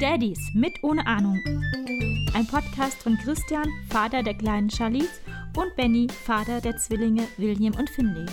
Daddies 0.00 0.38
mit 0.54 0.72
ohne 0.82 1.06
Ahnung. 1.06 1.40
Ein 2.34 2.46
Podcast 2.46 3.02
von 3.02 3.16
Christian, 3.16 3.64
Vater 3.88 4.22
der 4.22 4.34
kleinen 4.34 4.70
Charlize, 4.70 5.20
und 5.56 5.74
Benny, 5.76 6.08
Vater 6.08 6.60
der 6.60 6.76
Zwillinge 6.76 7.22
William 7.38 7.74
und 7.74 7.88
Finley. 7.90 8.26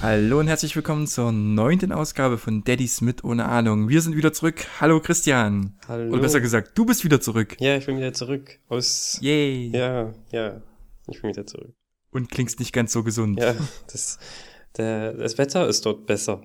Hallo 0.00 0.40
und 0.40 0.48
herzlich 0.48 0.74
willkommen 0.74 1.06
zur 1.06 1.32
neunten 1.32 1.92
Ausgabe 1.92 2.38
von 2.38 2.64
Daddies 2.64 3.02
mit 3.02 3.24
ohne 3.24 3.44
Ahnung. 3.44 3.90
Wir 3.90 4.00
sind 4.00 4.16
wieder 4.16 4.32
zurück. 4.32 4.66
Hallo 4.80 5.00
Christian. 5.00 5.74
Hallo. 5.86 6.12
Oder 6.12 6.22
besser 6.22 6.40
gesagt, 6.40 6.78
du 6.78 6.86
bist 6.86 7.04
wieder 7.04 7.20
zurück. 7.20 7.56
Ja, 7.60 7.76
ich 7.76 7.84
bin 7.84 7.98
wieder 7.98 8.14
zurück 8.14 8.58
aus. 8.68 9.18
Yay. 9.20 9.70
Ja, 9.74 10.14
ja. 10.32 10.62
Ich 11.06 11.20
bin 11.20 11.30
wieder 11.30 11.46
zurück. 11.46 11.74
Und 12.10 12.30
klingst 12.30 12.58
nicht 12.58 12.72
ganz 12.72 12.92
so 12.92 13.04
gesund. 13.04 13.38
Ja, 13.38 13.54
das, 13.92 14.18
der, 14.76 15.12
das 15.14 15.38
Wetter 15.38 15.68
ist 15.68 15.86
dort 15.86 16.06
besser. 16.06 16.42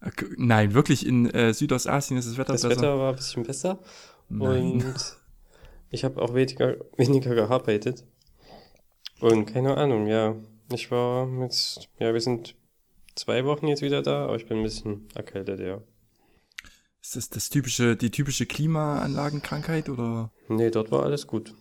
Okay, 0.00 0.26
Nein, 0.36 0.74
wirklich 0.74 1.06
in 1.06 1.30
äh, 1.30 1.52
Südostasien 1.52 2.18
ist 2.18 2.28
das 2.28 2.36
Wetter 2.38 2.52
Das 2.52 2.62
besser. 2.62 2.76
Wetter 2.76 2.98
war 2.98 3.10
ein 3.10 3.16
bisschen 3.16 3.42
besser 3.42 3.80
Nein. 4.28 4.72
und 4.72 5.16
ich 5.90 6.04
habe 6.04 6.20
auch 6.20 6.34
weniger, 6.34 6.76
weniger 6.96 7.34
gearbeitet. 7.34 8.04
Und 9.20 9.46
keine 9.46 9.76
Ahnung, 9.76 10.06
ja. 10.06 10.36
Ich 10.70 10.90
war 10.90 11.28
jetzt, 11.42 11.88
ja, 11.98 12.12
wir 12.12 12.20
sind 12.20 12.54
zwei 13.14 13.44
Wochen 13.44 13.66
jetzt 13.66 13.82
wieder 13.82 14.02
da, 14.02 14.26
aber 14.26 14.36
ich 14.36 14.46
bin 14.46 14.58
ein 14.58 14.62
bisschen 14.62 15.08
erkältet, 15.14 15.60
ja. 15.60 15.82
Ist 17.00 17.16
das 17.16 17.30
das 17.30 17.48
typische, 17.48 17.96
die 17.96 18.10
typische 18.10 18.44
Klimaanlagenkrankheit 18.44 19.88
oder? 19.88 20.30
Nee, 20.48 20.70
dort 20.70 20.90
war 20.90 21.04
alles 21.04 21.26
gut. 21.26 21.54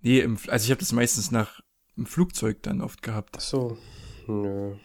Nee, 0.00 0.20
im, 0.20 0.36
also 0.48 0.64
ich 0.64 0.70
habe 0.70 0.80
das 0.80 0.92
meistens 0.92 1.30
nach 1.30 1.60
im 1.98 2.06
Flugzeug 2.06 2.62
dann 2.62 2.80
oft 2.80 3.02
gehabt. 3.02 3.34
Ach 3.36 3.40
so, 3.40 3.76
nö. 4.26 4.76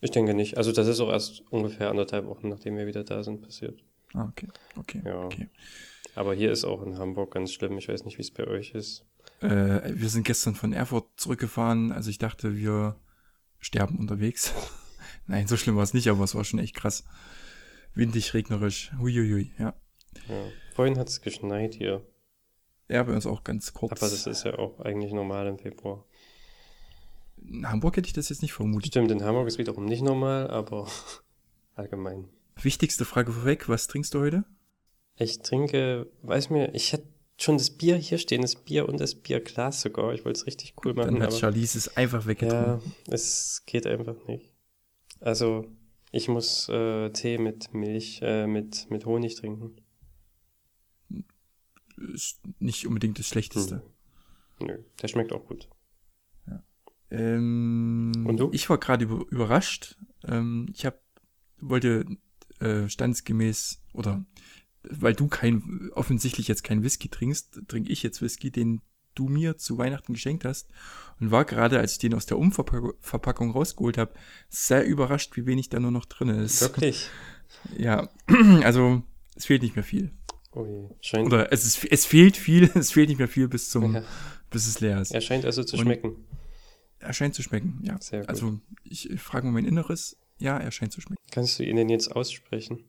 Ich 0.00 0.10
denke 0.10 0.34
nicht. 0.34 0.56
Also 0.56 0.72
das 0.72 0.86
ist 0.86 1.00
auch 1.00 1.10
erst 1.10 1.42
ungefähr 1.50 1.90
anderthalb 1.90 2.26
Wochen, 2.26 2.48
nachdem 2.48 2.76
wir 2.76 2.86
wieder 2.86 3.04
da 3.04 3.22
sind, 3.22 3.42
passiert. 3.42 3.82
Ah, 4.14 4.26
okay, 4.28 4.48
okay, 4.76 5.02
Ja. 5.04 5.24
okay. 5.24 5.48
Aber 6.14 6.34
hier 6.34 6.50
ist 6.50 6.64
auch 6.64 6.82
in 6.82 6.98
Hamburg 6.98 7.32
ganz 7.32 7.52
schlimm. 7.52 7.78
Ich 7.78 7.88
weiß 7.88 8.04
nicht, 8.04 8.18
wie 8.18 8.22
es 8.22 8.30
bei 8.30 8.46
euch 8.46 8.72
ist. 8.72 9.06
Äh, 9.40 9.92
wir 9.94 10.08
sind 10.08 10.24
gestern 10.24 10.54
von 10.54 10.72
Erfurt 10.72 11.06
zurückgefahren, 11.16 11.92
also 11.92 12.10
ich 12.10 12.18
dachte, 12.18 12.56
wir 12.56 12.96
sterben 13.58 13.98
unterwegs. 13.98 14.52
Nein, 15.26 15.46
so 15.46 15.56
schlimm 15.56 15.76
war 15.76 15.84
es 15.84 15.94
nicht, 15.94 16.08
aber 16.08 16.24
es 16.24 16.34
war 16.34 16.44
schon 16.44 16.58
echt 16.58 16.74
krass. 16.74 17.04
Windig, 17.94 18.34
regnerisch. 18.34 18.92
Huiuiui, 18.98 19.52
ja. 19.58 19.74
Ja. 20.28 20.44
Vorhin 20.74 20.98
hat 20.98 21.08
es 21.08 21.20
geschneit 21.20 21.74
hier. 21.74 22.04
Ja, 22.88 23.04
bei 23.04 23.12
uns 23.12 23.26
auch 23.26 23.44
ganz 23.44 23.72
kurz. 23.72 23.92
Aber 23.92 24.10
das 24.10 24.26
ist 24.26 24.44
ja 24.44 24.58
auch 24.58 24.80
eigentlich 24.80 25.12
normal 25.12 25.46
im 25.46 25.58
Februar. 25.58 26.04
In 27.48 27.68
Hamburg 27.68 27.96
hätte 27.96 28.06
ich 28.06 28.12
das 28.12 28.28
jetzt 28.28 28.42
nicht 28.42 28.52
vermutet. 28.52 28.88
Stimmt, 28.88 29.10
in 29.10 29.22
Hamburg 29.24 29.48
ist 29.48 29.58
wiederum 29.58 29.84
nicht 29.84 30.02
normal, 30.02 30.50
aber 30.50 30.88
allgemein. 31.74 32.28
Wichtigste 32.60 33.04
Frage 33.04 33.32
vorweg, 33.32 33.68
was 33.68 33.86
trinkst 33.86 34.14
du 34.14 34.20
heute? 34.20 34.44
Ich 35.16 35.40
trinke, 35.40 36.10
weiß 36.22 36.50
mir, 36.50 36.74
ich 36.74 36.92
hätte 36.92 37.06
schon 37.38 37.56
das 37.56 37.70
Bier 37.70 37.96
hier 37.96 38.18
stehen, 38.18 38.42
das 38.42 38.56
Bier 38.56 38.88
und 38.88 39.00
das 39.00 39.14
Bierglas 39.14 39.80
sogar. 39.80 40.12
Ich 40.12 40.24
wollte 40.24 40.40
es 40.40 40.46
richtig 40.46 40.74
cool 40.84 40.94
machen, 40.94 41.14
Dann 41.14 41.22
hat 41.22 41.34
Charlize 41.34 41.78
es 41.78 41.96
einfach 41.96 42.26
weggetrunken. 42.26 42.92
ja, 43.06 43.14
es 43.14 43.62
geht 43.66 43.86
einfach 43.86 44.16
nicht. 44.26 44.50
Also, 45.20 45.66
ich 46.12 46.28
muss 46.28 46.68
äh, 46.68 47.10
Tee 47.10 47.38
mit 47.38 47.72
Milch, 47.72 48.20
äh, 48.22 48.46
mit, 48.46 48.90
mit 48.90 49.06
Honig 49.06 49.36
trinken. 49.36 49.76
Ist 52.14 52.40
nicht 52.58 52.86
unbedingt 52.86 53.18
das 53.18 53.26
Schlechteste. 53.26 53.82
Nö, 54.58 54.78
der 55.00 55.08
schmeckt 55.08 55.32
auch 55.32 55.46
gut. 55.46 55.68
Ähm, 57.10 58.12
Und 58.26 58.36
du? 58.38 58.50
Ich 58.52 58.68
war 58.70 58.78
gerade 58.78 59.04
über, 59.04 59.24
überrascht. 59.30 59.96
Ähm, 60.24 60.66
ich 60.74 60.86
hab, 60.86 61.00
wollte 61.60 62.06
äh, 62.60 62.88
standesgemäß, 62.88 63.82
oder 63.92 64.24
weil 64.82 65.14
du 65.14 65.26
kein, 65.28 65.90
offensichtlich 65.94 66.48
jetzt 66.48 66.64
kein 66.64 66.82
Whisky 66.82 67.08
trinkst, 67.08 67.62
trinke 67.68 67.90
ich 67.92 68.02
jetzt 68.02 68.22
Whisky, 68.22 68.50
den 68.50 68.80
du 69.14 69.28
mir 69.28 69.56
zu 69.58 69.76
Weihnachten 69.76 70.14
geschenkt 70.14 70.44
hast. 70.44 70.68
Und 71.18 71.30
war 71.30 71.44
gerade, 71.44 71.78
als 71.80 71.92
ich 71.92 71.98
den 71.98 72.14
aus 72.14 72.26
der 72.26 72.38
Umverpackung 72.38 73.50
rausgeholt 73.50 73.98
habe, 73.98 74.14
sehr 74.48 74.86
überrascht, 74.86 75.36
wie 75.36 75.46
wenig 75.46 75.68
da 75.68 75.80
nur 75.80 75.90
noch 75.90 76.06
drin 76.06 76.28
ist. 76.28 76.60
Wirklich? 76.60 77.08
Ja, 77.76 78.08
also 78.62 79.02
es 79.34 79.44
fehlt 79.46 79.62
nicht 79.62 79.74
mehr 79.74 79.82
viel. 79.84 80.12
Ui, 80.54 80.88
scheint, 81.00 81.26
Oder 81.26 81.52
es, 81.52 81.66
ist, 81.66 81.84
es 81.90 82.06
fehlt 82.06 82.36
viel, 82.36 82.70
es 82.76 82.92
fehlt 82.92 83.08
nicht 83.08 83.18
mehr 83.18 83.26
viel 83.26 83.48
bis 83.48 83.70
zum, 83.70 83.92
Ja. 83.96 84.04
bis 84.50 84.68
es 84.68 84.78
leer 84.80 85.00
ist. 85.00 85.10
er 85.10 85.20
scheint 85.20 85.44
also 85.44 85.64
zu 85.64 85.74
Und- 85.76 85.82
schmecken. 85.82 86.14
Er 87.00 87.12
scheint 87.12 87.34
zu 87.34 87.42
schmecken, 87.42 87.80
ja. 87.82 88.00
Sehr 88.00 88.20
gut. 88.20 88.28
Also 88.28 88.60
ich, 88.84 89.08
frage 89.20 89.46
mal 89.46 89.52
mein 89.52 89.64
Inneres. 89.64 90.18
Ja, 90.38 90.58
er 90.58 90.70
scheint 90.70 90.92
zu 90.92 91.00
schmecken. 91.00 91.22
Kannst 91.30 91.58
du 91.58 91.64
ihn 91.64 91.76
denn 91.76 91.88
jetzt 91.88 92.14
aussprechen? 92.14 92.84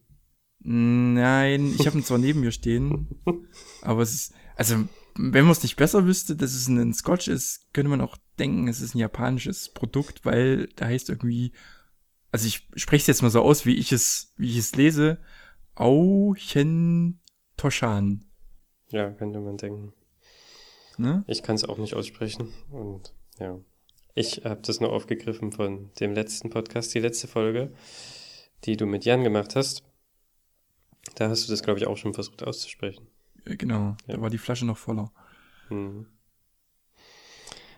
Nein, 0.60 1.74
ich 1.78 1.86
habe 1.86 1.98
ihn 1.98 2.04
zwar 2.04 2.18
neben 2.18 2.40
mir 2.40 2.52
stehen, 2.52 3.08
aber 3.82 4.02
es 4.02 4.14
ist, 4.14 4.34
also 4.54 4.76
wenn 5.16 5.44
man 5.44 5.50
es 5.50 5.62
nicht 5.62 5.76
besser 5.76 6.06
wüsste, 6.06 6.36
dass 6.36 6.54
es 6.54 6.68
ein 6.68 6.94
Scotch 6.94 7.26
ist, 7.26 7.72
könnte 7.72 7.90
man 7.90 8.00
auch 8.00 8.16
denken, 8.38 8.68
es 8.68 8.80
ist 8.80 8.94
ein 8.94 8.98
japanisches 8.98 9.70
Produkt, 9.70 10.24
weil 10.24 10.68
da 10.76 10.86
heißt 10.86 11.08
irgendwie, 11.08 11.52
also 12.30 12.46
ich 12.46 12.68
spreche 12.76 13.02
es 13.02 13.06
jetzt 13.08 13.22
mal 13.22 13.30
so 13.30 13.42
aus, 13.42 13.66
wie 13.66 13.74
ich 13.74 13.90
es, 13.92 14.32
wie 14.36 14.50
ich 14.50 14.58
es 14.58 14.76
lese, 14.76 15.18
Auchen 15.74 17.20
Toshan. 17.56 18.24
Ja, 18.88 19.10
könnte 19.10 19.40
man 19.40 19.56
denken. 19.56 19.92
Ne? 20.98 21.24
Ich 21.26 21.42
kann 21.42 21.56
es 21.56 21.64
auch 21.64 21.78
nicht 21.78 21.94
aussprechen. 21.94 22.52
Und 22.70 23.14
ja. 23.38 23.58
Ich 24.14 24.44
habe 24.44 24.60
das 24.62 24.80
nur 24.80 24.92
aufgegriffen 24.92 25.52
von 25.52 25.90
dem 26.00 26.12
letzten 26.14 26.50
Podcast, 26.50 26.94
die 26.94 26.98
letzte 27.00 27.28
Folge, 27.28 27.72
die 28.64 28.76
du 28.76 28.86
mit 28.86 29.04
Jan 29.04 29.24
gemacht 29.24 29.56
hast. 29.56 29.82
Da 31.14 31.28
hast 31.28 31.46
du 31.46 31.50
das, 31.50 31.62
glaube 31.62 31.78
ich, 31.80 31.86
auch 31.86 31.96
schon 31.96 32.14
versucht 32.14 32.42
auszusprechen. 32.42 33.06
Äh, 33.46 33.56
Genau, 33.56 33.96
Ja. 34.06 34.16
da 34.16 34.20
war 34.20 34.30
die 34.30 34.38
Flasche 34.38 34.66
noch 34.66 34.78
voller. 34.78 35.10
Hm. 35.68 36.06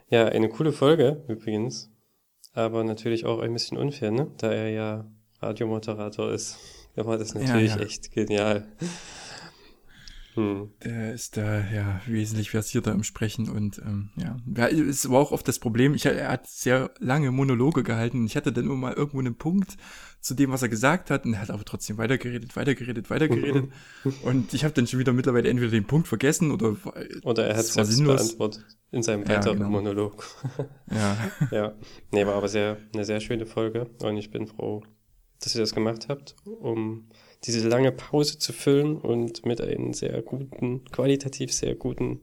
Ja, 0.09 0.27
eine 0.27 0.49
coole 0.49 0.73
Folge 0.73 1.25
übrigens. 1.29 1.91
Aber 2.53 2.85
natürlich 2.85 3.25
auch 3.25 3.41
ein 3.41 3.53
bisschen 3.53 3.79
unfair, 3.79 4.11
ne? 4.13 4.31
Da 4.39 4.53
er 4.53 4.69
ja 4.71 5.11
Radiomoderator 5.41 6.33
ist. 6.33 6.59
Da 6.97 7.05
war 7.07 7.19
das 7.19 7.33
Ja, 7.35 7.41
natürlich 7.41 7.75
ja. 7.75 7.81
echt 7.81 8.13
genial. 8.13 8.69
Hm. 10.35 10.71
Der 10.85 11.15
ist 11.15 11.37
da 11.37 11.61
ja 11.61 12.01
wesentlich 12.07 12.51
versierter 12.51 12.93
im 12.93 13.05
Sprechen 13.05 13.49
und 13.49 13.79
ähm, 13.79 14.11
ja, 14.17 14.37
ja, 14.55 14.69
es 14.69 15.09
war 15.09 15.19
auch 15.21 15.33
oft 15.33 15.49
das 15.49 15.59
Problem. 15.59 15.95
Ich, 15.95 16.05
er 16.05 16.29
hat 16.29 16.47
sehr 16.47 16.91
lange 16.99 17.31
Monologe 17.31 17.83
gehalten 17.83 18.19
und 18.21 18.27
ich 18.27 18.37
hatte 18.37 18.53
dann 18.53 18.65
immer 18.65 18.75
mal 18.77 18.93
irgendwo 18.93 19.21
einen 19.21 19.37
Punkt 19.37 19.77
zu 20.21 20.35
dem, 20.35 20.51
was 20.51 20.63
er 20.63 20.69
gesagt 20.69 21.11
hat 21.11 21.25
und 21.25 21.35
er 21.35 21.41
hat 21.41 21.51
aber 21.51 21.65
trotzdem 21.65 21.97
weitergeredet, 21.97 22.55
weitergeredet, 22.57 23.09
weitergeredet 23.09 23.73
und 24.25 24.53
ich 24.53 24.65
habe 24.65 24.75
dann 24.75 24.87
schon 24.87 24.99
wieder 24.99 25.13
mittlerweile 25.13 25.49
entweder 25.49 25.71
den 25.71 25.87
Punkt 25.87 26.09
vergessen 26.09 26.51
oder 26.51 26.77
Oder 27.23 27.47
er 27.47 27.57
hat 27.57 27.65
Es 27.65 27.73
selbst 27.73 27.93
sinnlos. 27.97 28.29
beantwortet 28.29 28.67
in 28.91 29.03
seinem 29.03 29.27
Ja, 29.27 29.31
weiteren 29.37 29.59
genau. 29.59 29.71
Monolog. 29.71 30.25
ja, 30.91 31.17
Ja, 31.51 31.75
nee, 32.11 32.27
war 32.27 32.35
aber 32.35 32.49
sehr, 32.49 32.79
eine 32.93 33.05
sehr 33.05 33.21
schöne 33.21 33.47
Folge 33.47 33.91
und 34.03 34.17
ich 34.17 34.31
bin 34.31 34.47
froh, 34.47 34.83
dass 35.41 35.55
ihr 35.55 35.61
das 35.61 35.75
gemacht 35.75 36.09
habt, 36.09 36.37
um 36.45 37.09
diese 37.45 37.69
lange 37.69 37.93
Pause 37.93 38.39
zu 38.39 38.53
füllen 38.53 38.97
und 38.97 39.45
mit 39.47 39.61
einem 39.61 39.93
sehr 39.93 40.21
guten, 40.23 40.85
qualitativ 40.87 41.53
sehr 41.53 41.75
guten 41.75 42.21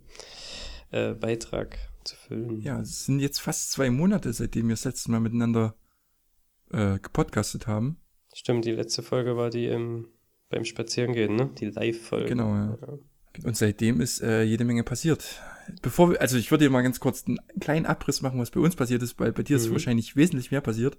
äh, 0.92 1.14
Beitrag 1.14 1.78
zu 2.04 2.16
füllen. 2.16 2.60
ja, 2.62 2.80
es 2.82 3.06
sind 3.06 3.20
jetzt 3.20 3.40
fast 3.40 3.72
zwei 3.72 3.90
Monate, 3.90 4.34
seitdem 4.34 4.68
wir 4.68 4.74
das 4.74 4.86
letzte 4.86 5.12
Mal 5.12 5.20
miteinander 5.20 5.76
äh, 6.72 6.98
gepodcastet 7.00 7.68
haben. 7.68 7.98
Stimmt, 8.34 8.66
die 8.66 8.72
letzte 8.72 9.04
Folge 9.04 9.36
war 9.38 9.50
die 9.50 9.68
im, 9.68 10.08
beim 10.50 10.66
Spazierengehen, 10.66 11.36
ne? 11.36 11.52
Die 11.60 11.66
Live-Folge. 11.66 12.30
Genau, 12.30 12.54
ja. 12.56 12.78
Ja. 12.82 12.98
Und 13.46 13.56
seitdem 13.56 14.02
ist 14.02 14.22
äh, 14.22 14.44
jede 14.44 14.66
Menge 14.66 14.84
passiert. 14.84 15.42
Bevor 15.82 16.12
wir, 16.12 16.22
also 16.22 16.38
ich 16.38 16.50
würde 16.52 16.66
dir 16.66 16.70
mal 16.72 16.82
ganz 16.82 17.00
kurz 17.00 17.26
einen 17.26 17.40
kleinen 17.60 17.86
Abriss 17.86 18.22
machen, 18.22 18.40
was 18.40 18.52
bei 18.52 18.60
uns 18.60 18.76
passiert 18.76 19.04
ist, 19.04 19.20
weil 19.20 19.32
bei 19.32 19.44
dir 19.44 19.58
ist 19.58 19.68
Mhm. 19.68 19.74
wahrscheinlich 19.74 20.16
wesentlich 20.16 20.52
mehr 20.52 20.62
passiert. 20.62 20.98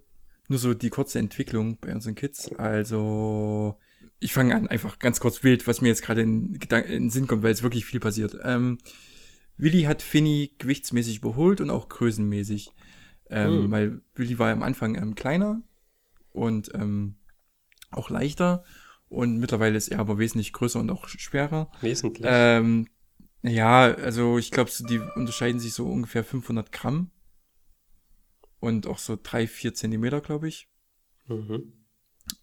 Nur 0.48 0.58
so 0.58 0.72
die 0.74 0.90
kurze 0.90 1.18
Entwicklung 1.18 1.78
bei 1.80 1.94
unseren 1.94 2.14
Kids. 2.14 2.50
Also, 2.56 3.76
ich 4.22 4.32
fange 4.32 4.54
an, 4.54 4.68
einfach 4.68 4.98
ganz 4.98 5.20
kurz 5.20 5.42
wild, 5.42 5.66
was 5.66 5.80
mir 5.80 5.88
jetzt 5.88 6.02
gerade 6.02 6.22
in, 6.22 6.58
Gedank- 6.58 6.86
in 6.86 7.04
den 7.04 7.10
Sinn 7.10 7.26
kommt, 7.26 7.42
weil 7.42 7.52
es 7.52 7.62
wirklich 7.62 7.84
viel 7.84 8.00
passiert. 8.00 8.36
Ähm, 8.42 8.78
Willi 9.56 9.82
hat 9.82 10.02
Finny 10.02 10.54
gewichtsmäßig 10.58 11.18
überholt 11.18 11.60
und 11.60 11.70
auch 11.70 11.88
größenmäßig. 11.88 12.70
Ähm, 13.30 13.64
Mhm. 13.66 13.70
Weil 13.70 14.00
Willi 14.14 14.38
war 14.38 14.50
am 14.52 14.62
Anfang 14.62 14.94
ähm, 14.94 15.14
kleiner 15.14 15.62
und 16.30 16.70
ähm, 16.74 17.16
auch 17.90 18.10
leichter. 18.10 18.64
Und 19.08 19.38
mittlerweile 19.38 19.76
ist 19.76 19.88
er 19.88 19.98
aber 19.98 20.18
wesentlich 20.18 20.52
größer 20.52 20.80
und 20.80 20.90
auch 20.90 21.06
schwerer. 21.08 21.70
Wesentlich. 21.80 22.26
Ähm, 22.28 22.88
ja, 23.42 23.82
also 23.94 24.38
ich 24.38 24.50
glaube, 24.50 24.70
so, 24.70 24.86
die 24.86 24.98
unterscheiden 24.98 25.60
sich 25.60 25.74
so 25.74 25.86
ungefähr 25.86 26.24
500 26.24 26.72
Gramm. 26.72 27.10
Und 28.60 28.86
auch 28.86 28.98
so 28.98 29.18
drei, 29.20 29.46
vier 29.46 29.74
Zentimeter, 29.74 30.20
glaube 30.20 30.48
ich. 30.48 30.68
mhm. 31.28 31.72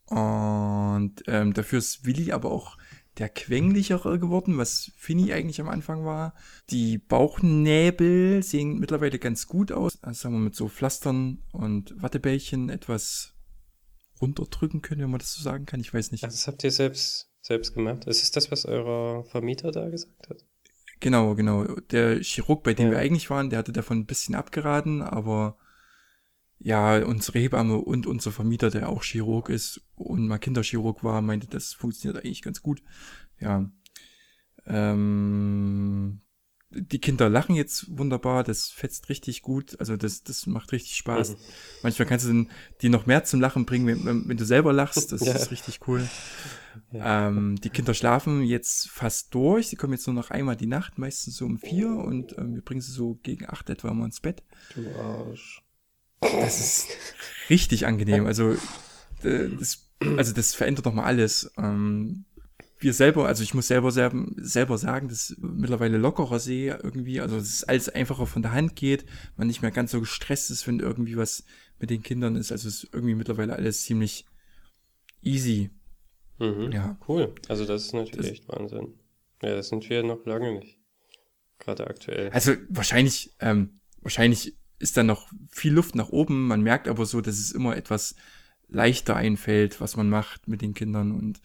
Und 0.06 1.16
ähm, 1.28 1.54
dafür 1.54 1.80
ist 1.80 2.06
Willi 2.06 2.32
aber 2.32 2.52
auch 2.52 2.78
der 3.18 3.30
quenglichere 3.30 4.18
geworden, 4.18 4.58
was 4.58 4.92
Finny 4.96 5.34
eigentlich 5.34 5.60
am 5.60 5.68
Anfang 5.68 6.06
war. 6.06 6.34
Die 6.70 6.98
Bauchnäbel 6.98 8.42
sehen 8.44 8.80
mittlerweile 8.80 9.20
ganz 9.20 9.48
gut 9.48 9.72
aus. 9.72 10.02
Also 10.02 10.22
sagen 10.22 10.36
wir 10.36 10.40
mit 10.40 10.56
so 10.56 10.70
Pflastern 10.70 11.44
und 11.52 12.02
Wattebällchen 12.02 12.70
etwas 12.70 13.34
runterdrücken 14.22 14.82
können, 14.82 15.02
wenn 15.02 15.12
man 15.12 15.20
das 15.20 15.34
so 15.34 15.42
sagen 15.44 15.66
kann. 15.66 15.80
Ich 15.80 15.94
weiß 15.94 16.12
nicht. 16.12 16.24
Ach, 16.24 16.30
das 16.30 16.48
habt 16.48 16.64
ihr 16.64 16.72
selbst, 16.72 17.30
selbst 17.42 17.74
gemacht. 17.74 18.06
Ist 18.06 18.24
es 18.24 18.32
das, 18.32 18.52
was 18.52 18.66
euer 18.66 19.26
Vermieter 19.26 19.72
da 19.72 19.90
gesagt 19.90 20.30
hat? 20.30 20.46
Genau, 21.02 21.36
genau. 21.36 21.64
Der 21.92 22.22
Chirurg, 22.22 22.64
bei 22.64 22.74
dem 22.74 22.88
Ja. 22.88 22.92
wir 22.92 23.00
eigentlich 23.00 23.30
waren, 23.30 23.50
der 23.50 23.60
hatte 23.60 23.72
davon 23.72 24.00
ein 24.00 24.06
bisschen 24.06 24.36
abgeraten, 24.36 25.02
aber 25.02 25.58
ja, 26.60 27.04
unsere 27.06 27.40
Hebamme 27.40 27.78
und 27.78 28.06
unser 28.06 28.32
Vermieter, 28.32 28.70
der 28.70 28.90
auch 28.90 29.04
Chirurg 29.04 29.50
ist 29.50 29.82
und 29.96 30.28
mal 30.28 30.38
Kinderchirurg 30.40 31.04
war, 31.04 31.22
meinte, 31.22 31.48
das 31.48 31.74
funktioniert 31.74 32.24
eigentlich 32.24 32.42
ganz 32.42 32.62
gut. 32.62 32.84
Ja. 33.40 33.72
Ähm, 34.66 36.22
die 36.72 37.00
Kinder 37.00 37.30
lachen 37.30 37.56
jetzt 37.56 37.98
wunderbar, 37.98 38.44
das 38.44 38.70
fetzt 38.70 39.10
richtig 39.10 39.42
gut, 39.42 39.80
also 39.80 39.98
das, 39.98 40.24
das 40.24 40.46
macht 40.46 40.72
richtig 40.72 40.98
Spaß. 40.98 41.32
Mhm. 41.32 41.36
Manchmal 41.82 42.08
kannst 42.08 42.28
du 42.28 42.46
die 42.82 42.90
noch 42.90 43.08
mehr 43.08 43.24
zum 43.24 43.42
Lachen 43.42 43.66
bringen, 43.66 43.88
wenn, 43.88 44.06
wenn, 44.06 44.30
wenn 44.30 44.38
du 44.38 44.46
selber 44.46 44.72
lachst, 44.72 45.12
das 45.12 45.22
Ja. 45.26 45.34
ist 45.34 45.50
richtig 45.50 45.80
cool. 45.88 46.08
Ja. 46.92 47.28
Ähm, 47.30 47.56
die 47.56 47.70
Kinder 47.72 47.94
schlafen 47.96 48.44
jetzt 48.44 48.90
fast 48.90 49.34
durch. 49.34 49.70
Sie 49.70 49.76
kommen 49.78 49.94
jetzt 49.94 50.06
nur 50.06 50.14
noch 50.14 50.30
einmal 50.30 50.56
die 50.56 50.68
Nacht, 50.68 51.00
meistens 51.00 51.38
so 51.38 51.46
um 51.46 51.58
vier 51.58 51.90
und 51.90 52.38
ähm, 52.38 52.54
wir 52.54 52.62
bringen 52.62 52.82
sie 52.82 52.92
so 52.92 53.16
gegen 53.24 53.50
acht 53.50 53.70
etwa 53.72 53.92
mal 53.94 54.06
ins 54.06 54.20
Bett. 54.20 54.44
Du 54.76 54.88
Arsch. 55.00 55.64
Das 56.21 56.60
ist 56.60 56.88
richtig 57.50 57.86
angenehm. 57.86 58.25
Also 58.25 58.51
äh, 59.24 59.50
das, 59.60 59.89
also 60.18 60.33
das 60.33 60.54
verändert 60.54 60.86
nochmal 60.86 61.06
alles. 61.06 61.51
Ähm, 61.57 62.25
wir 62.81 62.94
selber, 62.94 63.27
also 63.27 63.44
ich 63.44 63.54
muss 63.54 63.68
selber 63.68 63.92
selber, 63.92 64.25
selber 64.38 64.77
sagen, 64.77 65.10
dass 65.10 65.31
ich 65.31 65.38
mittlerweile 65.39 65.98
lockerer 65.98 66.39
sehe 66.39 66.80
irgendwie, 66.81 67.19
also 67.19 67.36
dass 67.38 67.48
es 67.50 67.63
alles 67.66 67.89
einfacher 67.89 68.25
von 68.25 68.42
der 68.42 68.54
Hand 68.54 68.75
geht, 68.77 69.06
man 69.36 69.48
nicht 69.48 69.62
mehr 69.62 69.71
ganz 69.71 69.92
so 69.92 70.00
gestresst 70.00 70.50
ist, 70.50 70.66
wenn 70.66 70.80
irgendwie 70.80 71.18
was 71.18 71.44
mit 71.80 71.89
den 71.89 72.04
Kindern 72.04 72.36
ist. 72.38 72.51
Also 72.54 72.69
es 72.69 72.83
ist 72.86 72.94
irgendwie 72.94 73.16
mittlerweile 73.16 73.54
alles 73.56 73.83
ziemlich 73.83 74.25
easy. 75.21 75.71
Mhm. 76.39 76.71
Ja. 76.71 76.98
Cool. 77.07 77.36
Also 77.50 77.66
das 77.66 77.83
ist 77.86 77.94
natürlich 77.94 78.16
Das- 78.18 78.27
echt 78.27 78.48
Wahnsinn. 78.48 78.94
Ja, 79.42 79.56
das 79.56 79.69
sind 79.69 79.89
wir 79.89 80.04
noch 80.04 80.25
lange 80.25 80.54
nicht. 80.60 80.77
Gerade 81.60 81.88
aktuell. 81.88 82.30
Also 82.31 82.54
wahrscheinlich, 82.69 83.36
ähm, 83.39 83.80
wahrscheinlich 84.01 84.56
ist 84.80 84.98
da 84.98 85.04
noch 85.04 85.28
viel 85.50 85.74
Luft 85.74 85.96
nach 85.96 86.10
oben. 86.10 86.48
Man 86.48 86.62
merkt 86.62 86.88
aber 86.88 87.06
so, 87.06 87.22
dass 87.22 87.38
es 87.38 87.52
immer 87.52 87.76
etwas 87.78 88.16
leichter 88.68 89.16
einfällt, 89.16 89.81
was 89.81 89.96
man 89.98 90.10
macht 90.10 90.48
mit 90.48 90.62
den 90.62 90.74
Kindern 90.74 91.12
und 91.12 91.42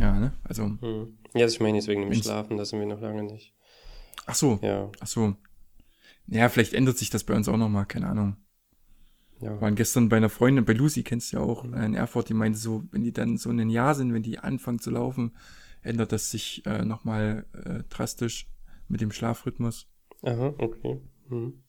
ja, 0.00 0.18
ne? 0.18 0.32
Also, 0.44 0.64
Hm. 0.64 1.18
Ja, 1.34 1.42
also 1.42 1.54
ich 1.54 1.60
meine 1.60 1.78
jetzt 1.78 1.88
wegen 1.88 2.02
dem 2.02 2.14
Schlafen, 2.14 2.56
da 2.56 2.64
sind 2.64 2.78
wir 2.80 2.86
noch 2.86 3.00
lange 3.00 3.22
nicht. 3.24 3.54
ach 4.26 4.34
so, 4.34 4.58
Ja, 4.62 4.90
ach 5.00 5.06
so. 5.06 5.36
Ja, 6.26 6.48
vielleicht 6.48 6.72
ändert 6.74 6.96
sich 6.98 7.10
das 7.10 7.24
bei 7.24 7.34
uns 7.34 7.48
auch 7.48 7.56
noch 7.56 7.68
mal, 7.68 7.84
keine 7.84 8.08
Ahnung. 8.08 8.36
ja. 9.40 9.50
Wir 9.50 9.60
waren 9.60 9.74
gestern 9.74 10.08
bei 10.08 10.16
einer 10.16 10.30
Freundin, 10.30 10.64
bei 10.64 10.72
Lucy 10.72 11.02
kennst 11.02 11.32
du 11.32 11.36
ja 11.36 11.42
auch, 11.42 11.64
äh, 11.64 11.84
in 11.84 11.94
Erfurt, 11.94 12.28
die 12.28 12.34
meinte 12.34 12.58
so, 12.58 12.84
wenn 12.92 13.02
die 13.04 13.12
dann 13.12 13.36
so 13.36 13.50
in 13.50 13.60
ein 13.60 13.70
Jahr 13.70 13.94
sind, 13.94 14.12
wenn 14.14 14.22
die 14.22 14.38
anfangen 14.38 14.78
zu 14.78 14.90
laufen, 14.90 15.36
ändert 15.82 16.12
das 16.12 16.30
sich 16.30 16.64
äh, 16.66 16.84
noch 16.84 17.04
mal 17.04 17.44
äh, 17.52 17.82
drastisch 17.90 18.48
mit 18.88 19.00
dem 19.00 19.12
Schlafrhythmus. 19.12 19.86
Aha, 20.22 20.54
okay. 20.58 21.00
Hm. 21.28 21.62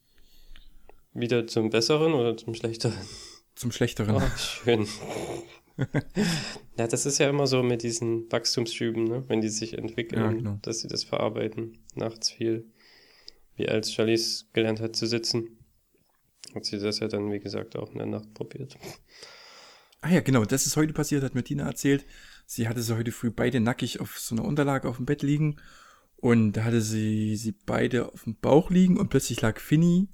Wieder 1.16 1.48
zum 1.48 1.70
Besseren 1.70 2.14
oder 2.14 2.36
zum 2.36 2.54
Schlechteren? 2.54 2.98
Zum 3.56 3.72
Schlechteren. 3.72 4.18
Oh, 4.18 4.38
schön. 4.38 4.86
ja, 6.78 6.88
das 6.88 7.06
ist 7.06 7.20
ja 7.20 7.30
immer 7.30 7.48
so 7.48 7.64
mit 7.64 7.84
diesen 7.84 8.30
Wachstumsschüben, 8.30 9.06
ne? 9.06 9.24
wenn 9.28 9.40
die 9.40 9.48
sich 9.48 9.78
entwickeln, 9.78 10.22
Ja, 10.22 10.32
genau. 10.32 10.60
dass 10.62 10.82
sie 10.82 10.90
das 10.90 11.06
verarbeiten. 11.06 11.80
Nachts 11.96 12.32
viel. 12.32 12.66
Wie 13.56 13.70
als 13.70 13.94
Charlize 13.94 14.44
gelernt 14.52 14.82
hat 14.82 14.98
zu 14.98 15.08
sitzen, 15.08 15.58
hat 16.54 16.66
sie 16.66 16.80
das 16.80 17.00
ja 17.00 17.08
dann, 17.08 17.32
wie 17.32 17.40
gesagt, 17.40 17.78
auch 17.78 17.92
in 17.94 18.00
der 18.00 18.08
Nacht 18.08 18.34
probiert. 18.34 18.78
Ah 20.02 20.12
ja, 20.12 20.20
genau, 20.20 20.44
das 20.44 20.66
ist 20.66 20.76
heute 20.76 20.92
passiert, 20.92 21.24
hat 21.24 21.34
mir 21.34 21.44
Tina 21.44 21.66
erzählt. 21.66 22.06
Sie 22.46 22.68
hatte 22.68 22.82
sie 22.82 22.96
heute 22.96 23.14
früh 23.14 23.32
beide 23.32 23.62
nackig 23.62 24.02
auf 24.02 24.20
so 24.20 24.36
einer 24.36 24.44
Unterlage 24.44 24.90
auf 24.90 24.98
dem 24.98 25.06
Bett 25.06 25.24
liegen 25.24 25.56
und 26.18 26.54
da 26.54 26.66
hatte 26.66 26.82
sie 26.82 27.38
sie 27.38 27.54
beide 27.54 28.12
auf 28.12 28.26
dem 28.26 28.36
Bauch 28.36 28.70
liegen 28.70 28.98
und 28.98 29.10
plötzlich 29.10 29.42
lag 29.42 29.60
Finny 29.60 30.10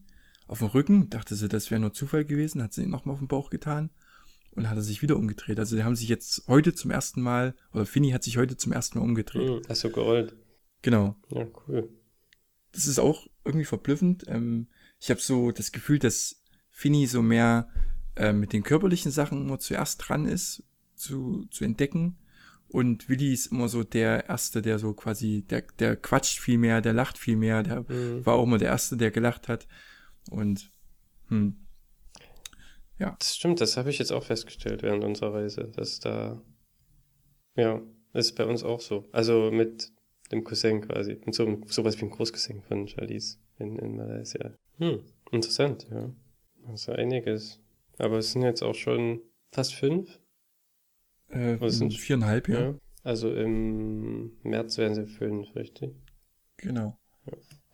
auf 0.51 0.59
dem 0.59 0.67
Rücken. 0.67 1.09
Dachte 1.09 1.33
sie, 1.35 1.47
das 1.47 1.71
wäre 1.71 1.79
nur 1.79 1.93
Zufall 1.93 2.25
gewesen, 2.25 2.61
hat 2.61 2.73
sie 2.73 2.83
ihn 2.83 2.89
nochmal 2.89 3.13
auf 3.13 3.19
den 3.19 3.27
Bauch 3.27 3.49
getan 3.49 3.89
und 4.51 4.69
hat 4.69 4.75
er 4.75 4.81
sich 4.81 5.01
wieder 5.01 5.15
umgedreht. 5.15 5.57
Also 5.57 5.77
die 5.77 5.83
haben 5.83 5.95
sich 5.95 6.09
jetzt 6.09 6.43
heute 6.47 6.73
zum 6.73 6.91
ersten 6.91 7.21
Mal, 7.21 7.55
oder 7.73 7.85
Finny 7.85 8.11
hat 8.11 8.23
sich 8.23 8.37
heute 8.37 8.57
zum 8.57 8.73
ersten 8.73 8.99
Mal 8.99 9.05
umgedreht. 9.05 9.47
Hm, 9.49 9.61
hast 9.69 9.83
du 9.85 9.89
gerollt? 9.89 10.35
Genau. 10.81 11.15
Ja, 11.29 11.47
cool. 11.67 11.89
Das 12.73 12.85
ist 12.85 12.99
auch 12.99 13.27
irgendwie 13.45 13.65
verblüffend. 13.65 14.25
Ähm, 14.27 14.67
ich 14.99 15.09
habe 15.09 15.21
so 15.21 15.51
das 15.51 15.71
Gefühl, 15.71 15.99
dass 15.99 16.43
Finny 16.69 17.07
so 17.07 17.21
mehr 17.21 17.69
äh, 18.17 18.33
mit 18.33 18.51
den 18.51 18.63
körperlichen 18.63 19.11
Sachen 19.11 19.45
immer 19.45 19.59
zuerst 19.59 20.07
dran 20.07 20.25
ist, 20.25 20.63
zu, 20.95 21.45
zu 21.49 21.63
entdecken. 21.63 22.17
Und 22.67 23.07
Willi 23.07 23.33
ist 23.33 23.47
immer 23.47 23.69
so 23.69 23.83
der 23.83 24.27
Erste, 24.27 24.61
der 24.61 24.79
so 24.79 24.93
quasi, 24.93 25.45
der, 25.49 25.63
der 25.79 25.95
quatscht 25.95 26.39
viel 26.39 26.57
mehr, 26.57 26.81
der 26.81 26.93
lacht 26.93 27.17
viel 27.17 27.37
mehr, 27.37 27.63
der 27.63 27.87
Hm. 27.87 28.25
war 28.25 28.35
auch 28.35 28.43
immer 28.43 28.57
der 28.57 28.69
Erste, 28.69 28.97
der 28.97 29.11
gelacht 29.11 29.47
hat. 29.47 29.65
Und 30.29 30.71
hm, 31.27 31.55
Das 33.19 33.35
stimmt, 33.35 33.59
das 33.61 33.77
habe 33.77 33.89
ich 33.89 33.97
jetzt 33.99 34.11
auch 34.11 34.23
festgestellt 34.23 34.83
während 34.83 35.03
unserer 35.03 35.33
Reise, 35.33 35.67
dass 35.75 35.99
da, 35.99 36.41
ja, 37.55 37.81
ist 38.13 38.35
bei 38.35 38.45
uns 38.45 38.63
auch 38.63 38.79
so. 38.81 39.05
Also 39.11 39.49
mit 39.51 39.91
dem 40.31 40.43
Cousin 40.43 40.81
quasi, 40.81 41.19
mit 41.25 41.33
so 41.33 41.61
sowas 41.67 41.97
wie 41.99 42.05
ein 42.05 42.11
Großcousin 42.11 42.61
von 42.61 42.87
Charlize 42.87 43.37
in, 43.59 43.77
in 43.79 43.95
Malaysia. 43.95 44.53
Hm, 44.77 45.03
interessant, 45.31 45.87
ja. 45.89 46.13
Ist 46.73 46.89
einiges. 46.89 47.59
Aber 47.97 48.19
es 48.19 48.31
sind 48.31 48.43
jetzt 48.43 48.61
auch 48.61 48.75
schon 48.75 49.21
fast 49.51 49.73
fünf, 49.73 50.19
äh, 51.29 51.59
Was 51.59 51.77
sind- 51.79 51.93
viereinhalb, 51.93 52.47
ja. 52.49 52.59
ja. 52.61 52.75
Also 53.03 53.33
im 53.33 54.37
März 54.43 54.77
werden 54.77 54.93
sie 54.95 55.07
fünf, 55.07 55.55
richtig? 55.55 55.95
Genau. 56.57 56.97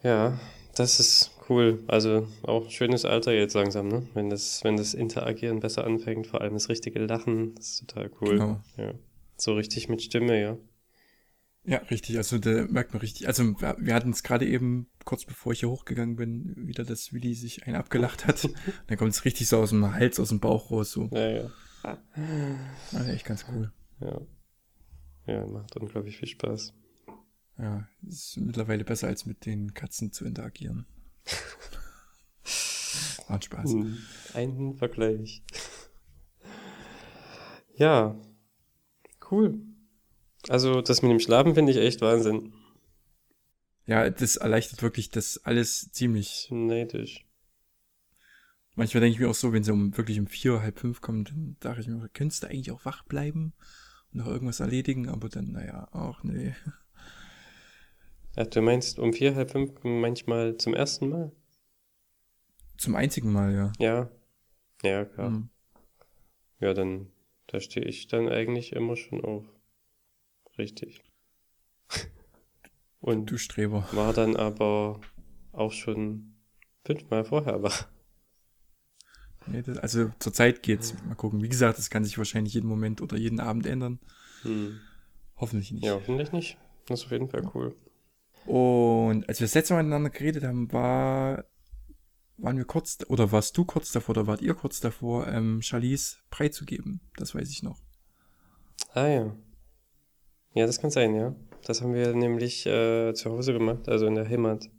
Ja, 0.03 0.39
das 0.79 0.99
ist 0.99 1.31
cool. 1.49 1.83
Also 1.87 2.27
auch 2.43 2.65
ein 2.65 2.71
schönes 2.71 3.05
Alter 3.05 3.33
jetzt 3.33 3.53
langsam, 3.53 3.87
ne? 3.87 4.07
Wenn 4.13 4.29
das, 4.29 4.63
wenn 4.63 4.77
das 4.77 4.93
Interagieren 4.93 5.59
besser 5.59 5.85
anfängt, 5.85 6.27
vor 6.27 6.41
allem 6.41 6.53
das 6.53 6.69
richtige 6.69 6.99
Lachen, 6.99 7.55
das 7.55 7.69
ist 7.69 7.87
total 7.87 8.11
cool. 8.21 8.31
Genau. 8.31 8.61
Ja. 8.77 8.93
So 9.37 9.53
richtig 9.53 9.89
mit 9.89 10.01
Stimme, 10.01 10.39
ja. 10.41 10.57
Ja, 11.63 11.79
richtig. 11.91 12.17
Also 12.17 12.37
da 12.37 12.65
merkt 12.69 12.93
man 12.93 13.01
richtig. 13.01 13.27
Also 13.27 13.43
wir, 13.59 13.75
wir 13.79 13.93
hatten 13.93 14.11
es 14.11 14.23
gerade 14.23 14.47
eben, 14.47 14.89
kurz 15.03 15.25
bevor 15.25 15.51
ich 15.51 15.59
hier 15.59 15.69
hochgegangen 15.69 16.15
bin, 16.15 16.53
wieder, 16.67 16.85
dass 16.85 17.11
Willi 17.11 17.33
sich 17.33 17.67
einen 17.67 17.75
abgelacht 17.75 18.25
hat. 18.25 18.47
dann 18.87 18.97
kommt 18.97 19.11
es 19.11 19.25
richtig 19.25 19.49
so 19.49 19.57
aus 19.57 19.71
dem 19.71 19.93
Hals, 19.93 20.19
aus 20.19 20.29
dem 20.29 20.39
Bauch 20.39 20.71
raus. 20.71 20.91
So. 20.91 21.09
Ja, 21.11 21.29
ja. 21.29 21.51
Also 22.93 23.11
echt 23.11 23.25
ganz 23.25 23.45
cool. 23.51 23.71
Ja. 23.99 24.21
Ja, 25.27 25.45
macht 25.45 25.75
unglaublich 25.75 26.17
viel 26.17 26.29
Spaß. 26.29 26.73
Ja, 27.57 27.87
ist 28.07 28.37
mittlerweile 28.37 28.83
besser 28.83 29.07
als 29.07 29.25
mit 29.25 29.45
den 29.45 29.73
Katzen 29.73 30.11
zu 30.11 30.25
interagieren. 30.25 30.85
Macht 33.29 33.45
Spaß. 33.45 33.71
Hm, 33.71 33.97
Ein 34.33 34.75
Vergleich. 34.75 35.43
Ja. 37.75 38.19
Cool. 39.29 39.59
Also, 40.49 40.81
das 40.81 41.01
mit 41.01 41.11
dem 41.11 41.19
Schlafen 41.19 41.55
finde 41.55 41.71
ich 41.71 41.77
echt 41.77 42.01
Wahnsinn. 42.01 42.53
Ja, 43.85 44.09
das 44.09 44.37
erleichtert 44.37 44.81
wirklich 44.81 45.09
das 45.09 45.43
alles 45.45 45.91
ziemlich. 45.91 46.47
Neidisch. 46.51 47.25
Manchmal 48.75 49.01
denke 49.01 49.15
ich 49.15 49.19
mir 49.19 49.29
auch 49.29 49.35
so, 49.35 49.53
wenn 49.53 49.63
sie 49.63 49.71
um 49.71 49.97
wirklich 49.97 50.19
um 50.19 50.27
vier, 50.27 50.61
halb 50.61 50.79
fünf 50.79 51.01
kommt, 51.01 51.31
dann 51.31 51.57
dachte 51.59 51.81
ich 51.81 51.87
mir, 51.87 52.07
könntest 52.13 52.43
du 52.43 52.47
eigentlich 52.47 52.71
auch 52.71 52.85
wach 52.85 53.03
bleiben 53.03 53.53
und 54.13 54.19
noch 54.19 54.27
irgendwas 54.27 54.59
erledigen, 54.59 55.09
aber 55.09 55.29
dann, 55.29 55.51
naja, 55.53 55.87
auch 55.91 56.23
nee. 56.23 56.53
Ach, 58.39 58.45
du 58.45 58.61
meinst 58.61 58.99
um 58.99 59.13
vier, 59.13 59.33
halb 59.33 59.49
fünf 59.49 59.71
manchmal 59.83 60.57
zum 60.57 60.75
ersten 60.75 61.09
Mal? 61.09 61.31
Zum 62.77 62.95
einzigen 62.95 63.33
Mal, 63.33 63.51
ja. 63.53 63.71
Ja. 63.79 64.09
Ja, 64.83 65.05
klar. 65.05 65.29
Hm. 65.29 65.49
Ja, 66.59 66.75
dann, 66.75 67.07
da 67.47 67.59
stehe 67.59 67.85
ich 67.87 68.07
dann 68.07 68.29
eigentlich 68.29 68.73
immer 68.73 68.95
schon 68.95 69.23
auf. 69.25 69.43
Richtig. 70.59 71.01
Und 73.01 73.31
Du 73.31 73.37
Streber. 73.39 73.87
war 73.91 74.13
dann 74.13 74.35
aber 74.35 75.01
auch 75.51 75.71
schon 75.71 76.35
fünfmal 76.85 77.25
vorher 77.25 77.63
wach. 77.63 77.87
Nee, 79.49 79.61
das, 79.61 79.77
also 79.77 80.11
zur 80.19 80.33
Zeit 80.33 80.61
geht's. 80.61 80.93
Mal 81.07 81.15
gucken. 81.15 81.41
Wie 81.41 81.47
gesagt, 81.47 81.77
das 81.77 81.89
kann 81.89 82.03
sich 82.03 82.17
wahrscheinlich 82.17 82.53
jeden 82.53 82.67
Moment 82.67 82.99
oder 83.01 83.15
jeden 83.15 83.39
Abend 83.39 83.65
ändern. 83.65 83.97
Hm. 84.41 84.81
Hoffentlich 85.37 85.71
nicht. 85.71 85.85
Ja, 85.85 85.93
hoffentlich 85.93 86.33
nicht. 86.33 86.57
Das 86.85 86.99
ist 86.99 87.05
auf 87.05 87.11
jeden 87.13 87.29
Fall 87.29 87.49
cool. 87.55 87.73
Und 88.47 89.27
als 89.27 89.39
wir 89.39 89.45
das 89.45 89.55
letzte 89.55 89.73
Mal 89.73 89.83
miteinander 89.83 90.09
geredet 90.09 90.43
haben, 90.43 90.71
war, 90.71 91.45
waren 92.37 92.57
wir 92.57 92.65
kurz, 92.65 92.97
oder 93.07 93.31
warst 93.31 93.57
du 93.57 93.65
kurz 93.65 93.91
davor, 93.91 94.17
oder 94.17 94.27
wart 94.27 94.41
ihr 94.41 94.53
kurz 94.53 94.79
davor, 94.79 95.27
ähm, 95.27 95.61
Charlize 95.61 96.17
freizugeben? 96.31 97.01
Das 97.17 97.35
weiß 97.35 97.49
ich 97.49 97.61
noch. 97.61 97.81
Ah 98.93 99.07
ja. 99.07 99.35
Ja, 100.53 100.65
das 100.65 100.79
kann 100.79 100.91
sein, 100.91 101.13
ja. 101.13 101.35
Das 101.65 101.81
haben 101.81 101.93
wir 101.93 102.13
nämlich 102.15 102.65
äh, 102.65 103.13
zu 103.13 103.29
Hause 103.31 103.53
gemacht, 103.53 103.89
also 103.89 104.07
in 104.07 104.15
der 104.15 104.27
Heimat, 104.27 104.69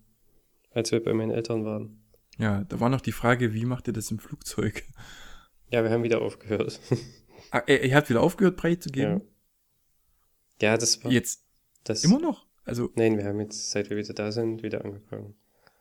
als 0.70 0.90
wir 0.90 1.02
bei 1.02 1.12
meinen 1.12 1.30
Eltern 1.30 1.64
waren. 1.64 2.02
Ja, 2.38 2.64
da 2.64 2.80
war 2.80 2.88
noch 2.88 3.00
die 3.00 3.12
Frage, 3.12 3.52
wie 3.52 3.64
macht 3.64 3.86
ihr 3.86 3.92
das 3.92 4.10
im 4.10 4.18
Flugzeug? 4.18 4.84
Ja, 5.70 5.84
wir 5.84 5.90
haben 5.90 6.02
wieder 6.02 6.22
aufgehört. 6.22 6.80
Ah, 7.50 7.62
ihr, 7.66 7.82
ihr 7.82 7.94
habt 7.94 8.10
wieder 8.10 8.22
aufgehört, 8.22 8.56
Brei 8.56 8.74
zu 8.74 8.90
geben? 8.90 9.22
Ja, 10.60 10.76
das 10.76 11.02
war 11.04 11.10
Jetzt 11.10 11.44
das. 11.84 12.04
immer 12.04 12.18
noch? 12.18 12.47
Also, 12.68 12.90
Nein, 12.94 13.16
wir 13.16 13.24
haben 13.24 13.40
jetzt, 13.40 13.70
seit 13.70 13.90
wir 13.90 13.96
wieder 13.96 14.14
da 14.14 14.30
sind, 14.30 14.62
wieder 14.62 14.84
angefangen. 14.84 15.34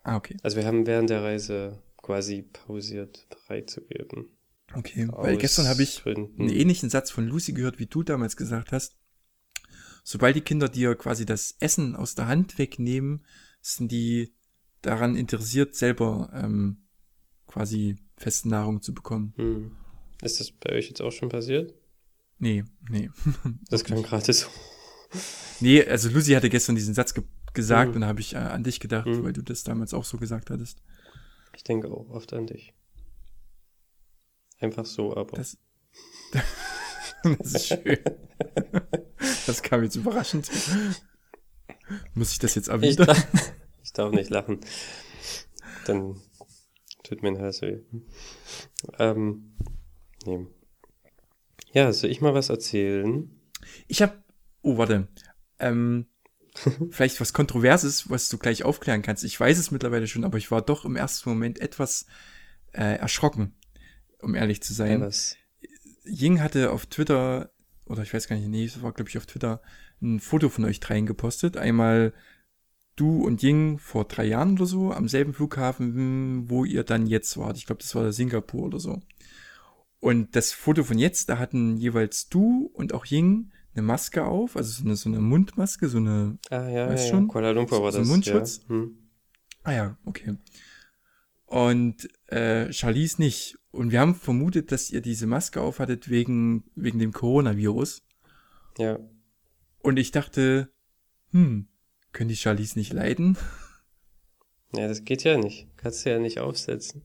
ah, 0.04 0.16
okay. 0.16 0.38
Also 0.44 0.58
wir 0.58 0.66
haben 0.66 0.88
während 0.88 1.10
der 1.10 1.22
Reise 1.22 1.82
quasi 2.02 2.44
pausiert, 2.44 3.28
freizugeben. 3.46 4.30
Okay, 4.74 5.08
weil 5.12 5.36
Aus 5.36 5.42
gestern 5.42 5.68
habe 5.68 5.84
ich 5.84 6.02
Gründen. 6.04 6.42
einen 6.42 6.50
ähnlichen 6.50 6.90
Satz 6.90 7.12
von 7.12 7.28
Lucy 7.28 7.54
gehört, 7.54 7.80
wie 7.80 7.86
du 7.86 8.04
damals 8.04 8.36
gesagt 8.36 8.72
hast. 8.72 8.98
Sobald 10.04 10.36
die 10.36 10.42
Kinder 10.42 10.70
dir 10.70 10.96
quasi 10.96 11.26
das 11.26 11.56
Essen 11.60 11.96
aus 11.96 12.16
der 12.16 12.28
Hand 12.28 12.58
wegnehmen, 12.58 13.26
sind 13.62 13.92
die 13.92 14.34
daran 14.82 15.16
interessiert, 15.16 15.76
selber 15.76 16.30
ähm, 16.34 16.84
quasi 17.48 17.98
feste 18.16 18.48
Nahrung 18.50 18.82
zu 18.82 18.94
bekommen. 18.94 19.34
Hm. 19.36 19.72
Ist 20.22 20.40
das 20.40 20.52
bei 20.52 20.72
euch 20.74 20.88
jetzt 20.88 21.02
auch 21.02 21.12
schon 21.12 21.30
passiert? 21.30 21.74
Nee, 22.40 22.64
nee. 22.90 23.10
Das 23.70 23.84
klang 23.84 24.04
gerade 24.04 24.32
so. 24.32 24.48
Nee, 25.60 25.84
also 25.86 26.10
Lucy 26.10 26.34
hatte 26.34 26.50
gestern 26.50 26.76
diesen 26.76 26.94
Satz 26.94 27.14
ge 27.14 27.24
gesagt 27.54 27.90
Mhm. 27.90 27.96
und 27.96 28.02
da 28.02 28.08
habe 28.08 28.20
ich 28.20 28.34
äh, 28.36 28.38
an 28.38 28.64
dich 28.64 28.80
gedacht, 28.80 29.08
Mhm. 29.08 29.24
weil 29.24 29.34
du 29.34 29.42
das 29.42 29.64
damals 29.64 29.94
auch 29.94 30.04
so 30.04 30.18
gesagt 30.18 30.50
hattest. 30.52 30.82
Ich 31.56 31.64
denke 31.64 31.88
auch 31.90 32.10
oft 32.10 32.32
an 32.34 32.46
dich. 32.46 32.74
Einfach 34.60 34.86
so, 34.86 35.16
aber. 35.16 35.38
Das, 35.38 35.58
das 37.24 37.54
ist 37.54 37.68
schön. 37.68 37.98
Das 39.48 39.64
kam 39.64 39.84
jetzt 39.84 39.96
überraschend. 39.96 40.50
Muss 42.14 42.32
ich 42.32 42.40
das 42.40 42.54
jetzt 42.56 42.68
ich, 42.68 42.74
erwidern? 42.74 43.08
darf, 43.08 43.54
ich 43.84 43.94
darf 43.94 44.12
nicht 44.12 44.30
lachen. 44.30 44.60
Dann 45.86 46.20
tut 47.04 47.24
mein 47.24 47.40
Hals 47.40 47.62
weh. 47.62 47.80
Ähm, 49.00 49.56
nee. 50.26 50.46
Ja, 51.72 51.92
soll 51.94 52.10
ich 52.12 52.22
mal 52.22 52.34
was 52.34 52.50
erzählen? 52.50 53.32
Ich 53.88 54.02
habe, 54.02 54.22
oh 54.68 54.78
warte, 54.78 55.08
ähm, 55.60 56.08
vielleicht 56.92 57.22
was 57.22 57.34
Kontroverses, 57.34 58.10
was 58.10 58.30
du 58.30 58.38
gleich 58.38 58.64
aufklären 58.64 59.02
kannst. 59.02 59.24
Ich 59.24 59.40
weiß 59.40 59.58
es 59.58 59.72
mittlerweile 59.72 60.08
schon, 60.08 60.24
aber 60.24 60.38
ich 60.38 60.52
war 60.52 60.62
doch 60.62 60.86
im 60.86 60.96
ersten 60.96 61.30
Moment 61.30 61.60
etwas 61.60 62.06
äh, 62.74 62.98
erschrocken, 62.98 63.56
um 64.22 64.36
ehrlich 64.36 64.62
zu 64.62 64.74
Ja, 64.74 64.78
sein. 64.78 65.02
was? 65.02 65.38
Ying 66.06 66.42
hatte 66.42 66.72
auf 66.72 66.86
Twitter, 66.88 67.52
oder 67.86 68.02
ich 68.04 68.14
weiß 68.14 68.28
gar 68.28 68.36
nicht, 68.38 68.48
nee, 68.50 68.66
es 68.66 68.82
war 68.82 68.94
glaube 68.94 69.10
ich 69.10 69.18
auf 69.18 69.26
Twitter, 69.26 69.62
ein 70.02 70.20
Foto 70.20 70.50
von 70.50 70.66
euch 70.66 70.80
dreien 70.80 71.06
gepostet. 71.06 71.58
Einmal 71.58 72.14
du 72.96 73.24
und 73.24 73.44
Ying 73.44 73.78
vor 73.80 74.06
drei 74.06 74.26
Jahren 74.26 74.54
oder 74.54 74.66
so 74.66 74.92
am 74.92 75.08
selben 75.08 75.34
Flughafen, 75.34 76.50
wo 76.50 76.66
ihr 76.66 76.84
dann 76.84 77.08
jetzt 77.08 77.38
wart. 77.38 77.58
Ich 77.58 77.66
glaube, 77.66 77.82
das 77.82 77.94
war 77.96 78.12
Singapur 78.12 78.64
oder 78.64 78.80
so. 78.80 79.02
Und 80.00 80.36
das 80.36 80.52
Foto 80.54 80.84
von 80.84 80.98
jetzt, 81.00 81.30
da 81.30 81.38
hatten 81.40 81.78
jeweils 81.78 82.30
du 82.30 82.70
und 82.74 82.94
auch 82.94 83.06
Ying 83.06 83.52
eine 83.78 83.86
Maske 83.86 84.26
auf, 84.26 84.56
also 84.58 84.72
so 84.72 84.84
eine, 84.86 84.96
so 84.96 85.08
eine 85.10 85.20
Mundmaske, 85.20 85.88
so 85.88 85.98
eine, 85.98 86.38
Ah, 86.50 86.68
ja, 86.70 86.90
Weißt 86.90 87.06
ja, 87.06 87.12
schon? 87.12 87.28
Kuala 87.28 87.52
Lumpur 87.52 87.82
war 87.84 87.92
So 87.92 88.00
ein 88.00 88.02
das. 88.04 88.10
Mundschutz? 88.10 88.62
Ja. 88.64 88.70
Hm. 88.70 88.98
ah 89.64 89.72
ja, 89.74 89.98
okay. 90.06 90.36
Und 91.46 92.10
äh, 92.30 92.72
Charlize 92.74 93.22
nicht. 93.22 93.58
Und 93.72 93.92
wir 93.92 94.00
haben 94.02 94.16
vermutet, 94.16 94.72
dass 94.72 94.90
ihr 94.90 95.02
diese 95.02 95.28
Maske 95.28 95.62
aufhattet 95.62 96.10
wegen, 96.10 96.64
wegen 96.76 97.00
dem 97.00 97.14
Coronavirus. 97.14 98.04
ja. 98.78 99.00
Und 99.80 99.98
ich 99.98 100.12
dachte, 100.12 100.70
hm, 101.32 101.68
können 102.12 102.28
die 102.28 102.36
Charlize 102.36 102.78
nicht 102.78 102.92
leiden? 102.92 103.38
Ja, 104.76 104.88
das 104.90 105.06
geht 105.06 105.24
ja 105.24 105.38
nicht. 105.38 105.70
Kannst 105.78 106.06
du 106.06 106.10
ja 106.10 106.20
nicht 106.20 106.40
aufsetzen. 106.40 107.04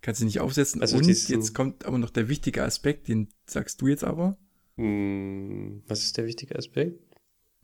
Kannst 0.00 0.20
du 0.20 0.26
nicht 0.26 0.38
aufsetzen. 0.38 0.80
Also 0.80 0.98
und 0.98 1.06
diesen- 1.06 1.34
jetzt 1.34 1.54
kommt 1.54 1.84
aber 1.86 1.98
noch 1.98 2.10
der 2.10 2.28
wichtige 2.28 2.62
Aspekt, 2.62 3.08
den 3.08 3.28
sagst 3.46 3.80
du 3.80 3.88
jetzt 3.88 4.04
aber. 4.04 4.38
Hm, 4.80 5.82
was 5.86 6.02
ist 6.04 6.16
der 6.16 6.24
wichtige 6.26 6.56
Aspekt? 6.56 6.98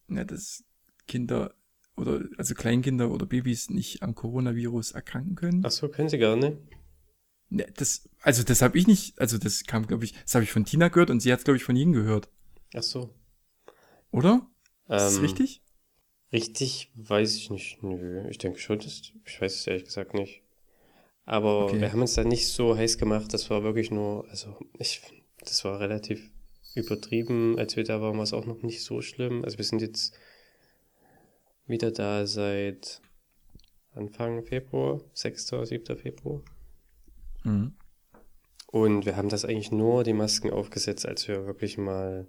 Ja, 0.09 0.25
dass 0.25 0.65
Kinder 1.09 1.55
oder 1.97 2.25
also 2.37 2.55
Kleinkinder 2.55 3.11
oder 3.11 3.27
Babys 3.27 3.71
nicht 3.71 4.03
am 4.03 4.15
Coronavirus 4.15 4.93
erkranken 4.93 5.35
können. 5.35 5.65
Ach 5.65 5.71
so, 5.71 5.89
können 5.89 6.09
sie 6.09 6.19
gar 6.19 6.37
nicht. 6.37 6.57
Ne, 7.49 7.67
das, 7.77 8.09
also 8.23 8.43
das 8.43 8.61
habe 8.61 8.77
ich 8.77 8.87
nicht, 8.87 9.21
also 9.21 9.39
das 9.39 9.65
kam, 9.65 9.87
glaube 9.87 10.05
ich, 10.05 10.13
das 10.23 10.35
habe 10.35 10.45
ich 10.45 10.53
von 10.53 10.65
Tina 10.65 10.89
gehört 10.89 11.11
und 11.11 11.21
sie 11.21 11.33
hat 11.33 11.45
glaube 11.45 11.57
ich, 11.57 11.65
von 11.65 11.77
Ihnen 11.77 11.93
gehört. 11.93 12.29
Ach 12.75 12.83
so. 12.83 13.11
Oder? 14.11 14.49
Ist 14.89 14.91
das 14.91 15.21
Ähm, 15.21 15.23
richtig? 15.23 15.63
Richtig 16.33 16.91
weiß 16.97 17.37
ich 17.37 17.51
nicht. 17.51 17.83
Nö, 17.83 18.29
ich 18.29 18.39
denke 18.39 18.59
schon, 18.59 18.79
dass, 18.79 19.03
ich 19.25 19.41
weiß 19.41 19.55
es 19.55 19.67
ehrlich 19.67 19.85
gesagt 19.85 20.15
nicht. 20.15 20.43
Aber 21.27 21.67
Okay. 21.67 21.81
wir 21.81 21.93
haben 21.93 22.03
uns 22.03 22.15
da 22.15 22.25
nicht 22.25 22.49
so 22.49 22.77
heiß 22.77 22.99
gemacht. 22.99 23.33
Das 23.35 23.51
war 23.51 23.63
wirklich 23.63 23.91
nur, 23.91 24.29
also 24.31 24.59
ich, 24.79 25.03
das 25.41 25.65
war 25.65 25.81
relativ 25.81 26.31
übertrieben. 26.77 27.59
Als 27.59 27.77
wir 27.77 27.85
da 27.85 28.01
waren, 28.01 28.17
war 28.17 28.23
es 28.23 28.33
auch 28.33 28.47
noch 28.47 28.63
nicht 28.63 28.85
so 28.85 29.01
schlimm. 29.01 29.45
Also 29.45 29.59
wir 29.59 29.65
sind 29.65 29.83
jetzt 29.83 30.17
wieder 31.67 31.91
da 31.91 32.27
seit 32.27 33.01
Anfang 33.95 34.45
Februar, 34.45 35.01
6., 35.15 35.49
7. 35.65 35.97
Februar. 35.97 36.43
Mhm. 37.45 37.75
Und 38.67 39.07
wir 39.07 39.17
haben 39.17 39.29
das 39.29 39.45
eigentlich 39.45 39.73
nur 39.73 40.05
die 40.05 40.13
Masken 40.13 40.51
aufgesetzt, 40.51 41.07
als 41.07 41.27
wir 41.29 41.47
wirklich 41.47 41.79
mal, 41.79 42.29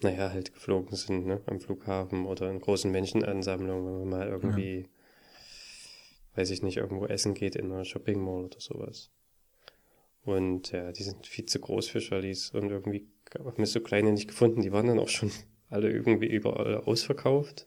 naja, 0.00 0.30
halt 0.30 0.52
geflogen 0.52 0.94
sind, 0.94 1.26
ne, 1.26 1.40
am 1.46 1.60
Flughafen 1.60 2.26
oder 2.26 2.50
in 2.50 2.60
großen 2.60 2.90
Menschenansammlungen, 2.90 3.86
wenn 3.86 3.98
man 4.00 4.08
mal 4.08 4.28
irgendwie, 4.28 4.88
weiß 6.34 6.50
ich 6.50 6.62
nicht, 6.62 6.76
irgendwo 6.76 7.06
essen 7.06 7.34
geht 7.34 7.56
in 7.56 7.72
einer 7.72 7.84
Shopping 7.84 8.20
Mall 8.20 8.44
oder 8.44 8.60
sowas. 8.60 9.10
Und 10.22 10.72
ja, 10.72 10.92
die 10.92 11.04
sind 11.04 11.26
viel 11.26 11.46
zu 11.46 11.58
groß 11.58 11.88
für 11.88 12.02
Charlies 12.02 12.50
und 12.50 12.70
irgendwie 12.70 13.08
haben 13.36 13.58
wir 13.58 13.66
so 13.66 13.80
kleine 13.80 14.12
nicht 14.12 14.28
gefunden. 14.28 14.60
Die 14.62 14.72
waren 14.72 14.86
dann 14.86 14.98
auch 14.98 15.08
schon 15.08 15.30
alle 15.68 15.90
irgendwie 15.90 16.26
überall 16.28 16.76
ausverkauft. 16.78 17.66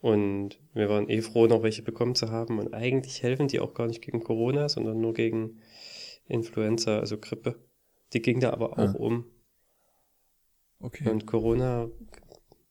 Und 0.00 0.60
wir 0.74 0.88
waren 0.88 1.08
eh 1.08 1.22
froh, 1.22 1.46
noch 1.46 1.62
welche 1.62 1.82
bekommen 1.82 2.14
zu 2.14 2.30
haben. 2.30 2.58
Und 2.58 2.72
eigentlich 2.72 3.22
helfen 3.22 3.48
die 3.48 3.58
auch 3.60 3.74
gar 3.74 3.88
nicht 3.88 4.00
gegen 4.00 4.22
Corona, 4.22 4.68
sondern 4.68 5.00
nur 5.00 5.12
gegen 5.12 5.60
Influenza, 6.26 7.00
also 7.00 7.18
Grippe. 7.18 7.56
Die 8.12 8.22
ging 8.22 8.38
da 8.40 8.50
aber 8.52 8.74
auch 8.74 8.94
Ah. 8.94 8.96
um. 8.96 9.26
Okay. 10.80 11.08
Und 11.10 11.26
Corona, 11.26 11.90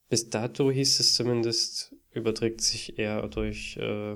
bis 0.09 0.29
dato 0.29 0.71
hieß 0.71 1.01
es 1.01 1.15
zumindest, 1.15 1.93
überträgt 2.11 2.61
sich 2.61 2.97
eher 2.97 3.27
durch 3.27 3.75
äh, 3.77 4.15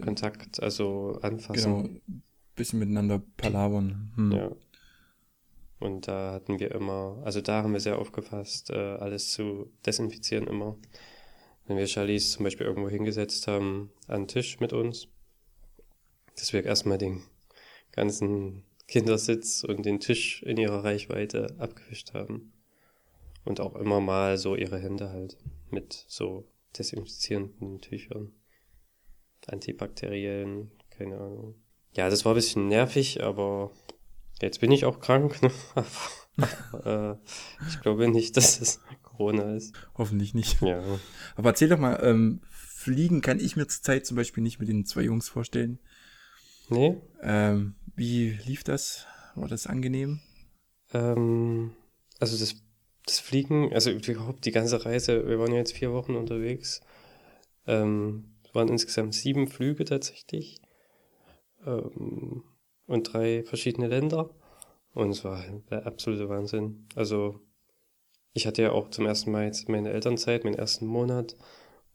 Kontakt, 0.00 0.62
also 0.62 1.18
anfassen. 1.20 1.82
Genau. 1.82 2.18
Bisschen 2.56 2.78
miteinander 2.78 3.22
palavern. 3.36 4.12
Hm. 4.16 4.32
Ja. 4.32 4.56
Und 5.84 6.08
da 6.08 6.32
hatten 6.32 6.60
wir 6.60 6.70
immer, 6.70 7.20
also 7.26 7.42
da 7.42 7.62
haben 7.62 7.74
wir 7.74 7.80
sehr 7.80 7.98
aufgefasst, 7.98 8.70
äh, 8.70 8.74
alles 8.74 9.32
zu 9.32 9.70
desinfizieren 9.84 10.46
immer. 10.46 10.78
Wenn 11.66 11.76
wir 11.76 11.86
Charlies 11.86 12.32
zum 12.32 12.44
Beispiel 12.44 12.64
irgendwo 12.64 12.88
hingesetzt 12.88 13.46
haben, 13.48 13.92
an 14.08 14.22
den 14.22 14.28
Tisch 14.28 14.60
mit 14.60 14.72
uns, 14.72 15.08
dass 16.36 16.54
wir 16.54 16.64
erstmal 16.64 16.96
den 16.96 17.22
ganzen 17.92 18.64
Kindersitz 18.88 19.62
und 19.62 19.84
den 19.84 20.00
Tisch 20.00 20.42
in 20.44 20.56
ihrer 20.56 20.84
Reichweite 20.84 21.54
abgewischt 21.58 22.14
haben. 22.14 22.54
Und 23.44 23.60
auch 23.60 23.76
immer 23.76 24.00
mal 24.00 24.38
so 24.38 24.56
ihre 24.56 24.78
Hände 24.78 25.10
halt 25.10 25.36
mit 25.70 26.06
so 26.08 26.48
desinfizierenden 26.78 27.82
Tüchern. 27.82 28.32
Antibakteriellen, 29.48 30.70
keine 30.88 31.18
Ahnung. 31.18 31.56
Ja, 31.92 32.08
das 32.08 32.24
war 32.24 32.32
ein 32.32 32.36
bisschen 32.36 32.68
nervig, 32.68 33.22
aber 33.22 33.70
jetzt 34.40 34.60
bin 34.60 34.72
ich 34.72 34.84
auch 34.84 35.00
krank. 35.00 35.42
Ne? 35.42 35.50
Äh, 36.84 37.14
ich 37.68 37.80
glaube 37.80 38.08
nicht, 38.08 38.36
dass 38.36 38.60
es 38.60 38.80
Corona 39.04 39.54
ist. 39.54 39.72
Hoffentlich 39.96 40.34
nicht. 40.34 40.60
Ja. 40.62 40.82
Aber 41.36 41.50
erzähl 41.50 41.68
doch 41.68 41.78
mal, 41.78 42.00
ähm, 42.02 42.40
Fliegen 42.50 43.20
kann 43.20 43.38
ich 43.38 43.54
mir 43.54 43.68
zurzeit 43.68 44.04
zum 44.04 44.16
Beispiel 44.16 44.42
nicht 44.42 44.58
mit 44.58 44.68
den 44.68 44.84
zwei 44.84 45.02
Jungs 45.02 45.28
vorstellen. 45.28 45.78
Nee? 46.68 47.00
Ähm, 47.22 47.76
wie 47.94 48.30
lief 48.44 48.64
das? 48.64 49.06
War 49.36 49.48
das 49.48 49.66
angenehm? 49.68 50.20
Ähm, 50.92 51.72
also 52.18 52.36
das, 52.36 52.56
das 53.06 53.20
Fliegen, 53.20 53.72
also 53.72 53.90
überhaupt 53.90 54.44
die 54.44 54.52
ganze 54.52 54.84
Reise, 54.84 55.26
wir 55.28 55.38
waren 55.38 55.52
ja 55.52 55.58
jetzt 55.58 55.72
vier 55.72 55.92
Wochen 55.92 56.16
unterwegs. 56.16 56.80
Ähm, 57.66 58.34
es 58.44 58.54
waren 58.54 58.68
insgesamt 58.68 59.14
sieben 59.14 59.48
Flüge 59.48 59.84
tatsächlich. 59.84 60.60
Ähm, 61.66 62.44
und 62.86 63.12
drei 63.12 63.42
verschiedene 63.44 63.88
Länder. 63.88 64.30
Und 64.92 65.10
es 65.10 65.24
war 65.24 65.42
der 65.70 65.86
absolute 65.86 66.28
Wahnsinn. 66.28 66.86
Also, 66.94 67.40
ich 68.32 68.46
hatte 68.46 68.62
ja 68.62 68.72
auch 68.72 68.90
zum 68.90 69.06
ersten 69.06 69.32
Mal 69.32 69.46
jetzt 69.46 69.68
meine 69.68 69.90
Elternzeit, 69.90 70.44
meinen 70.44 70.54
ersten 70.54 70.86
Monat. 70.86 71.36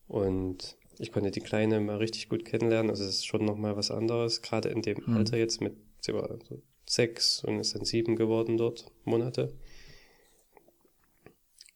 Und 0.08 0.77
ich 0.98 1.12
konnte 1.12 1.31
die 1.31 1.39
Kleine 1.39 1.79
mal 1.79 1.98
richtig 1.98 2.27
gut 2.29 2.43
kennenlernen. 2.46 2.89
Also, 2.89 3.03
es 3.03 3.17
ist 3.17 3.25
schon 3.25 3.46
nochmal 3.46 3.77
was 3.77 3.91
anderes. 3.91 4.41
Gerade 4.41 4.69
in 4.69 4.81
dem 4.81 5.03
Mhm. 5.05 5.17
Alter 5.17 5.38
jetzt 5.38 5.62
mit, 5.62 5.77
sie 6.01 6.13
war 6.13 6.27
so 6.43 6.62
sechs 6.86 7.43
und 7.43 7.60
ist 7.60 7.75
dann 7.75 7.86
sieben 7.86 8.15
geworden 8.15 8.58
dort, 8.58 8.91
Monate. 9.05 9.53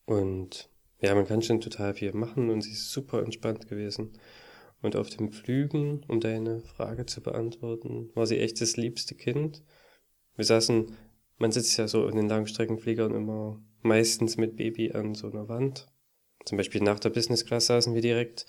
Und 0.06 0.68
ja, 1.00 1.14
man 1.14 1.26
kann 1.26 1.42
schon 1.42 1.60
total 1.60 1.94
viel 1.94 2.12
machen 2.12 2.50
und 2.50 2.62
sie 2.62 2.72
ist 2.72 2.90
super 2.90 3.22
entspannt 3.22 3.68
gewesen. 3.68 4.12
Und 4.84 4.96
auf 4.96 5.08
den 5.08 5.32
Flügen, 5.32 6.04
um 6.08 6.20
deine 6.20 6.60
Frage 6.60 7.06
zu 7.06 7.22
beantworten, 7.22 8.10
war 8.14 8.26
sie 8.26 8.38
echt 8.38 8.60
das 8.60 8.76
liebste 8.76 9.14
Kind. 9.14 9.62
Wir 10.36 10.44
saßen, 10.44 10.94
man 11.38 11.52
sitzt 11.52 11.78
ja 11.78 11.88
so 11.88 12.06
in 12.06 12.16
den 12.16 12.28
Langstreckenfliegern 12.28 13.14
immer 13.14 13.62
meistens 13.80 14.36
mit 14.36 14.56
Baby 14.56 14.92
an 14.92 15.14
so 15.14 15.30
einer 15.30 15.48
Wand. 15.48 15.88
Zum 16.44 16.58
Beispiel 16.58 16.82
nach 16.82 17.00
der 17.00 17.08
Business 17.08 17.46
Class 17.46 17.64
saßen 17.64 17.94
wir 17.94 18.02
direkt. 18.02 18.44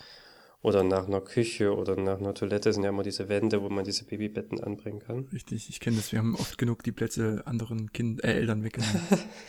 Oder 0.60 0.84
nach 0.84 1.08
einer 1.08 1.22
Küche 1.22 1.74
oder 1.74 1.96
nach 1.96 2.20
einer 2.20 2.34
Toilette 2.34 2.74
sind 2.74 2.84
ja 2.84 2.89
immer 2.89 3.04
diese 3.04 3.30
Wände, 3.30 3.62
wo 3.62 3.70
man 3.70 3.86
diese 3.86 4.04
Babybetten 4.04 4.62
anbringen 4.62 5.00
kann. 5.00 5.30
Richtig, 5.32 5.70
ich 5.70 5.80
kenne 5.80 5.96
das. 5.96 6.12
Wir 6.12 6.20
haben 6.20 6.36
oft 6.36 6.58
genug 6.58 6.84
die 6.84 6.92
Plätze 6.92 7.44
anderen 7.46 7.94
kind 7.94 8.22
äh, 8.25 8.34
Eltern 8.34 8.62
weggenommen. 8.65 9.00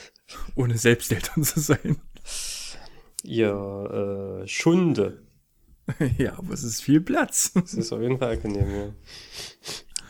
ohne 0.55 0.79
selbst 0.79 1.11
Eltern 1.11 1.43
zu 1.43 1.59
sein. 1.59 1.97
Ihr 3.25 4.45
äh, 4.45 4.47
Schunde. 4.47 5.27
ja, 6.19 6.39
aber 6.39 6.53
es 6.53 6.63
ist 6.63 6.83
viel 6.83 7.01
Platz. 7.01 7.53
Das 7.55 7.75
ist 7.75 7.93
auf 7.93 8.01
jeden 8.01 8.19
Fall 8.19 8.35
angenehm, 8.35 8.71
ja. 8.75 8.95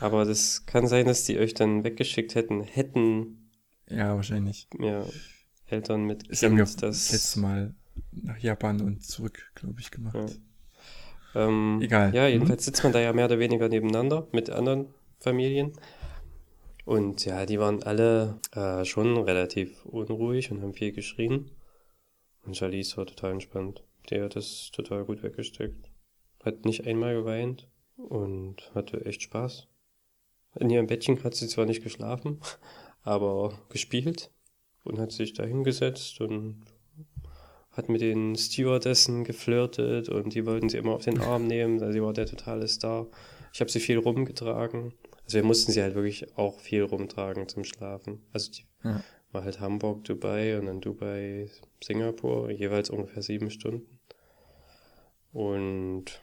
Aber 0.01 0.25
das 0.25 0.67
kann 0.67 0.87
sein, 0.87 1.07
dass 1.07 1.25
die 1.25 1.39
euch 1.39 1.55
dann 1.55 1.85
weggeschickt 1.85 2.35
hätten, 2.35 2.63
hätten. 2.63 3.51
Ja, 3.89 4.15
wahrscheinlich. 4.15 4.69
Ja, 4.79 5.05
Eltern 5.67 6.05
mit 6.05 6.29
Kind, 6.29 6.43
haben 6.43 6.57
wir 6.57 6.65
das 6.65 7.13
letztes 7.13 7.37
Mal 7.37 7.75
nach 8.13 8.39
Japan 8.39 8.81
und 8.81 9.05
zurück, 9.05 9.51
glaube 9.55 9.81
ich, 9.81 9.91
gemacht. 9.91 10.17
Ja. 11.35 11.49
Ähm, 11.49 11.81
Egal. 11.83 12.15
Ja, 12.15 12.27
jedenfalls 12.27 12.63
mhm. 12.63 12.65
sitzt 12.65 12.83
man 12.83 12.93
da 12.93 13.01
ja 13.01 13.13
mehr 13.13 13.27
oder 13.27 13.39
weniger 13.39 13.69
nebeneinander 13.69 14.27
mit 14.33 14.51
anderen 14.51 14.89
Familien. 15.19 15.73
Und 16.85 17.25
ja, 17.25 17.47
die 17.47 17.59
waren 17.59 17.83
alle 17.83 18.39
äh, 18.53 18.85
schon 18.85 19.17
relativ 19.17 19.85
unruhig 19.85 20.51
und 20.51 20.63
haben 20.63 20.73
viel 20.73 20.93
geschrien. 20.93 21.51
Und 22.45 22.57
Charlize 22.57 22.97
war 22.97 23.07
total 23.07 23.33
entspannt. 23.33 23.83
Die 24.11 24.21
hat 24.21 24.37
das 24.37 24.71
total 24.73 25.05
gut 25.05 25.23
weggesteckt. 25.23 25.91
Hat 26.45 26.65
nicht 26.65 26.87
einmal 26.87 27.15
geweint 27.15 27.69
und 27.97 28.71
hatte 28.75 29.05
echt 29.05 29.23
Spaß. 29.23 29.69
In 30.59 30.71
ihrem 30.71 30.87
Bettchen 30.87 31.23
hat 31.23 31.35
sie 31.35 31.49
zwar 31.49 31.67
nicht 31.67 31.83
geschlafen, 31.83 32.41
aber 33.03 33.59
gespielt 33.69 34.31
und 34.85 34.99
hat 34.99 35.13
sich 35.13 35.35
da 35.35 35.45
hingesetzt 35.45 36.21
und 36.21 36.63
hat 37.73 37.89
mit 37.89 38.01
den 38.01 38.37
Stewardessen 38.37 39.25
geflirtet 39.25 40.09
und 40.09 40.35
die 40.35 40.47
wollten 40.47 40.69
sie 40.69 40.79
immer 40.79 40.93
auf 40.93 41.05
den 41.05 41.21
Arm 41.21 41.47
nehmen. 41.47 41.81
Also 41.81 41.93
sie 41.93 42.03
war 42.03 42.15
der 42.15 42.27
totale 42.27 42.67
Star. 42.69 43.07
Ich 43.53 43.61
habe 43.61 43.71
sie 43.71 43.81
viel 43.81 43.99
rumgetragen. 43.99 44.95
Also 45.25 45.37
wir 45.37 45.45
mussten 45.45 45.73
sie 45.73 45.83
halt 45.83 45.95
wirklich 45.95 46.37
auch 46.39 46.59
viel 46.61 46.83
rumtragen 46.83 47.49
zum 47.49 47.65
Schlafen. 47.65 48.23
Also 48.33 48.53
die 48.53 48.65
ja. 48.83 49.03
war 49.33 49.45
halt 49.45 49.61
Hamburg, 49.61 50.05
Dubai 50.05 50.59
und 50.59 50.67
dann 50.67 50.81
Dubai, 50.81 51.51
Singapur, 51.83 52.51
jeweils 52.51 52.89
ungefähr 52.89 53.23
sieben 53.23 53.51
Stunden. 53.51 53.96
Und 55.37 56.23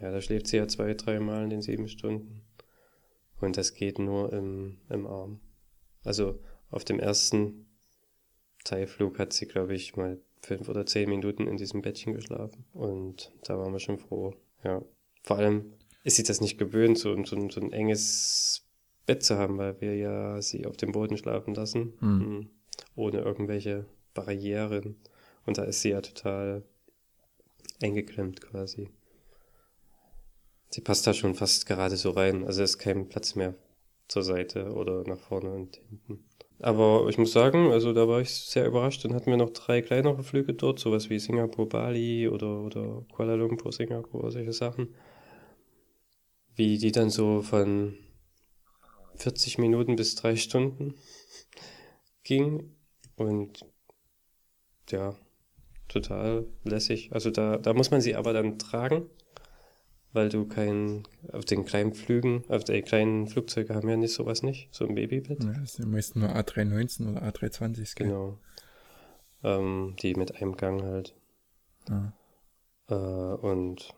ja, 0.00 0.12
da 0.12 0.20
schläft 0.20 0.46
sie 0.46 0.58
ja 0.58 0.68
zwei, 0.68 0.94
dreimal 0.94 1.42
in 1.42 1.50
den 1.50 1.62
sieben 1.62 1.88
Stunden. 1.88 2.42
Und 3.40 3.56
das 3.56 3.74
geht 3.74 3.98
nur 3.98 4.32
im, 4.32 4.76
im 4.88 5.04
Arm. 5.04 5.40
Also 6.04 6.38
auf 6.70 6.84
dem 6.84 7.00
ersten 7.00 7.66
Teilflug 8.62 9.18
hat 9.18 9.32
sie, 9.32 9.46
glaube 9.46 9.74
ich, 9.74 9.96
mal 9.96 10.20
fünf 10.42 10.68
oder 10.68 10.86
zehn 10.86 11.08
Minuten 11.08 11.48
in 11.48 11.56
diesem 11.56 11.82
Bettchen 11.82 12.14
geschlafen. 12.14 12.64
Und 12.72 13.32
da 13.42 13.58
waren 13.58 13.72
wir 13.72 13.80
schon 13.80 13.98
froh. 13.98 14.36
Ja. 14.62 14.80
Vor 15.24 15.38
allem 15.38 15.72
ist 16.04 16.14
sie 16.14 16.22
das 16.22 16.40
nicht 16.40 16.56
gewöhnt, 16.56 16.98
so, 16.98 17.16
so, 17.24 17.48
so 17.48 17.60
ein 17.60 17.72
enges 17.72 18.64
Bett 19.06 19.24
zu 19.24 19.38
haben, 19.38 19.58
weil 19.58 19.80
wir 19.80 19.96
ja 19.96 20.40
sie 20.40 20.66
auf 20.66 20.76
dem 20.76 20.92
Boden 20.92 21.16
schlafen 21.16 21.56
lassen. 21.56 21.94
Mhm. 21.98 22.50
Ohne 22.94 23.22
irgendwelche 23.22 23.86
Barrieren. 24.14 25.00
Und 25.46 25.58
da 25.58 25.64
ist 25.64 25.80
sie 25.80 25.90
ja 25.90 26.00
total 26.00 26.62
eingeklemmt 27.82 28.40
quasi. 28.40 28.90
Sie 30.70 30.80
passt 30.80 31.06
da 31.06 31.14
schon 31.14 31.34
fast 31.34 31.66
gerade 31.66 31.96
so 31.96 32.10
rein. 32.10 32.44
Also 32.44 32.62
ist 32.62 32.78
kein 32.78 33.08
Platz 33.08 33.34
mehr 33.34 33.54
zur 34.08 34.22
Seite 34.22 34.72
oder 34.72 35.04
nach 35.04 35.18
vorne 35.18 35.52
und 35.52 35.76
hinten. 35.88 36.24
Aber 36.60 37.06
ich 37.08 37.16
muss 37.16 37.32
sagen, 37.32 37.72
also 37.72 37.92
da 37.92 38.06
war 38.06 38.20
ich 38.20 38.30
sehr 38.30 38.66
überrascht. 38.66 39.04
Dann 39.04 39.14
hatten 39.14 39.30
wir 39.30 39.36
noch 39.36 39.50
drei 39.50 39.80
kleinere 39.82 40.22
Flüge 40.22 40.52
dort, 40.54 40.78
sowas 40.78 41.08
wie 41.08 41.18
Singapur, 41.18 41.68
Bali 41.68 42.28
oder, 42.28 42.60
oder 42.60 43.04
Kuala 43.12 43.34
Lumpur, 43.34 43.72
Singapur, 43.72 44.30
solche 44.30 44.52
Sachen. 44.52 44.94
Wie 46.54 46.76
die 46.76 46.92
dann 46.92 47.10
so 47.10 47.40
von 47.40 47.96
40 49.16 49.58
Minuten 49.58 49.96
bis 49.96 50.14
drei 50.16 50.36
Stunden 50.36 50.94
ging. 52.24 52.76
Und 53.16 53.64
ja, 54.90 55.16
total 55.90 56.46
lässig. 56.64 57.10
Also 57.12 57.30
da, 57.30 57.58
da 57.58 57.74
muss 57.74 57.90
man 57.90 58.00
sie 58.00 58.16
aber 58.16 58.32
dann 58.32 58.58
tragen 58.58 59.10
weil 60.12 60.28
du 60.28 60.46
kein, 60.46 61.04
auf 61.32 61.44
den 61.44 61.64
kleinen 61.64 61.94
Flügen, 61.94 62.44
auf 62.48 62.64
den 62.64 62.84
kleinen 62.84 63.28
Flugzeuge 63.28 63.74
haben 63.74 63.88
ja 63.88 63.96
nicht 63.96 64.12
sowas 64.12 64.42
nicht, 64.42 64.68
so 64.74 64.86
ein 64.86 64.94
Babybett. 64.94 65.42
Ja, 65.42 65.52
das 65.52 65.74
sind 65.74 65.90
meistens 65.90 66.22
nur 66.22 66.30
A319 66.30 67.10
oder 67.10 67.22
A320. 67.22 67.96
Genau. 67.96 68.38
Ähm, 69.42 69.94
die 70.02 70.14
mit 70.14 70.34
einem 70.36 70.56
Gang 70.56 70.82
halt. 70.82 71.14
Ah. 71.88 72.12
Äh, 72.88 72.94
und, 72.94 73.94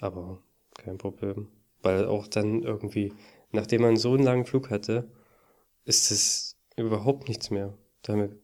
aber 0.00 0.42
kein 0.76 0.98
Problem. 0.98 1.48
Weil 1.82 2.06
auch 2.06 2.28
dann 2.28 2.62
irgendwie, 2.62 3.12
nachdem 3.50 3.82
man 3.82 3.96
so 3.96 4.14
einen 4.14 4.22
langen 4.22 4.44
Flug 4.44 4.70
hatte, 4.70 5.08
ist 5.84 6.10
es 6.10 6.56
überhaupt 6.76 7.28
nichts 7.28 7.50
mehr. 7.50 7.76
Da 8.02 8.12
haben 8.12 8.20
wir 8.20 8.38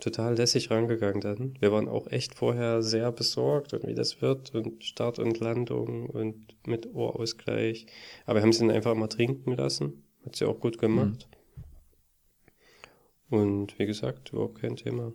total 0.00 0.36
lässig 0.36 0.70
rangegangen 0.70 1.20
dann. 1.20 1.54
Wir 1.60 1.72
waren 1.72 1.88
auch 1.88 2.06
echt 2.08 2.34
vorher 2.34 2.82
sehr 2.82 3.12
besorgt 3.12 3.72
und 3.74 3.86
wie 3.86 3.94
das 3.94 4.20
wird 4.20 4.54
und 4.54 4.84
Start 4.84 5.18
und 5.18 5.40
Landung 5.40 6.10
und 6.10 6.54
mit 6.66 6.94
Ohrausgleich. 6.94 7.86
Aber 8.24 8.38
wir 8.38 8.42
haben 8.42 8.52
sie 8.52 8.60
dann 8.60 8.70
einfach 8.70 8.94
mal 8.94 9.08
trinken 9.08 9.52
lassen. 9.52 10.04
Hat 10.24 10.36
sie 10.36 10.44
auch 10.44 10.60
gut 10.60 10.78
gemacht. 10.78 11.28
Mhm. 13.30 13.38
Und 13.38 13.78
wie 13.78 13.86
gesagt, 13.86 14.32
überhaupt 14.32 14.60
kein 14.60 14.76
Thema. 14.76 15.12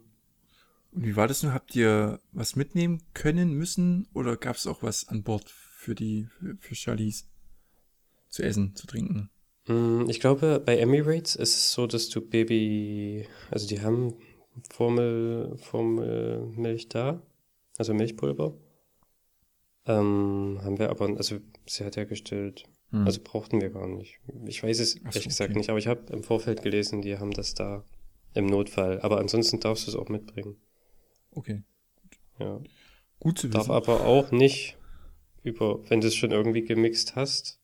Und 0.91 1.05
wie 1.05 1.15
war 1.15 1.27
das 1.27 1.43
nun? 1.43 1.53
Habt 1.53 1.75
ihr 1.75 2.19
was 2.31 2.55
mitnehmen 2.55 3.01
können, 3.13 3.53
müssen 3.53 4.07
oder 4.13 4.35
gab 4.35 4.57
es 4.57 4.67
auch 4.67 4.83
was 4.83 5.07
an 5.07 5.23
Bord 5.23 5.49
für 5.49 5.95
die, 5.95 6.27
für, 6.39 6.57
für 6.59 6.75
Charlies 6.75 7.29
zu 8.29 8.43
essen, 8.43 8.75
zu 8.75 8.87
trinken? 8.87 9.29
Mm, 9.67 10.09
ich 10.09 10.19
glaube, 10.19 10.61
bei 10.63 10.77
Emirates 10.77 11.35
ist 11.35 11.55
es 11.55 11.71
so, 11.71 11.87
dass 11.87 12.09
du 12.09 12.21
Baby, 12.21 13.27
also 13.49 13.67
die 13.67 13.81
haben 13.81 14.15
Formel, 14.69 15.57
Formel 15.57 16.47
Milch 16.55 16.89
da, 16.89 17.21
also 17.77 17.93
Milchpulver. 17.93 18.53
Ähm, 19.85 20.59
haben 20.63 20.77
wir 20.77 20.89
aber, 20.89 21.07
also 21.17 21.37
sie 21.65 21.83
hat 21.83 21.97
hergestellt, 21.97 22.65
hm. 22.91 23.05
also 23.05 23.19
brauchten 23.23 23.61
wir 23.61 23.69
gar 23.69 23.87
nicht. 23.87 24.19
Ich 24.45 24.61
weiß 24.61 24.79
es 24.79 24.95
ehrlich 24.95 25.23
so, 25.23 25.29
gesagt 25.29 25.51
okay. 25.51 25.57
nicht, 25.57 25.69
aber 25.69 25.79
ich 25.79 25.87
habe 25.87 26.13
im 26.13 26.23
Vorfeld 26.23 26.61
gelesen, 26.61 27.01
die 27.01 27.17
haben 27.17 27.31
das 27.31 27.53
da 27.53 27.83
im 28.33 28.45
Notfall. 28.45 29.01
Aber 29.01 29.19
ansonsten 29.19 29.59
darfst 29.59 29.87
du 29.87 29.91
es 29.91 29.97
auch 29.97 30.09
mitbringen. 30.09 30.55
Okay. 31.31 31.63
Ja. 32.39 32.61
Gut 33.19 33.39
zu 33.39 33.47
wissen. 33.47 33.57
Darf 33.57 33.69
aber 33.69 34.05
auch 34.05 34.31
nicht 34.31 34.77
über, 35.43 35.89
wenn 35.89 36.01
du 36.01 36.07
es 36.07 36.15
schon 36.15 36.31
irgendwie 36.31 36.63
gemixt 36.63 37.15
hast, 37.15 37.59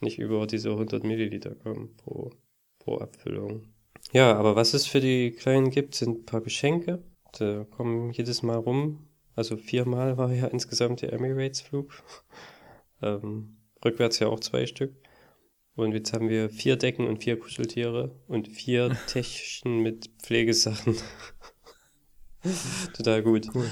nicht 0.00 0.18
über 0.18 0.46
diese 0.46 0.70
100 0.70 1.04
Milliliter 1.04 1.54
kommen 1.54 1.96
pro, 1.96 2.30
pro 2.78 2.98
Abfüllung. 2.98 3.73
Ja, 4.14 4.36
aber 4.36 4.54
was 4.54 4.74
es 4.74 4.86
für 4.86 5.00
die 5.00 5.32
Kleinen 5.32 5.70
gibt, 5.70 5.96
sind 5.96 6.20
ein 6.20 6.24
paar 6.24 6.40
Geschenke. 6.40 7.02
Da 7.36 7.64
kommen 7.64 8.12
jedes 8.12 8.44
Mal 8.44 8.56
rum. 8.56 9.08
Also 9.34 9.56
viermal 9.56 10.16
war 10.16 10.32
ja 10.32 10.46
insgesamt 10.46 11.02
der 11.02 11.12
Emirates-Flug. 11.12 11.92
ähm, 13.02 13.56
rückwärts 13.84 14.20
ja 14.20 14.28
auch 14.28 14.38
zwei 14.38 14.66
Stück. 14.66 14.94
Und 15.74 15.94
jetzt 15.94 16.12
haben 16.12 16.28
wir 16.28 16.48
vier 16.48 16.76
Decken 16.76 17.08
und 17.08 17.24
vier 17.24 17.40
Kuscheltiere 17.40 18.14
und 18.28 18.46
vier 18.46 18.96
Täschchen 19.08 19.80
mit 19.80 20.08
Pflegesachen. 20.22 20.94
Total 22.96 23.20
gut. 23.20 23.48
Cool. 23.52 23.68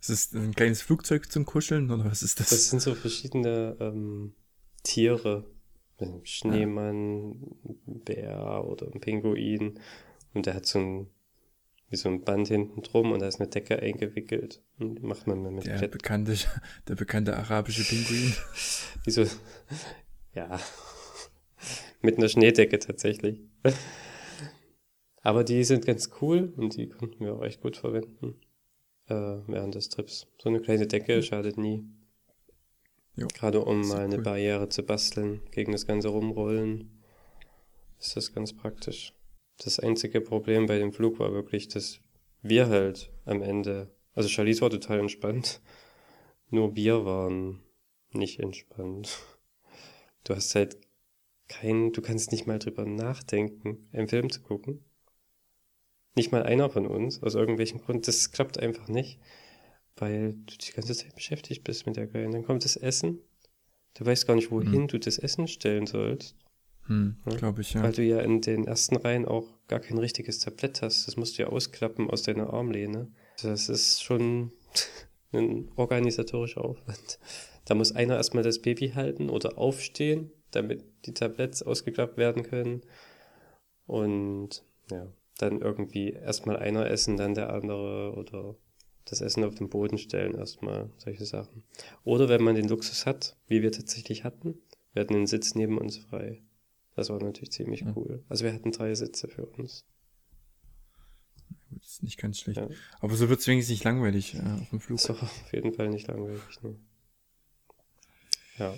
Ist 0.00 0.08
das 0.08 0.32
ein 0.32 0.54
kleines 0.54 0.80
Flugzeug 0.80 1.30
zum 1.30 1.44
Kuscheln 1.44 1.90
oder 1.90 2.06
was 2.06 2.22
ist 2.22 2.40
das? 2.40 2.48
Das 2.48 2.70
sind 2.70 2.80
so 2.80 2.94
verschiedene 2.94 3.76
ähm, 3.80 4.34
Tiere. 4.82 5.53
Ein 5.98 6.20
Schneemann, 6.24 7.56
ein 7.86 8.00
Bär 8.04 8.64
oder 8.66 8.86
ein 8.92 9.00
Pinguin. 9.00 9.78
Und 10.32 10.46
der 10.46 10.54
hat 10.54 10.66
so 10.66 10.78
ein, 10.80 11.06
wie 11.88 11.96
so 11.96 12.08
ein 12.08 12.22
Band 12.22 12.48
hinten 12.48 12.82
drum 12.82 13.12
und 13.12 13.20
da 13.20 13.28
ist 13.28 13.40
eine 13.40 13.48
Decke 13.48 13.78
eingewickelt. 13.80 14.62
Und 14.78 14.96
die 14.96 15.02
macht 15.02 15.26
man 15.26 15.54
mit 15.54 15.66
der 15.66 15.88
bekannte, 15.88 16.36
der 16.88 16.96
bekannte 16.96 17.36
arabische 17.36 17.84
Pinguin. 17.84 18.34
wie 19.04 19.10
so, 19.10 19.24
ja, 20.34 20.58
mit 22.02 22.18
einer 22.18 22.28
Schneedecke 22.28 22.78
tatsächlich. 22.78 23.40
Aber 25.22 25.44
die 25.44 25.64
sind 25.64 25.86
ganz 25.86 26.10
cool 26.20 26.52
und 26.56 26.76
die 26.76 26.88
konnten 26.88 27.24
wir 27.24 27.34
auch 27.34 27.44
echt 27.44 27.62
gut 27.62 27.76
verwenden 27.76 28.34
äh, 29.06 29.14
während 29.46 29.74
des 29.74 29.88
Trips. 29.88 30.26
So 30.42 30.48
eine 30.48 30.60
kleine 30.60 30.86
Decke 30.86 31.22
schadet 31.22 31.56
nie. 31.56 31.84
Jo. 33.16 33.28
Gerade 33.32 33.64
um 33.64 33.86
mal 33.86 34.00
eine 34.00 34.16
cool. 34.16 34.22
Barriere 34.22 34.68
zu 34.68 34.82
basteln 34.82 35.40
gegen 35.50 35.72
das 35.72 35.86
ganze 35.86 36.08
Rumrollen, 36.08 36.90
ist 37.98 38.16
das 38.16 38.32
ganz 38.32 38.52
praktisch. 38.52 39.14
Das 39.58 39.78
einzige 39.78 40.20
Problem 40.20 40.66
bei 40.66 40.78
dem 40.78 40.92
Flug 40.92 41.20
war 41.20 41.32
wirklich, 41.32 41.68
dass 41.68 42.00
wir 42.42 42.68
halt 42.68 43.12
am 43.24 43.40
Ende, 43.40 43.94
also 44.14 44.28
Charlize 44.28 44.60
war 44.62 44.70
total 44.70 44.98
entspannt, 44.98 45.60
nur 46.50 46.74
wir 46.74 47.04
waren 47.04 47.62
nicht 48.12 48.40
entspannt. 48.40 49.20
Du 50.24 50.34
hast 50.34 50.54
halt 50.54 50.76
kein, 51.48 51.92
du 51.92 52.02
kannst 52.02 52.32
nicht 52.32 52.46
mal 52.46 52.58
drüber 52.58 52.84
nachdenken, 52.84 53.88
einen 53.92 54.08
Film 54.08 54.30
zu 54.30 54.40
gucken. 54.40 54.84
Nicht 56.16 56.32
mal 56.32 56.42
einer 56.42 56.70
von 56.70 56.86
uns, 56.86 57.22
aus 57.22 57.34
irgendwelchen 57.34 57.80
Gründen. 57.80 58.02
Das 58.02 58.30
klappt 58.30 58.58
einfach 58.58 58.88
nicht, 58.88 59.20
weil 59.96 60.32
du 60.32 60.56
die 60.56 60.72
ganze 60.72 60.94
Zeit 60.94 61.14
beschäftigt 61.14 61.64
bist 61.64 61.86
mit 61.86 61.96
der 61.96 62.06
Geil. 62.06 62.30
Dann 62.30 62.44
kommt 62.44 62.64
das 62.64 62.76
Essen. 62.76 63.20
Du 63.94 64.04
weißt 64.04 64.26
gar 64.26 64.34
nicht, 64.34 64.50
wohin 64.50 64.82
mhm. 64.82 64.88
du 64.88 64.98
das 64.98 65.18
Essen 65.18 65.46
stellen 65.46 65.86
sollst. 65.86 66.36
Hm, 66.86 67.16
ja? 67.26 67.36
Glaube 67.36 67.62
ich, 67.62 67.74
ja. 67.74 67.82
Weil 67.82 67.92
du 67.92 68.02
ja 68.02 68.20
in 68.20 68.40
den 68.40 68.66
ersten 68.66 68.96
Reihen 68.96 69.24
auch 69.26 69.46
gar 69.68 69.80
kein 69.80 69.98
richtiges 69.98 70.40
Tablett 70.40 70.82
hast. 70.82 71.06
Das 71.06 71.16
musst 71.16 71.38
du 71.38 71.42
ja 71.42 71.48
ausklappen 71.48 72.10
aus 72.10 72.22
deiner 72.22 72.52
Armlehne. 72.52 73.10
Das 73.42 73.68
ist 73.68 74.02
schon 74.02 74.52
ein 75.32 75.70
organisatorischer 75.76 76.64
Aufwand. 76.64 77.18
Da 77.64 77.74
muss 77.74 77.92
einer 77.92 78.16
erstmal 78.16 78.44
das 78.44 78.60
Baby 78.60 78.90
halten 78.90 79.30
oder 79.30 79.56
aufstehen, 79.56 80.30
damit 80.50 80.84
die 81.06 81.14
Tabletts 81.14 81.62
ausgeklappt 81.62 82.18
werden 82.18 82.42
können. 82.42 82.82
Und 83.86 84.64
ja, 84.90 85.06
dann 85.38 85.60
irgendwie 85.60 86.12
erstmal 86.12 86.56
einer 86.56 86.90
essen, 86.90 87.16
dann 87.16 87.34
der 87.34 87.52
andere 87.52 88.14
oder 88.14 88.56
das 89.04 89.20
Essen 89.20 89.44
auf 89.44 89.54
den 89.54 89.68
Boden 89.68 89.98
stellen, 89.98 90.34
erstmal 90.34 90.90
solche 90.96 91.26
Sachen. 91.26 91.64
Oder 92.04 92.28
wenn 92.28 92.42
man 92.42 92.54
den 92.54 92.68
Luxus 92.68 93.06
hat, 93.06 93.36
wie 93.46 93.62
wir 93.62 93.72
tatsächlich 93.72 94.24
hatten, 94.24 94.58
wir 94.92 95.02
hatten 95.02 95.14
den 95.14 95.26
Sitz 95.26 95.54
neben 95.54 95.78
uns 95.78 95.98
frei. 95.98 96.42
Das 96.94 97.10
war 97.10 97.20
natürlich 97.22 97.52
ziemlich 97.52 97.80
ja. 97.80 97.92
cool. 97.96 98.24
Also 98.28 98.44
wir 98.44 98.52
hatten 98.52 98.70
drei 98.70 98.94
Sitze 98.94 99.28
für 99.28 99.46
uns. 99.46 99.84
Das 101.70 101.90
ist 101.90 102.02
nicht 102.02 102.18
ganz 102.18 102.38
schlecht. 102.38 102.60
Ja. 102.60 102.68
Aber 103.00 103.16
so 103.16 103.28
wird 103.28 103.40
es 103.40 103.46
wenigstens 103.46 103.72
nicht 103.72 103.84
langweilig 103.84 104.36
äh, 104.36 104.60
auf 104.60 104.70
dem 104.70 104.80
Flug. 104.80 105.00
So, 105.00 105.12
auf 105.20 105.52
jeden 105.52 105.72
Fall 105.72 105.88
nicht 105.88 106.06
langweilig. 106.06 106.62
Ne? 106.62 106.76
Ja. 108.58 108.74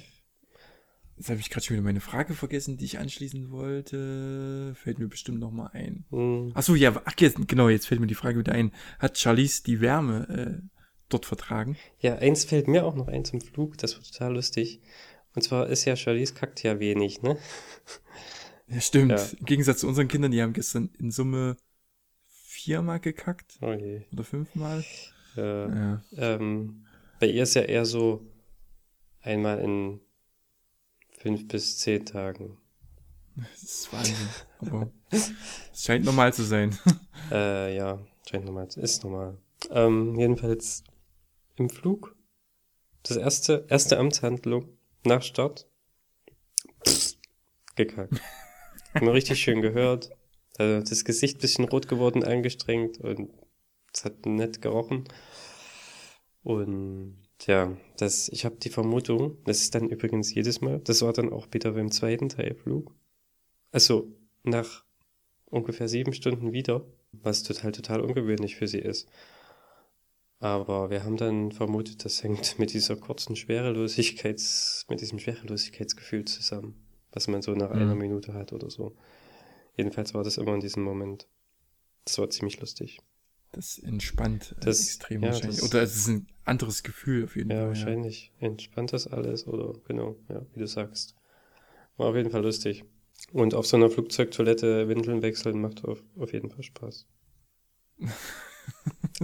Jetzt 1.17 1.31
habe 1.31 1.41
ich 1.41 1.49
gerade 1.49 1.65
schon 1.65 1.75
wieder 1.75 1.85
meine 1.85 2.01
Frage 2.01 2.35
vergessen, 2.35 2.77
die 2.77 2.85
ich 2.85 2.99
anschließen 2.99 3.51
wollte. 3.51 4.75
Fällt 4.75 4.99
mir 4.99 5.09
bestimmt 5.09 5.41
noch 5.41 5.51
mal 5.51 5.69
ein. 5.69 6.05
Mhm. 6.11 6.53
Ach 6.55 6.63
so, 6.63 6.75
ja, 6.75 7.01
ach, 7.05 7.15
jetzt, 7.19 7.49
genau, 7.49 7.71
jetzt 7.71 7.87
fällt 7.87 8.01
mir 8.01 8.07
die 8.07 8.15
Frage 8.15 8.39
wieder 8.39 8.53
ein. 8.53 8.73
Hat 8.99 9.19
Charlize 9.19 9.63
die 9.63 9.81
Wärme 9.81 10.61
äh, 10.63 10.69
dort 11.09 11.25
vertragen? 11.25 11.77
Ja, 12.01 12.17
eins 12.17 12.45
fällt 12.45 12.69
mir 12.69 12.85
auch 12.85 12.95
noch 12.95 13.09
ein 13.09 13.25
zum 13.25 13.41
Flug. 13.41 13.79
Das 13.79 13.97
war 13.97 14.03
total 14.03 14.35
lustig. 14.35 14.81
Und 15.35 15.43
zwar 15.43 15.69
ist 15.69 15.87
ja 15.87 15.97
Charlize 15.97 16.35
kackt 16.35 16.63
ja 16.63 16.79
wenig, 16.81 17.23
ne? 17.23 17.39
Ja, 18.69 18.81
stimmt. 18.81 19.13
Ja. 19.13 19.25
Im 19.39 19.45
Gegensatz 19.45 19.79
zu 19.79 19.87
unseren 19.87 20.09
Kindern, 20.09 20.33
die 20.33 20.43
haben 20.43 20.53
gestern 20.53 20.91
in 20.99 21.13
Summe 21.13 21.57
viermal 22.27 22.99
gekackt. 22.99 23.59
Oh 23.61 23.73
je. 23.73 24.03
Oder 24.13 24.25
fünfmal. 24.25 24.85
Ja. 25.37 25.69
ja. 25.69 26.03
Ähm, 26.17 26.85
bei 27.21 27.29
ihr 27.29 27.45
ist 27.45 27.55
ja 27.55 27.63
eher 27.63 27.87
so 27.87 28.27
einmal 29.21 29.61
in 29.61 30.01
fünf 31.27 31.49
bis 31.49 31.77
zehn 31.79 32.07
Tagen. 32.07 32.57
Das 33.35 33.61
ist 33.61 33.93
Wahnsinn. 33.93 34.29
Aber 34.61 34.93
es 35.11 35.33
scheint 35.75 36.05
normal 36.05 36.33
zu 36.33 36.45
sein. 36.45 36.79
Äh, 37.33 37.75
ja, 37.77 37.99
scheint 38.31 38.45
normal 38.45 38.69
zu 38.69 38.81
Ist 38.81 39.03
normal. 39.03 39.37
Ähm, 39.71 40.17
jedenfalls 40.17 40.85
im 41.57 41.69
Flug. 41.69 42.15
Das 43.03 43.17
erste, 43.17 43.67
erste 43.69 43.99
Amtshandlung 43.99 44.79
nach 45.05 45.23
Start. 45.23 45.67
Pff, 46.87 47.17
gekackt. 47.75 48.21
Haben 48.95 49.07
wir 49.07 49.15
richtig 49.15 49.41
schön 49.41 49.63
gehört. 49.63 50.11
Also 50.57 50.89
das 50.89 51.05
Gesicht 51.05 51.41
bisschen 51.41 51.65
rot 51.65 51.89
geworden, 51.89 52.23
angestrengt 52.23 52.99
und 52.99 53.33
es 53.93 54.05
hat 54.05 54.25
nett 54.25 54.63
gerochen. 54.63 55.09
Und 56.45 57.26
ja, 57.45 57.77
das, 57.97 58.29
ich 58.29 58.45
habe 58.45 58.57
die 58.57 58.71
Vermutung, 58.71 59.39
das 59.45 59.61
ist 59.61 59.75
dann 59.75 59.89
übrigens 59.89 60.33
jedes 60.35 60.61
Mal, 60.61 60.81
das 60.81 61.03
war 61.03 61.13
dann 61.13 61.33
auch 61.33 61.47
wieder 61.53 61.73
beim 61.73 61.91
zweiten 61.91 62.29
Teilflug. 62.29 62.93
Also 63.73 64.13
nach 64.43 64.85
ungefähr 65.47 65.89
sieben 65.89 66.13
Stunden 66.13 66.53
wieder, 66.53 66.85
was 67.13 67.43
total, 67.43 67.73
total 67.73 68.01
ungewöhnlich 68.01 68.57
für 68.57 68.69
sie 68.69 68.79
ist. 68.79 69.09
Aber 70.39 70.91
wir 70.91 71.05
haben 71.05 71.17
dann 71.17 71.53
vermutet, 71.53 72.05
das 72.05 72.23
hängt 72.23 72.59
mit 72.59 72.73
dieser 72.73 72.97
kurzen 72.97 73.37
Schwerelosigkeits, 73.37 74.87
mit 74.89 75.01
diesem 75.01 75.19
Schwerelosigkeitsgefühl 75.19 76.25
zusammen, 76.25 76.87
was 77.13 77.29
man 77.29 77.43
so 77.43 77.53
nach 77.53 77.71
mhm. 77.71 77.81
einer 77.81 77.95
Minute 77.95 78.35
hat 78.35 78.53
oder 78.53 78.71
so. 78.71 78.95
Jedenfalls 79.77 80.15
war 80.15 80.25
das 80.25 80.39
immer 80.39 80.55
in 80.55 80.61
diesem 80.61 80.83
Moment. 80.83 81.29
Das 82.05 82.19
war 82.19 82.31
ziemlich 82.31 82.61
lustig. 82.61 83.01
Das 83.57 83.79
entspannt 83.79 84.55
äh, 84.59 84.65
das, 84.65 84.83
extrem 84.83 85.23
ja, 85.23 85.31
wahrscheinlich. 85.31 85.61
Das, 85.61 85.71
oder 85.71 85.83
es 85.83 85.97
ist 85.97 86.09
ein 86.09 86.27
anderes 86.45 86.83
Gefühl 86.83 87.25
auf 87.25 87.37
jeden 87.37 87.51
ja, 87.51 87.57
Fall. 87.57 87.65
Ja, 87.65 87.69
wahrscheinlich. 87.69 88.33
Entspannt 88.39 88.93
das 88.93 89.07
alles 89.07 89.47
oder 89.47 89.73
genau, 89.89 90.17
ja, 90.29 90.45
wie 90.53 90.61
du 90.61 90.67
sagst. 90.67 91.15
War 91.97 92.09
auf 92.09 92.17
jeden 92.17 92.31
Fall 92.31 92.43
lustig. 92.43 92.85
Und 93.33 93.55
auf 93.55 93.67
so 93.67 93.79
einer 93.79 93.89
Flugzeugtoilette 93.89 94.89
Windeln 94.89 95.23
wechseln 95.23 95.59
macht 95.59 95.87
auf, 95.87 96.05
auf 96.19 96.35
jeden 96.35 96.51
Fall 96.51 96.63
Spaß. 96.63 97.07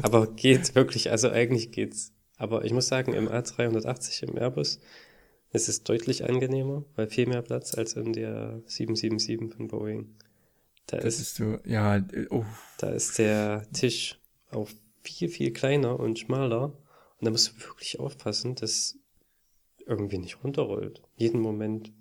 Aber 0.02 0.32
geht 0.32 0.74
wirklich, 0.74 1.10
also 1.10 1.28
eigentlich 1.28 1.70
geht's. 1.70 2.14
Aber 2.38 2.64
ich 2.64 2.72
muss 2.72 2.88
sagen, 2.88 3.12
im 3.12 3.28
A380 3.28 4.30
im 4.30 4.38
Airbus 4.38 4.80
ist 5.52 5.68
es 5.68 5.82
deutlich 5.84 6.24
angenehmer, 6.24 6.86
weil 6.96 7.06
viel 7.06 7.26
mehr 7.26 7.42
Platz 7.42 7.74
als 7.74 7.92
in 7.92 8.14
der 8.14 8.62
777 8.64 9.54
von 9.54 9.68
Boeing. 9.68 10.14
Da 10.86 10.96
das 10.96 11.16
ist, 11.16 11.20
ist 11.20 11.34
so, 11.36 11.58
ja, 11.66 12.02
oh. 12.30 12.46
Da 12.78 12.90
ist 12.90 13.18
der 13.18 13.70
Tisch 13.74 14.18
auch 14.54 14.68
viel, 15.02 15.28
viel 15.28 15.52
kleiner 15.52 15.98
und 15.98 16.18
schmaler. 16.18 16.64
Und 16.64 17.26
da 17.26 17.30
musst 17.30 17.48
du 17.52 17.60
wirklich 17.60 18.00
aufpassen, 18.00 18.54
dass 18.54 18.98
irgendwie 19.86 20.18
nicht 20.18 20.42
runterrollt. 20.42 21.02
Jeden 21.16 21.40
Moment. 21.40 21.92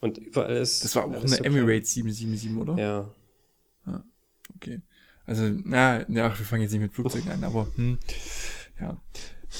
Und 0.00 0.18
überall 0.18 0.56
ist. 0.56 0.84
Das 0.84 0.96
war 0.96 1.04
auch 1.04 1.12
eine 1.12 1.44
Emirates 1.44 1.94
777, 1.94 2.56
oder? 2.56 2.76
Ja. 2.76 3.14
ja. 3.86 4.04
Okay. 4.56 4.82
Also, 5.26 5.50
na, 5.64 6.08
ja, 6.10 6.38
wir 6.38 6.44
fangen 6.44 6.62
jetzt 6.62 6.72
nicht 6.72 6.82
mit 6.82 6.92
Flugzeugen 6.92 7.30
an, 7.30 7.44
aber 7.44 7.66
hm, 7.76 7.98
ja. 8.78 9.00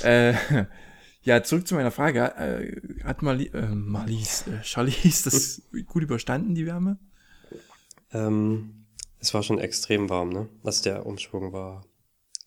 Äh, 0.03 0.35
ja, 1.23 1.43
zurück 1.43 1.67
zu 1.67 1.75
meiner 1.75 1.91
Frage. 1.91 2.35
Äh, 2.37 3.05
hat 3.05 3.23
Marli 3.23 3.47
äh, 3.47 3.75
Marlies, 3.75 4.47
äh, 4.47 4.63
Charlize 4.63 5.25
das 5.31 5.63
gut 5.87 6.03
überstanden, 6.03 6.55
die 6.55 6.67
Wärme? 6.67 6.99
Ähm, 8.13 8.85
es 9.21 9.33
war 9.33 9.43
schon 9.43 9.59
extrem 9.59 10.11
warm, 10.11 10.29
ne? 10.29 10.49
Also 10.63 10.83
der 10.83 11.07
Umschwung 11.07 11.53
war 11.55 11.87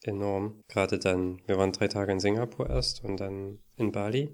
enorm. 0.08 0.64
Gerade 0.68 1.00
dann, 1.00 1.42
wir 1.46 1.58
waren 1.58 1.72
drei 1.72 1.88
Tage 1.88 2.12
in 2.12 2.20
Singapur 2.20 2.70
erst 2.70 3.04
und 3.04 3.18
dann 3.18 3.60
in 3.76 3.92
Bali 3.92 4.34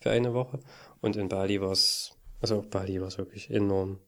für 0.00 0.10
eine 0.10 0.34
Woche. 0.34 0.60
Und 1.00 1.16
in 1.16 1.28
Bali 1.28 1.60
war 1.60 1.72
es, 1.72 2.16
also 2.40 2.58
auf 2.58 2.70
Bali 2.70 3.00
war 3.00 3.08
es 3.08 3.18
wirklich 3.18 3.50
enorm. 3.50 3.98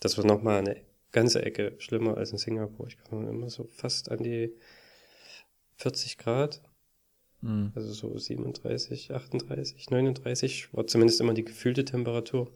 Das 0.00 0.18
war 0.18 0.24
nochmal 0.24 0.58
eine 0.58 0.76
ganze 1.12 1.44
Ecke 1.44 1.74
schlimmer 1.78 2.16
als 2.16 2.32
in 2.32 2.38
Singapur. 2.38 2.86
Ich 2.86 2.98
glaube 2.98 3.26
immer 3.26 3.50
so 3.50 3.64
fast 3.64 4.10
an 4.10 4.22
die 4.22 4.54
40 5.76 6.18
Grad. 6.18 6.62
Mhm. 7.40 7.72
Also 7.74 7.92
so 7.92 8.16
37, 8.18 9.12
38, 9.12 9.90
39 9.90 10.74
war 10.74 10.86
zumindest 10.86 11.20
immer 11.20 11.34
die 11.34 11.44
gefühlte 11.44 11.84
Temperatur. 11.84 12.50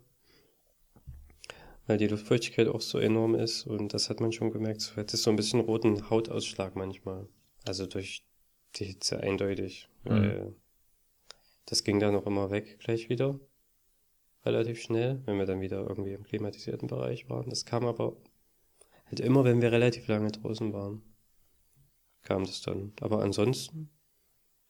Weil 1.86 1.98
die 1.98 2.06
Luftfeuchtigkeit 2.06 2.68
auch 2.68 2.80
so 2.80 2.98
enorm 2.98 3.34
ist 3.34 3.66
und 3.66 3.92
das 3.92 4.08
hat 4.08 4.20
man 4.20 4.32
schon 4.32 4.52
gemerkt. 4.52 4.82
So 4.82 4.96
hat 4.96 5.12
es 5.12 5.22
so 5.22 5.30
ein 5.30 5.36
bisschen 5.36 5.60
roten 5.60 6.10
Hautausschlag 6.10 6.76
manchmal. 6.76 7.26
Also 7.64 7.86
durch 7.86 8.24
die 8.76 8.84
Hitze 8.84 9.20
eindeutig. 9.20 9.88
Mhm. 10.04 10.54
Das 11.66 11.84
ging 11.84 12.00
dann 12.00 12.16
auch 12.16 12.26
immer 12.26 12.50
weg 12.50 12.78
gleich 12.80 13.08
wieder. 13.08 13.38
Relativ 14.44 14.80
schnell, 14.80 15.22
wenn 15.26 15.38
wir 15.38 15.46
dann 15.46 15.60
wieder 15.60 15.86
irgendwie 15.86 16.12
im 16.12 16.24
klimatisierten 16.24 16.88
Bereich 16.88 17.28
waren. 17.28 17.48
Das 17.48 17.64
kam 17.64 17.86
aber 17.86 18.16
Halt 19.12 19.20
immer, 19.20 19.44
wenn 19.44 19.60
wir 19.60 19.70
relativ 19.70 20.08
lange 20.08 20.32
draußen 20.32 20.72
waren, 20.72 21.02
kam 22.22 22.46
das 22.46 22.62
dann. 22.62 22.94
Aber 23.02 23.20
ansonsten, 23.20 23.90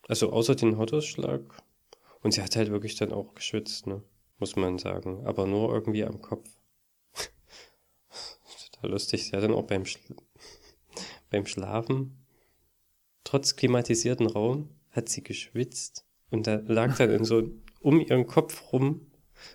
also 0.09 0.33
außer 0.33 0.57
den 0.57 0.78
Hautausschlag, 0.78 1.62
und 2.22 2.35
sie 2.35 2.42
hat 2.42 2.57
halt 2.57 2.72
wirklich 2.72 2.96
dann 2.96 3.12
auch 3.12 3.35
geschwitzt, 3.35 3.87
ne? 3.87 4.02
Muss 4.40 4.57
man 4.57 4.78
sagen. 4.78 5.24
Aber 5.26 5.46
nur 5.46 5.72
irgendwie 5.72 6.02
am 6.02 6.20
Kopf. 6.20 6.50
Total 8.72 8.90
lustig. 8.90 9.26
Sie 9.28 9.37
hat 9.37 9.44
dann 9.44 9.55
auch 9.55 9.68
beim, 9.68 9.85
Schla 9.85 10.16
beim 11.31 11.46
Schlafen, 11.46 12.21
trotz 13.32 13.56
klimatisierten 13.56 14.26
Raum, 14.26 14.68
hat 14.90 15.08
sie 15.08 15.22
geschwitzt. 15.22 16.04
Und 16.28 16.46
da 16.46 16.56
lag 16.66 16.98
dann 16.98 17.08
in 17.08 17.24
so 17.24 17.50
um 17.80 17.98
ihren 17.98 18.26
Kopf 18.26 18.74
rum, 18.74 19.06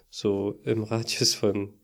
so 0.09 0.59
im 0.63 0.81
Radius 0.81 1.35
von 1.35 1.75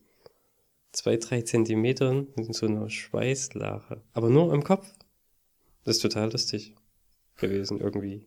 zwei, 0.90 1.18
drei 1.18 1.42
Zentimetern 1.42 2.26
in 2.36 2.52
so 2.52 2.66
einer 2.66 2.90
Schweißlache. 2.90 4.02
Aber 4.12 4.28
nur 4.28 4.52
im 4.52 4.64
Kopf. 4.64 4.92
Das 5.84 5.96
ist 5.96 6.02
total 6.02 6.32
lustig 6.32 6.74
gewesen 7.36 7.78
irgendwie. 7.78 8.26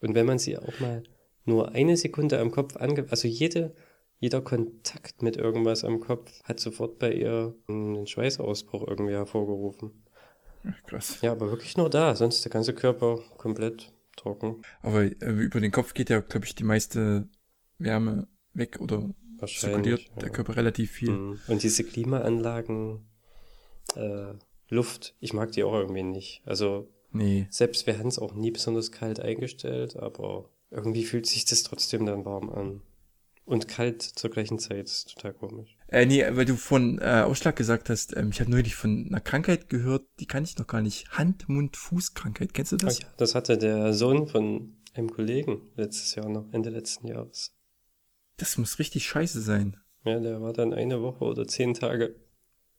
Und 0.00 0.16
wenn 0.16 0.26
man 0.26 0.40
sie 0.40 0.58
auch 0.58 0.80
mal 0.80 1.04
nur 1.44 1.70
eine 1.70 1.96
Sekunde 1.96 2.40
am 2.40 2.50
Kopf 2.50 2.76
ange... 2.76 3.06
Also 3.10 3.28
jede, 3.28 3.76
jeder 4.18 4.40
Kontakt 4.40 5.22
mit 5.22 5.36
irgendwas 5.36 5.84
am 5.84 6.00
Kopf 6.00 6.42
hat 6.42 6.58
sofort 6.58 6.98
bei 6.98 7.12
ihr 7.12 7.54
einen 7.68 8.08
Schweißausbruch 8.08 8.88
irgendwie 8.88 9.14
hervorgerufen. 9.14 10.01
Krass. 10.86 11.18
Ja, 11.22 11.32
aber 11.32 11.50
wirklich 11.50 11.76
nur 11.76 11.90
da, 11.90 12.14
sonst 12.14 12.44
der 12.44 12.52
ganze 12.52 12.74
Körper 12.74 13.18
komplett 13.38 13.92
trocken. 14.16 14.62
Aber 14.82 15.02
äh, 15.02 15.10
über 15.10 15.60
den 15.60 15.72
Kopf 15.72 15.94
geht 15.94 16.10
ja, 16.10 16.20
glaube 16.20 16.46
ich, 16.46 16.54
die 16.54 16.64
meiste 16.64 17.28
Wärme 17.78 18.28
weg 18.54 18.78
oder 18.80 18.98
zirkuliert 18.98 19.40
Wahrscheinlich. 19.40 20.10
der 20.16 20.28
ja. 20.28 20.28
Körper 20.28 20.56
relativ 20.56 20.90
viel. 20.92 21.10
Mhm. 21.10 21.40
Und 21.48 21.62
diese 21.62 21.84
Klimaanlagen, 21.84 23.04
äh, 23.96 24.34
Luft, 24.68 25.14
ich 25.20 25.32
mag 25.32 25.52
die 25.52 25.64
auch 25.64 25.74
irgendwie 25.74 26.02
nicht. 26.04 26.42
Also 26.44 26.88
Nee. 27.10 27.46
selbst 27.50 27.86
wir 27.86 27.98
haben 27.98 28.08
es 28.08 28.18
auch 28.18 28.34
nie 28.34 28.50
besonders 28.50 28.92
kalt 28.92 29.20
eingestellt, 29.20 29.96
aber 29.96 30.48
irgendwie 30.70 31.04
fühlt 31.04 31.26
sich 31.26 31.44
das 31.44 31.62
trotzdem 31.62 32.06
dann 32.06 32.24
warm 32.24 32.48
an. 32.50 32.82
Und 33.44 33.66
kalt 33.68 34.02
zur 34.02 34.30
gleichen 34.30 34.58
Zeit, 34.58 34.86
ist 34.86 35.14
total 35.14 35.34
komisch. 35.34 35.76
Äh, 35.92 36.06
nee, 36.06 36.24
weil 36.30 36.46
du 36.46 36.56
von 36.56 36.98
äh, 37.00 37.22
Ausschlag 37.26 37.54
gesagt 37.54 37.90
hast, 37.90 38.16
ähm, 38.16 38.30
ich 38.30 38.40
habe 38.40 38.50
neulich 38.50 38.74
von 38.74 39.08
einer 39.08 39.20
Krankheit 39.20 39.68
gehört, 39.68 40.06
die 40.20 40.26
kann 40.26 40.42
ich 40.42 40.56
noch 40.56 40.66
gar 40.66 40.80
nicht. 40.80 41.10
Hand-Mund-Fuß-Krankheit. 41.10 42.54
Kennst 42.54 42.72
du 42.72 42.78
das? 42.78 43.00
ja, 43.00 43.06
das 43.18 43.34
hatte 43.34 43.58
der 43.58 43.92
Sohn 43.92 44.26
von 44.26 44.74
einem 44.94 45.10
Kollegen 45.10 45.60
letztes 45.76 46.14
Jahr 46.14 46.30
noch, 46.30 46.50
Ende 46.50 46.70
letzten 46.70 47.08
Jahres. 47.08 47.54
Das 48.38 48.56
muss 48.56 48.78
richtig 48.78 49.06
scheiße 49.06 49.42
sein. 49.42 49.76
Ja, 50.06 50.18
der 50.18 50.40
war 50.40 50.54
dann 50.54 50.72
eine 50.72 51.02
Woche 51.02 51.26
oder 51.26 51.46
zehn 51.46 51.74
Tage, 51.74 52.16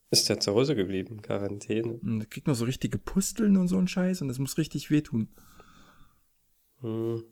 ist 0.09 0.27
der 0.29 0.39
zu 0.39 0.55
Hause 0.55 0.75
geblieben, 0.75 1.21
Quarantäne. 1.21 1.99
Und 2.01 2.19
da 2.19 2.25
kriegt 2.25 2.47
man 2.47 2.55
so 2.55 2.65
richtige 2.65 2.97
Pusteln 2.97 3.57
und 3.57 3.67
so 3.67 3.77
einen 3.77 3.87
Scheiß 3.87 4.23
und 4.23 4.27
das 4.27 4.39
muss 4.39 4.57
richtig 4.57 4.89
wehtun. 4.89 5.29
Hm. 6.81 7.23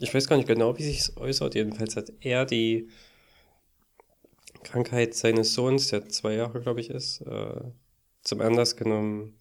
Ich 0.00 0.12
weiß 0.12 0.26
gar 0.26 0.36
nicht 0.36 0.48
genau, 0.48 0.76
wie 0.78 0.82
sich 0.82 0.98
es 0.98 1.16
äußert. 1.16 1.54
Jedenfalls 1.54 1.94
hat 1.94 2.12
er 2.18 2.44
die 2.44 2.88
Krankheit 4.62 5.14
seines 5.14 5.54
Sohns, 5.54 5.88
der 5.88 6.08
zwei 6.08 6.34
Jahre, 6.34 6.60
glaube 6.60 6.80
ich, 6.80 6.90
ist, 6.90 7.20
äh, 7.22 7.60
zum 8.22 8.40
Anlass 8.40 8.76
genommen, 8.76 9.38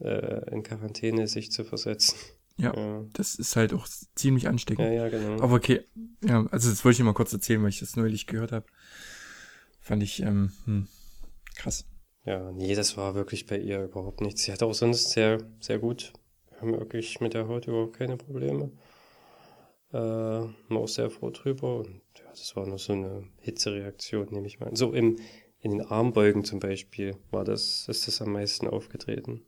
äh, 0.00 0.50
in 0.50 0.62
Quarantäne 0.62 1.28
sich 1.28 1.52
zu 1.52 1.64
versetzen. 1.64 2.16
Ja. 2.58 2.74
Ja, 2.74 3.04
Das 3.12 3.34
ist 3.34 3.54
halt 3.54 3.74
auch 3.74 3.86
ziemlich 4.14 4.48
ansteckend. 4.48 4.86
ja, 4.86 4.92
ja 4.92 5.08
genau. 5.10 5.42
Aber 5.42 5.56
okay, 5.56 5.82
ja, 6.24 6.46
also 6.50 6.70
das 6.70 6.84
wollte 6.84 6.96
ich 6.96 7.04
mal 7.04 7.12
kurz 7.12 7.32
erzählen, 7.32 7.62
weil 7.62 7.68
ich 7.68 7.80
das 7.80 7.96
neulich 7.96 8.26
gehört 8.26 8.52
habe. 8.52 8.64
Fand 9.80 10.02
ich 10.02 10.22
ähm, 10.22 10.52
hm, 10.64 10.88
krass. 11.54 11.84
Ja, 12.24 12.50
nee, 12.52 12.74
das 12.74 12.96
war 12.96 13.14
wirklich 13.14 13.46
bei 13.46 13.58
ihr 13.58 13.84
überhaupt 13.84 14.20
nichts. 14.22 14.42
Sie 14.42 14.52
hat 14.52 14.62
auch 14.62 14.72
sonst 14.72 15.10
sehr, 15.10 15.38
sehr 15.60 15.78
gut. 15.78 16.12
Wir 16.50 16.60
haben 16.60 16.72
wirklich 16.72 17.20
mit 17.20 17.34
der 17.34 17.46
Haut 17.46 17.66
überhaupt 17.66 17.98
keine 17.98 18.16
Probleme. 18.16 18.72
Äh, 19.92 19.96
war 19.98 20.52
auch 20.70 20.88
sehr 20.88 21.10
froh 21.10 21.30
drüber. 21.30 21.78
Und 21.78 22.00
ja, 22.18 22.28
das 22.30 22.54
war 22.56 22.66
nur 22.66 22.78
so 22.78 22.92
eine 22.92 23.28
Hitzereaktion, 23.40 24.28
nehme 24.30 24.46
ich 24.46 24.60
mal. 24.60 24.66
an. 24.68 24.76
So 24.76 24.92
im, 24.92 25.18
in 25.60 25.70
den 25.72 25.82
Armbeugen 25.82 26.44
zum 26.44 26.60
Beispiel 26.60 27.16
war 27.30 27.44
das, 27.44 27.88
ist 27.88 28.06
das 28.08 28.20
am 28.22 28.32
meisten 28.32 28.66
aufgetreten. 28.68 29.42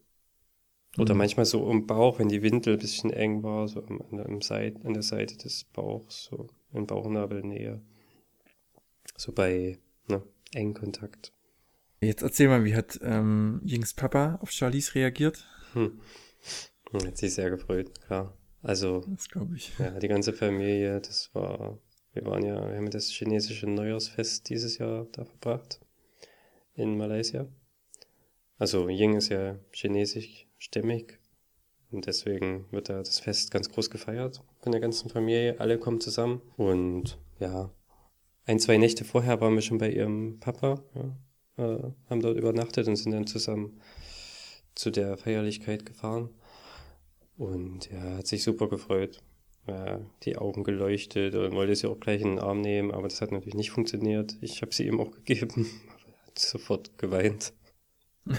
Oder 0.99 1.15
Mhm. 1.15 1.19
manchmal 1.19 1.47
so 1.47 1.71
im 1.71 1.87
Bauch, 1.87 2.19
wenn 2.19 2.29
die 2.29 2.43
Windel 2.43 2.75
ein 2.75 2.79
bisschen 2.81 3.11
eng 3.11 3.43
war, 3.43 3.69
so 3.69 3.83
an, 3.83 4.01
der, 4.13 4.27
im 4.27 4.41
Seit, 4.41 4.85
an 4.85 4.95
der 4.95 5.03
Seite 5.03 5.37
des 5.37 5.65
Bauchs, 5.65 6.25
so 6.25 6.49
in 6.73 6.87
Bauchnabelnähe. 6.87 7.81
So 9.17 9.33
bei 9.33 9.79
ne, 10.07 10.23
engen 10.55 10.75
Kontakt. 10.75 11.33
Jetzt 12.01 12.23
erzähl 12.23 12.49
mal, 12.49 12.65
wie 12.65 12.77
hat 12.77 12.99
ähm, 13.03 13.61
Jings 13.65 13.93
Papa 13.95 14.39
auf 14.41 14.51
Charlies 14.53 14.95
reagiert? 14.95 15.47
Hm. 15.73 16.01
Hm, 16.93 17.07
Hat 17.07 17.17
sich 17.19 17.35
sehr 17.35 17.51
gefreut, 17.51 17.91
klar. 18.07 18.38
Also, 18.63 19.05
Das 19.07 19.29
glaube 19.29 19.57
ich. 19.57 19.73
ja, 19.79 19.91
die 19.99 20.09
ganze 20.09 20.33
Familie, 20.33 21.01
das 21.01 21.31
war, 21.35 21.79
wir 22.13 22.25
waren 22.27 22.45
ja, 22.45 22.69
wir 22.69 22.77
haben 22.77 22.91
das 22.91 23.11
chinesische 23.11 23.67
Neujahrsfest 23.67 24.49
dieses 24.49 24.79
Jahr 24.79 25.07
da 25.13 25.25
verbracht. 25.25 25.81
In 26.75 26.97
Malaysia. 26.97 27.47
Also, 28.59 28.89
Ying 28.89 29.17
ist 29.17 29.31
ja 29.31 29.59
chinesisch-stämmig. 29.73 31.19
Und 31.91 32.07
deswegen 32.07 32.67
wird 32.71 32.89
da 32.89 32.99
das 32.99 33.19
Fest 33.19 33.51
ganz 33.51 33.71
groß 33.71 33.91
gefeiert 33.91 34.43
von 34.61 34.73
der 34.73 34.81
ganzen 34.81 35.09
Familie. 35.09 35.59
Alle 35.59 35.79
kommen 35.79 36.01
zusammen. 36.01 36.43
Und 36.57 37.19
ja, 37.41 37.71
ein, 38.45 38.59
zwei 38.59 38.77
Nächte 38.79 39.05
vorher 39.05 39.41
waren 39.41 39.55
wir 39.55 39.63
schon 39.63 39.79
bei 39.79 39.91
ihrem 39.91 40.39
Papa, 40.41 40.83
ja, 40.95 41.65
äh, 41.65 41.93
haben 42.11 42.21
dort 42.21 42.37
übernachtet 42.37 42.89
und 42.89 42.97
sind 42.97 43.13
dann 43.13 43.27
zusammen 43.27 43.81
zu 44.75 44.91
der 44.91 45.17
Feierlichkeit 45.17 45.85
gefahren. 45.87 46.31
Und 47.39 47.89
ja, 47.91 48.17
hat 48.17 48.27
sich 48.27 48.43
super 48.43 48.69
gefreut. 48.69 49.23
Ja, 49.69 50.01
die 50.23 50.37
Augen 50.37 50.65
geleuchtet 50.65 51.35
und 51.35 51.53
wollte 51.53 51.77
sie 51.77 51.87
auch 51.87 52.01
gleich 52.01 52.23
in 52.23 52.31
den 52.31 52.39
Arm 52.39 52.63
nehmen, 52.63 52.91
aber 52.91 53.07
das 53.07 53.21
hat 53.21 53.33
natürlich 53.33 53.55
nicht 53.55 53.71
funktioniert. 53.71 54.37
Ich 54.41 54.63
habe 54.63 54.75
sie 54.75 54.87
ihm 54.87 54.99
auch 54.99 55.11
gegeben, 55.11 55.67
aber 55.89 56.09
er 56.17 56.27
hat 56.27 56.39
sofort 56.39 56.97
geweint. 56.99 57.53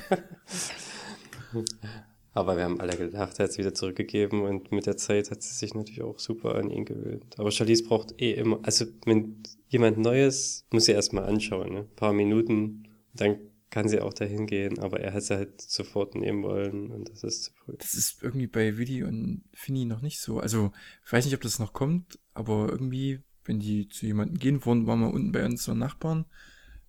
aber 2.33 2.57
wir 2.57 2.63
haben 2.63 2.81
alle 2.81 2.97
gelacht, 2.97 3.37
er 3.39 3.43
hat 3.43 3.51
es 3.51 3.57
wieder 3.59 3.75
zurückgegeben 3.75 4.41
und 4.41 4.71
mit 4.71 4.87
der 4.87 4.97
Zeit 4.97 5.29
hat 5.29 5.43
sie 5.43 5.53
sich 5.53 5.75
natürlich 5.75 6.01
auch 6.01 6.17
super 6.19 6.55
an 6.55 6.71
ihn 6.71 6.85
gewöhnt. 6.85 7.35
Aber 7.37 7.51
Charlize 7.51 7.83
braucht 7.83 8.19
eh 8.19 8.33
immer, 8.33 8.59
also 8.63 8.85
wenn 9.05 9.43
jemand 9.67 9.99
Neues, 9.99 10.65
muss 10.71 10.85
sie 10.85 10.93
erstmal 10.93 11.25
anschauen, 11.25 11.73
ne? 11.73 11.79
Ein 11.81 11.95
paar 11.95 12.13
Minuten, 12.13 12.87
dann 13.13 13.37
kann 13.69 13.87
sie 13.87 14.01
auch 14.01 14.13
dahin 14.13 14.47
gehen, 14.47 14.79
aber 14.79 14.99
er 14.99 15.13
hat 15.13 15.23
sie 15.23 15.35
halt 15.35 15.61
sofort 15.61 16.15
nehmen 16.15 16.43
wollen 16.43 16.91
und 16.91 17.09
das 17.09 17.23
ist 17.23 17.43
zu 17.43 17.51
früh. 17.53 17.75
Das 17.77 17.93
ist 17.93 18.23
irgendwie 18.23 18.47
bei 18.47 18.77
Willi 18.77 19.03
und 19.03 19.43
Finny 19.53 19.85
noch 19.85 20.01
nicht 20.01 20.19
so. 20.19 20.39
Also, 20.39 20.71
ich 21.05 21.11
weiß 21.11 21.25
nicht, 21.25 21.35
ob 21.35 21.41
das 21.41 21.59
noch 21.59 21.73
kommt, 21.73 22.19
aber 22.33 22.69
irgendwie, 22.69 23.21
wenn 23.45 23.59
die 23.59 23.87
zu 23.87 24.05
jemandem 24.05 24.39
gehen 24.39 24.65
wollen, 24.65 24.87
waren 24.87 24.99
wir 24.99 25.13
unten 25.13 25.31
bei 25.31 25.45
unseren 25.45 25.77
Nachbarn, 25.77 26.25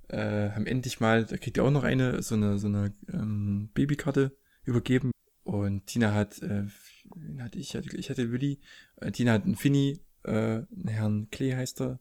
äh, 0.09 0.51
haben 0.51 0.67
endlich 0.67 1.01
mal, 1.01 1.25
da 1.25 1.37
kriegt 1.37 1.59
ihr 1.59 1.65
auch 1.65 1.71
noch 1.71 1.85
eine, 1.85 2.23
so 2.23 2.35
eine, 2.35 2.59
so 2.59 2.69
eine 2.69 2.95
ähm, 3.13 3.71
Babykarte 3.75 4.37
übergeben. 4.65 5.11
Und 5.43 5.87
Tina 5.87 6.15
hat, 6.15 6.41
äh, 6.43 6.67
hatte 7.41 7.59
ich? 7.59 7.75
Ich 7.75 8.11
hatte 8.11 8.33
Willi, 8.33 8.61
äh, 8.97 9.11
Tina 9.11 9.33
hat 9.33 9.45
einen 9.45 9.57
Finny, 9.57 10.01
äh, 10.25 10.33
einen 10.33 10.89
Herrn 10.89 11.31
Klee 11.31 11.55
heißt 11.55 11.81
er, 11.81 12.01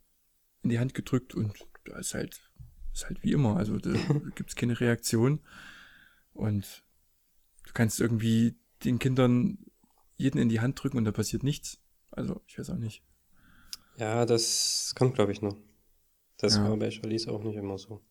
in 0.63 0.70
die 0.70 0.80
Hand 0.80 0.94
gedrückt 0.94 1.36
und 1.36 1.54
da 1.86 1.98
ist 1.98 2.13
halt, 2.13 2.49
ist 3.02 3.06
halt 3.08 3.24
wie 3.24 3.32
immer. 3.32 3.58
Also 3.58 3.78
da 3.78 3.92
gibt's 4.36 4.56
keine 4.56 4.80
Reaktion. 4.80 5.40
Und 6.34 6.84
du 7.66 7.74
kannst 7.74 8.00
irgendwie 8.00 8.56
den 8.84 9.00
Kindern 9.00 9.58
jeden 10.18 10.40
in 10.40 10.50
die 10.50 10.60
Hand 10.60 10.82
drücken 10.82 10.98
und 10.98 11.06
da 11.06 11.12
passiert 11.12 11.44
nichts. 11.44 11.80
Also, 12.12 12.42
ich 12.48 12.58
weiß 12.58 12.70
auch 12.72 12.78
nicht. 12.78 13.04
Ja, 13.98 14.26
das 14.26 14.94
kommt, 14.98 15.16
glaube 15.16 15.32
ich, 15.32 15.42
noch. 15.42 15.58
Das 16.38 16.56
Ja. 16.56 16.70
war 16.70 16.78
bei 16.78 16.90
Charlize 16.92 17.32
auch 17.32 17.44
nicht 17.44 17.56
immer 17.56 17.78
so. 17.78 18.02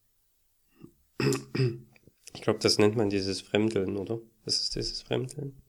Ich 2.34 2.42
glaube, 2.42 2.58
das 2.58 2.76
nennt 2.76 2.94
man 2.94 3.08
dieses 3.08 3.40
Fremdeln, 3.40 3.96
oder? 3.96 4.20
Das 4.44 4.60
ist 4.60 4.74
dieses 4.74 5.00
Fremdeln. 5.00 5.62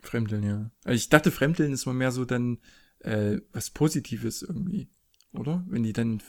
Fremdeln, 0.00 0.42
ja. 0.42 0.70
Also 0.84 0.96
ich 0.96 1.08
dachte, 1.08 1.30
Fremdeln 1.30 1.72
ist 1.72 1.86
mal 1.86 1.94
mehr 1.94 2.12
so 2.12 2.26
dann 2.26 2.58
äh, 3.00 3.38
was 3.52 3.70
Positives 3.70 4.42
irgendwie, 4.42 4.90
oder? 5.32 5.64
Wenn 5.66 5.82
die 5.84 5.94
dann 5.94 6.22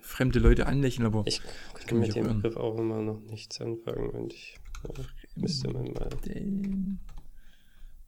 fremde 0.00 0.38
Leute 0.38 0.66
anlächeln, 0.66 1.06
aber 1.06 1.24
Ich 1.26 1.40
kann 1.86 1.98
mit 1.98 2.14
dem. 2.14 2.40
Begriff 2.42 2.56
auch 2.56 2.78
immer 2.78 3.02
noch 3.02 3.20
nichts 3.20 3.60
anfangen 3.60 4.10
und 4.10 4.32
ich 4.32 4.58
ja, 4.82 5.04
müsste 5.36 5.68
man 5.68 5.92
mal. 5.92 6.08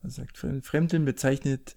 Was 0.02 0.14
sagt 0.16 0.38
Fremd- 0.38 0.64
Fremdeln 0.64 1.04
bezeichnet 1.04 1.74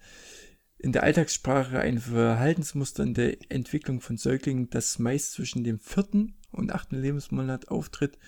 in 0.78 0.92
der 0.92 1.02
Alltagssprache 1.02 1.78
ein 1.80 1.98
Verhaltensmuster 1.98 3.02
in 3.02 3.14
der 3.14 3.36
Entwicklung 3.50 4.00
von 4.00 4.16
Säuglingen, 4.16 4.70
das 4.70 4.98
meist 4.98 5.32
zwischen 5.32 5.62
dem 5.64 5.78
vierten 5.78 6.36
und 6.52 6.72
achten 6.72 6.96
Lebensmonat 7.00 7.68
auftritt 7.68 8.18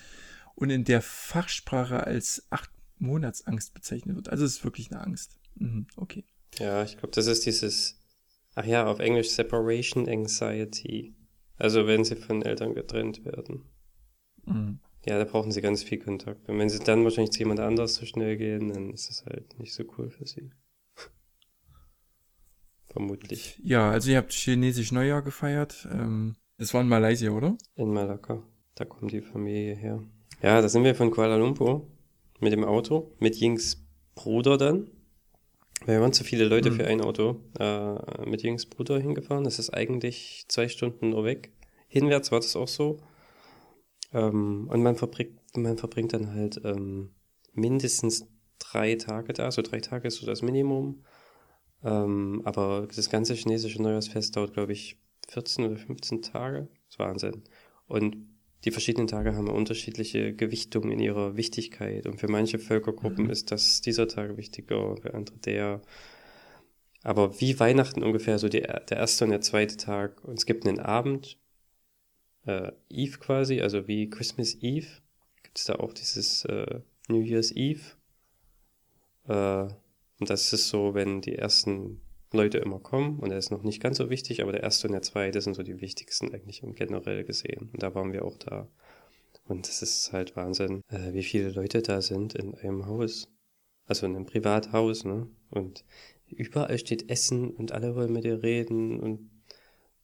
und 0.55 0.71
in 0.71 0.85
der 0.85 1.01
Fachsprache 1.03 2.05
als 2.07 2.47
acht 2.51 2.71
Monatsangst 2.99 3.73
bezeichnet 3.75 4.17
wird. 4.17 4.29
Also 4.29 4.45
es 4.45 4.57
ist 4.59 4.65
wirklich 4.65 4.91
eine 4.93 5.01
Angst. 5.01 5.39
Mhm, 5.55 5.87
okay. 5.97 6.25
Ja, 6.59 6.83
ich 6.85 6.99
glaube, 6.99 7.15
das 7.15 7.27
ist 7.27 7.47
dieses, 7.47 7.99
ach 8.55 8.67
ja, 8.67 8.87
auf 8.87 8.99
Englisch 8.99 9.31
Separation 9.31 10.07
Anxiety. 10.09 11.15
Also 11.63 11.87
wenn 11.87 12.03
sie 12.03 12.17
von 12.17 12.43
Eltern 12.43 12.75
getrennt 12.75 13.25
werden. 13.25 13.63
Mhm. 14.47 14.81
Ja, 15.07 15.17
da 15.17 15.25
brauchen 15.25 15.53
sie 15.53 15.61
ganz 15.61 15.85
viel 15.85 16.01
Kontakt. 16.01 16.49
Und 16.49 16.59
wenn 16.59 16.69
sie 16.69 16.81
dann 16.81 17.05
wahrscheinlich 17.05 17.31
zu 17.31 17.39
jemand 17.39 17.61
anders 17.61 17.95
so 17.95 18.05
schnell 18.05 18.37
gehen, 18.37 18.71
dann 18.71 18.93
ist 18.93 19.09
das 19.09 19.25
halt 19.25 19.57
nicht 19.61 19.73
so 19.73 19.85
cool 19.97 20.11
für 20.11 20.27
sie. 20.27 20.51
Vermutlich. 22.89 23.61
Ja, 23.63 23.93
also 23.93 24.11
ihr 24.11 24.17
habt 24.17 24.33
chinesisch 24.33 24.91
Neujahr 24.91 25.23
gefeiert. 25.23 25.87
Ähm, 25.89 26.35
das 26.59 26.75
war 26.75 26.81
in 26.81 26.89
Malaysia, 26.89 27.31
oder? 27.31 27.57
In 27.77 27.93
Malakka. 27.93 28.43
Da 28.75 28.85
kommt 28.85 29.13
die 29.13 29.23
Familie 29.23 29.77
her. 29.77 30.03
Ja, 30.43 30.61
da 30.61 30.69
sind 30.69 30.83
wir 30.83 30.97
von 30.97 31.13
Kuala 31.13 31.37
Lumpur 31.37 31.87
mit 32.41 32.53
dem 32.53 32.65
Auto, 32.65 33.15
mit 33.21 33.37
Yings 33.37 33.87
Bruder 34.17 34.59
dann. 34.59 34.91
Wir 35.87 36.01
waren 36.01 36.13
zu 36.13 36.25
viele 36.25 36.45
Leute 36.45 36.71
Hm. 36.71 36.77
für 36.77 36.87
ein 36.87 37.01
Auto 37.01 37.41
äh, 37.59 38.25
mit 38.25 38.43
Yings 38.43 38.67
Bruder 38.67 38.99
hingefahren. 39.01 39.45
Das 39.45 39.59
ist 39.59 39.71
eigentlich 39.71 40.45
zwei 40.49 40.69
Stunden 40.69 41.11
nur 41.11 41.25
weg. 41.25 41.53
Hinwärts 41.89 42.31
war 42.31 42.41
das 42.41 42.57
auch 42.57 42.69
so. 42.69 43.01
Ähm, 44.13 44.69
und 44.69 44.83
man 44.83 44.97
verbringt, 44.97 45.39
man 45.57 45.79
verbringt 45.79 46.13
dann 46.13 46.33
halt 46.33 46.61
ähm, 46.65 47.11
mindestens 47.53 48.29
drei 48.59 48.95
Tage 48.95 49.33
da. 49.33 49.51
So 49.51 49.63
drei 49.63 49.81
Tage 49.81 50.09
ist 50.09 50.17
so 50.17 50.27
das 50.27 50.43
Minimum. 50.43 51.05
Ähm, 51.85 52.43
aber 52.45 52.87
das 52.95 53.11
ganze 53.11 53.35
chinesische 53.35 53.83
Neujahrsfest 53.83 54.37
dauert, 54.37 54.55
glaube 54.55 54.73
ich, 54.73 54.99
14 55.29 55.65
oder 55.65 55.77
15 55.77 56.23
Tage. 56.23 56.69
Das 56.85 56.95
ist 56.95 56.99
Wahnsinn. 56.99 57.43
Und 57.87 58.17
die 58.65 58.71
verschiedenen 58.71 59.09
Tage 59.09 59.35
haben 59.35 59.49
unterschiedliche 59.49 60.35
Gewichtungen 60.35 60.93
in 60.93 61.01
ihrer 61.01 61.37
Wichtigkeit. 61.37 62.07
Und 62.07 62.19
für 62.19 62.29
manche 62.29 62.59
Völkergruppen 62.59 63.25
Mhm. 63.25 63.31
ist 63.31 63.51
das 63.51 63.81
dieser 63.81 64.07
Tag 64.09 64.37
wichtiger, 64.37 64.97
für 64.97 65.15
andere 65.15 65.39
der. 65.39 65.83
Aber 67.03 67.41
wie 67.41 67.59
Weihnachten 67.59 68.05
ungefähr, 68.05 68.39
so 68.39 68.49
die, 68.49 68.61
der 68.61 68.97
erste 68.97 69.25
und 69.25 69.31
der 69.31 69.41
zweite 69.41 69.77
Tag. 69.77 70.23
Und 70.25 70.39
es 70.39 70.47
gibt 70.47 70.67
einen 70.67 70.79
Abend, 70.79 71.39
äh, 72.47 72.71
Eve 72.89 73.19
quasi, 73.19 73.61
also 73.61 73.89
wie 73.89 74.09
Christmas 74.09 74.55
Eve, 74.61 74.87
gibt 75.43 75.59
es 75.59 75.65
da 75.65 75.77
auch 75.77 75.93
dieses 75.93 76.45
äh, 76.45 76.81
New 77.09 77.21
Year's 77.21 77.51
Eve. 77.51 77.81
Äh, 79.27 79.69
und 80.21 80.31
das 80.31 80.53
ist 80.53 80.69
so, 80.69 80.95
wenn 80.95 81.21
die 81.21 81.35
ersten 81.35 82.01
Leute 82.33 82.59
immer 82.59 82.79
kommen 82.79 83.19
und 83.19 83.31
er 83.31 83.39
ist 83.39 83.51
noch 83.51 83.63
nicht 83.63 83.83
ganz 83.83 83.99
so 83.99 84.11
wichtig, 84.11 84.43
aber 84.43 84.53
der 84.53 84.63
erste 84.63 84.89
und 84.89 84.93
der 84.93 85.03
zweite 85.03 85.41
sind 85.41 85.55
so 85.55 85.63
die 85.63 85.81
wichtigsten 85.81 86.33
eigentlich 86.33 86.63
im 86.63 86.75
generell 86.75 87.25
gesehen. 87.25 87.71
Und 87.73 87.83
da 87.83 87.95
waren 87.95 88.13
wir 88.13 88.25
auch 88.25 88.37
da. 88.39 88.69
Und 89.45 89.69
es 89.69 89.83
ist 89.83 90.13
halt 90.13 90.37
Wahnsinn, 90.37 90.83
äh, 90.89 91.13
wie 91.13 91.23
viele 91.23 91.51
Leute 91.51 91.83
da 91.83 92.01
sind 92.01 92.35
in 92.35 92.55
einem 92.55 92.87
Haus. 92.87 93.29
Also 93.87 94.07
in 94.07 94.15
einem 94.15 94.27
Privathaus, 94.27 95.05
ne? 95.05 95.29
Und 95.51 95.85
überall 96.29 96.79
steht 96.79 97.11
Essen 97.11 97.51
und 97.51 97.73
alle 97.73 97.95
wollen 97.97 98.13
mit 98.13 98.25
dir 98.25 98.43
reden 98.43 99.01
und 99.01 99.31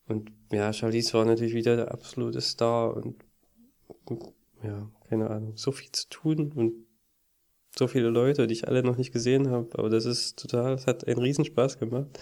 und 0.09 0.33
ja, 0.51 0.73
Charlize 0.73 1.13
war 1.13 1.27
natürlich 1.27 1.55
wieder 1.55 1.77
der 1.77 1.93
absolute 1.93 2.41
Star 2.41 2.97
und, 2.97 3.25
und 4.07 4.33
ja, 4.63 4.91
keine 5.09 5.29
Ahnung, 5.29 5.57
so 5.57 5.71
viel 5.71 5.93
zu 5.93 6.09
tun 6.09 6.53
und 6.53 6.87
so 7.77 7.87
viele 7.87 8.09
Leute, 8.09 8.47
die 8.47 8.55
ich 8.55 8.69
alle 8.69 8.83
noch 8.83 8.97
nicht 8.97 9.13
gesehen 9.13 9.51
habe, 9.51 9.69
aber 9.79 9.91
das 9.91 10.05
ist 10.05 10.39
total, 10.39 10.75
es 10.75 10.87
hat 10.87 11.07
einen 11.07 11.19
Riesenspaß 11.19 11.79
gemacht. 11.79 12.19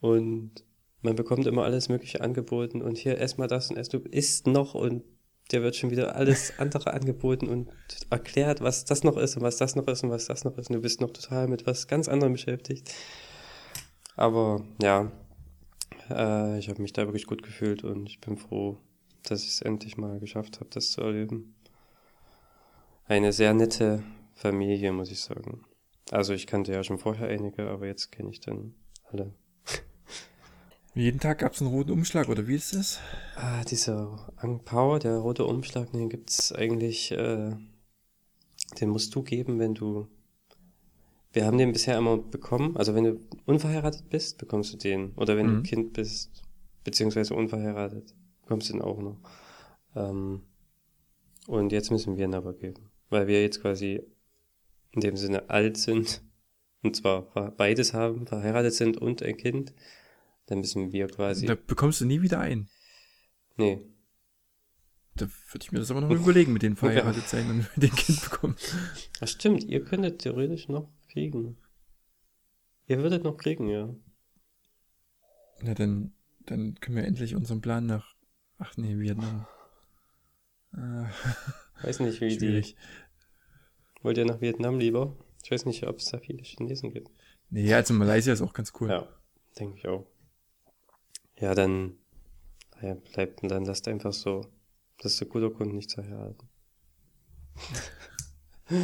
Und 0.00 0.64
man 1.00 1.16
bekommt 1.16 1.46
immer 1.46 1.64
alles 1.64 1.88
Mögliche 1.88 2.20
angeboten 2.20 2.82
und 2.82 2.96
hier 2.96 3.20
ess 3.20 3.38
mal 3.38 3.48
das 3.48 3.70
und 3.70 3.76
ess 3.76 3.88
du 3.88 3.98
isst 3.98 4.46
noch 4.46 4.74
und 4.74 5.02
dir 5.50 5.62
wird 5.62 5.76
schon 5.76 5.90
wieder 5.90 6.16
alles 6.16 6.52
andere 6.58 6.92
angeboten 6.92 7.48
und 7.48 7.68
erklärt, 8.10 8.60
was 8.60 8.84
das 8.84 9.02
noch 9.04 9.16
ist 9.16 9.36
und 9.36 9.42
was 9.42 9.56
das 9.56 9.74
noch 9.76 9.86
ist 9.88 10.04
und 10.04 10.10
was 10.10 10.26
das 10.26 10.44
noch 10.44 10.56
ist 10.58 10.70
und 10.70 10.76
du 10.76 10.82
bist 10.82 11.00
noch 11.00 11.10
total 11.10 11.48
mit 11.48 11.66
was 11.66 11.88
ganz 11.88 12.08
anderem 12.08 12.32
beschäftigt. 12.32 12.92
Aber 14.16 14.64
ja, 14.80 15.10
äh, 16.10 16.58
ich 16.58 16.68
habe 16.68 16.82
mich 16.82 16.92
da 16.92 17.06
wirklich 17.06 17.26
gut 17.26 17.42
gefühlt 17.42 17.84
und 17.84 18.08
ich 18.08 18.20
bin 18.20 18.36
froh, 18.36 18.78
dass 19.24 19.42
ich 19.42 19.50
es 19.50 19.62
endlich 19.62 19.96
mal 19.96 20.20
geschafft 20.20 20.60
habe, 20.60 20.70
das 20.70 20.92
zu 20.92 21.00
erleben. 21.00 21.54
Eine 23.06 23.32
sehr 23.32 23.52
nette 23.54 24.02
Familie, 24.34 24.92
muss 24.92 25.10
ich 25.10 25.20
sagen. 25.20 25.64
Also 26.10 26.32
ich 26.32 26.46
kannte 26.46 26.72
ja 26.72 26.82
schon 26.84 26.98
vorher 26.98 27.28
einige, 27.28 27.68
aber 27.68 27.86
jetzt 27.86 28.10
kenne 28.12 28.30
ich 28.30 28.40
dann 28.40 28.74
alle. 29.04 29.34
Jeden 30.94 31.20
Tag 31.20 31.38
gab 31.38 31.52
es 31.54 31.62
einen 31.62 31.70
roten 31.70 31.92
Umschlag, 31.92 32.28
oder 32.28 32.46
wie 32.46 32.54
ist 32.56 32.74
das? 32.74 33.00
Ah, 33.36 33.64
dieser 33.64 34.32
Ang 34.36 34.62
Pao, 34.64 34.98
der 34.98 35.16
rote 35.18 35.46
Umschlag, 35.46 35.90
den 35.92 36.08
gibt's 36.10 36.52
eigentlich, 36.52 37.12
äh, 37.12 37.56
den 38.80 38.88
musst 38.90 39.14
du 39.14 39.22
geben, 39.22 39.58
wenn 39.58 39.74
du. 39.74 40.08
Wir 41.32 41.46
haben 41.46 41.56
den 41.56 41.72
bisher 41.72 41.96
immer 41.96 42.18
bekommen. 42.18 42.76
Also 42.76 42.94
wenn 42.94 43.04
du 43.04 43.20
unverheiratet 43.46 44.10
bist, 44.10 44.36
bekommst 44.36 44.74
du 44.74 44.76
den. 44.76 45.12
Oder 45.14 45.36
wenn 45.36 45.46
Mhm. 45.46 45.56
du 45.56 45.62
Kind 45.62 45.92
bist, 45.94 46.42
beziehungsweise 46.84 47.34
unverheiratet, 47.34 48.14
bekommst 48.42 48.68
du 48.68 48.74
den 48.74 48.82
auch 48.82 49.00
noch. 49.00 49.18
Ähm, 49.96 50.42
und 51.46 51.72
jetzt 51.72 51.90
müssen 51.90 52.18
wir 52.18 52.24
ihn 52.26 52.34
aber 52.34 52.52
geben. 52.52 52.90
Weil 53.08 53.28
wir 53.28 53.40
jetzt 53.40 53.62
quasi 53.62 54.02
in 54.92 55.00
dem 55.00 55.16
Sinne 55.16 55.50
alt 55.50 55.76
sind. 55.76 56.22
Und 56.82 56.96
zwar 56.96 57.22
beides 57.52 57.94
haben, 57.94 58.26
verheiratet 58.26 58.74
sind 58.74 58.96
und 58.96 59.22
ein 59.22 59.36
Kind. 59.36 59.72
Dann 60.46 60.58
müssen 60.58 60.92
wir 60.92 61.06
quasi. 61.08 61.46
Da 61.46 61.54
bekommst 61.54 62.00
du 62.00 62.04
nie 62.04 62.22
wieder 62.22 62.40
ein. 62.40 62.68
nee, 63.56 63.80
Da 65.14 65.26
würde 65.50 65.62
ich 65.62 65.70
mir 65.72 65.78
das 65.78 65.90
aber 65.90 66.00
noch 66.00 66.10
überlegen, 66.10 66.52
mit 66.52 66.62
den 66.62 66.74
verheiratet 66.76 67.28
sein 67.28 67.48
und 67.48 67.56
mit 67.76 67.82
dem 67.82 67.94
Kind 67.96 68.22
bekommen. 68.22 68.56
Das 69.20 69.30
stimmt, 69.30 69.64
ihr 69.64 69.84
könntet 69.84 70.20
theoretisch 70.22 70.68
noch 70.68 70.88
kriegen. 71.08 71.56
Ihr 72.88 72.98
würdet 72.98 73.22
noch 73.22 73.36
kriegen, 73.36 73.68
ja. 73.68 73.94
Na, 75.62 75.74
dann, 75.74 76.12
dann 76.46 76.74
können 76.80 76.96
wir 76.96 77.04
endlich 77.04 77.36
unseren 77.36 77.60
Plan 77.60 77.86
nach, 77.86 78.16
ach 78.58 78.76
nee, 78.76 78.98
Vietnam. 78.98 79.46
Weiß 81.82 82.00
nicht, 82.00 82.20
wie 82.20 82.36
die. 82.36 82.74
Wollt 84.02 84.18
ihr 84.18 84.24
nach 84.24 84.40
Vietnam 84.40 84.78
lieber? 84.78 85.16
Ich 85.44 85.50
weiß 85.50 85.66
nicht, 85.66 85.86
ob 85.86 85.98
es 85.98 86.06
da 86.06 86.18
viele 86.18 86.42
Chinesen 86.42 86.90
gibt. 86.92 87.10
Nee, 87.50 87.72
also 87.72 87.94
Malaysia 87.94 88.32
ist 88.32 88.42
auch 88.42 88.52
ganz 88.52 88.72
cool. 88.80 88.88
Ja, 88.88 89.08
denke 89.58 89.78
ich 89.78 89.86
auch. 89.86 90.06
Ja, 91.38 91.54
dann, 91.54 91.96
naja, 92.80 92.96
bleibt 93.12 93.40
dann 93.42 93.64
lasst 93.64 93.88
einfach 93.88 94.12
so. 94.12 94.46
Das 94.98 95.14
ist 95.14 95.22
ein 95.22 95.28
guter 95.28 95.50
Grund, 95.50 95.74
nicht 95.74 95.90
zu 95.90 96.02
heiraten. 96.02 96.48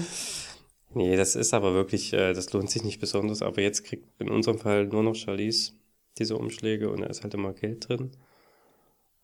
nee, 0.94 1.16
das 1.16 1.36
ist 1.36 1.54
aber 1.54 1.74
wirklich, 1.74 2.12
äh, 2.12 2.32
das 2.32 2.52
lohnt 2.52 2.70
sich 2.70 2.84
nicht 2.84 3.00
besonders. 3.00 3.42
Aber 3.42 3.60
jetzt 3.60 3.84
kriegt 3.84 4.20
in 4.20 4.28
unserem 4.28 4.58
Fall 4.58 4.86
nur 4.86 5.02
noch 5.02 5.14
Charlize 5.14 5.72
diese 6.18 6.36
Umschläge 6.36 6.90
und 6.90 7.00
da 7.00 7.06
ist 7.06 7.22
halt 7.22 7.34
immer 7.34 7.52
Geld 7.52 7.88
drin. 7.88 8.10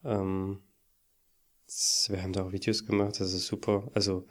Ähm, 0.05 0.61
wir 2.09 2.23
haben 2.23 2.33
da 2.33 2.45
auch 2.45 2.53
Videos 2.53 2.87
gemacht, 2.87 3.19
das 3.21 3.33
ist 3.33 3.47
super. 3.47 3.91
Also, 3.95 4.27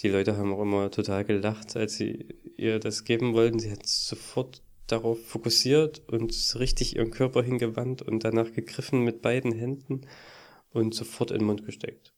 die 0.00 0.08
Leute 0.08 0.36
haben 0.36 0.52
auch 0.52 0.62
immer 0.62 0.90
total 0.90 1.24
gelacht, 1.24 1.76
als 1.76 1.96
sie 1.96 2.36
ihr 2.56 2.78
das 2.78 3.04
geben 3.04 3.34
wollten. 3.34 3.58
Sie 3.58 3.70
hat 3.70 3.86
sofort 3.86 4.62
darauf 4.86 5.24
fokussiert 5.26 6.02
und 6.08 6.32
richtig 6.58 6.96
ihren 6.96 7.10
Körper 7.10 7.42
hingewandt 7.42 8.02
und 8.02 8.24
danach 8.24 8.52
gegriffen 8.52 9.02
mit 9.02 9.22
beiden 9.22 9.52
Händen 9.52 10.02
und 10.70 10.94
sofort 10.94 11.30
in 11.30 11.38
den 11.38 11.46
Mund 11.46 11.64
gesteckt. 11.64 12.12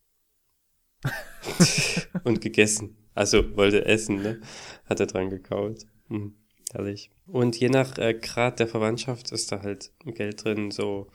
und 2.25 2.41
gegessen. 2.41 2.97
Also 3.15 3.57
wollte 3.57 3.85
essen, 3.85 4.23
ne? 4.23 4.41
Hat 4.85 5.01
er 5.01 5.07
dran 5.07 5.31
gekaut. 5.31 5.87
Hm, 6.09 6.35
herrlich. 6.73 7.11
Und 7.27 7.59
je 7.59 7.69
nach 7.69 7.97
äh, 7.99 8.15
Grad 8.15 8.59
der 8.59 8.69
Verwandtschaft 8.69 9.33
ist 9.33 9.53
da 9.53 9.63
halt 9.63 9.93
Geld 10.05 10.45
drin, 10.45 10.71
so 10.71 11.09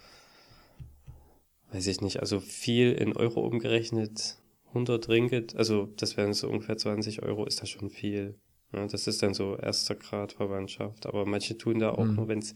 weiß 1.72 1.88
ich 1.88 2.02
nicht, 2.02 2.20
also 2.20 2.40
viel 2.40 2.94
in 2.94 3.16
Euro 3.18 3.42
umgerechnet, 3.42 4.38
100 4.74 5.08
Ringgit, 5.10 5.56
also 5.56 5.88
das 5.98 6.18
wären 6.18 6.34
so 6.34 6.50
ungefähr 6.50 6.78
20 6.78 7.24
Euro, 7.24 7.46
ist 7.46 7.62
da 7.62 7.66
schon 7.66 7.90
viel. 7.90 8.40
Ja, 8.74 8.88
das 8.88 9.08
ist 9.08 9.22
dann 9.22 9.34
so 9.34 9.56
erster 9.58 9.96
Grad 9.96 10.34
Verwandtschaft, 10.34 11.06
aber 11.06 11.26
manche 11.26 11.58
tun 11.58 11.80
da 11.80 11.92
auch 11.92 12.06
Mhm. 12.08 12.16
nur, 12.16 12.28
wenn's, 12.28 12.54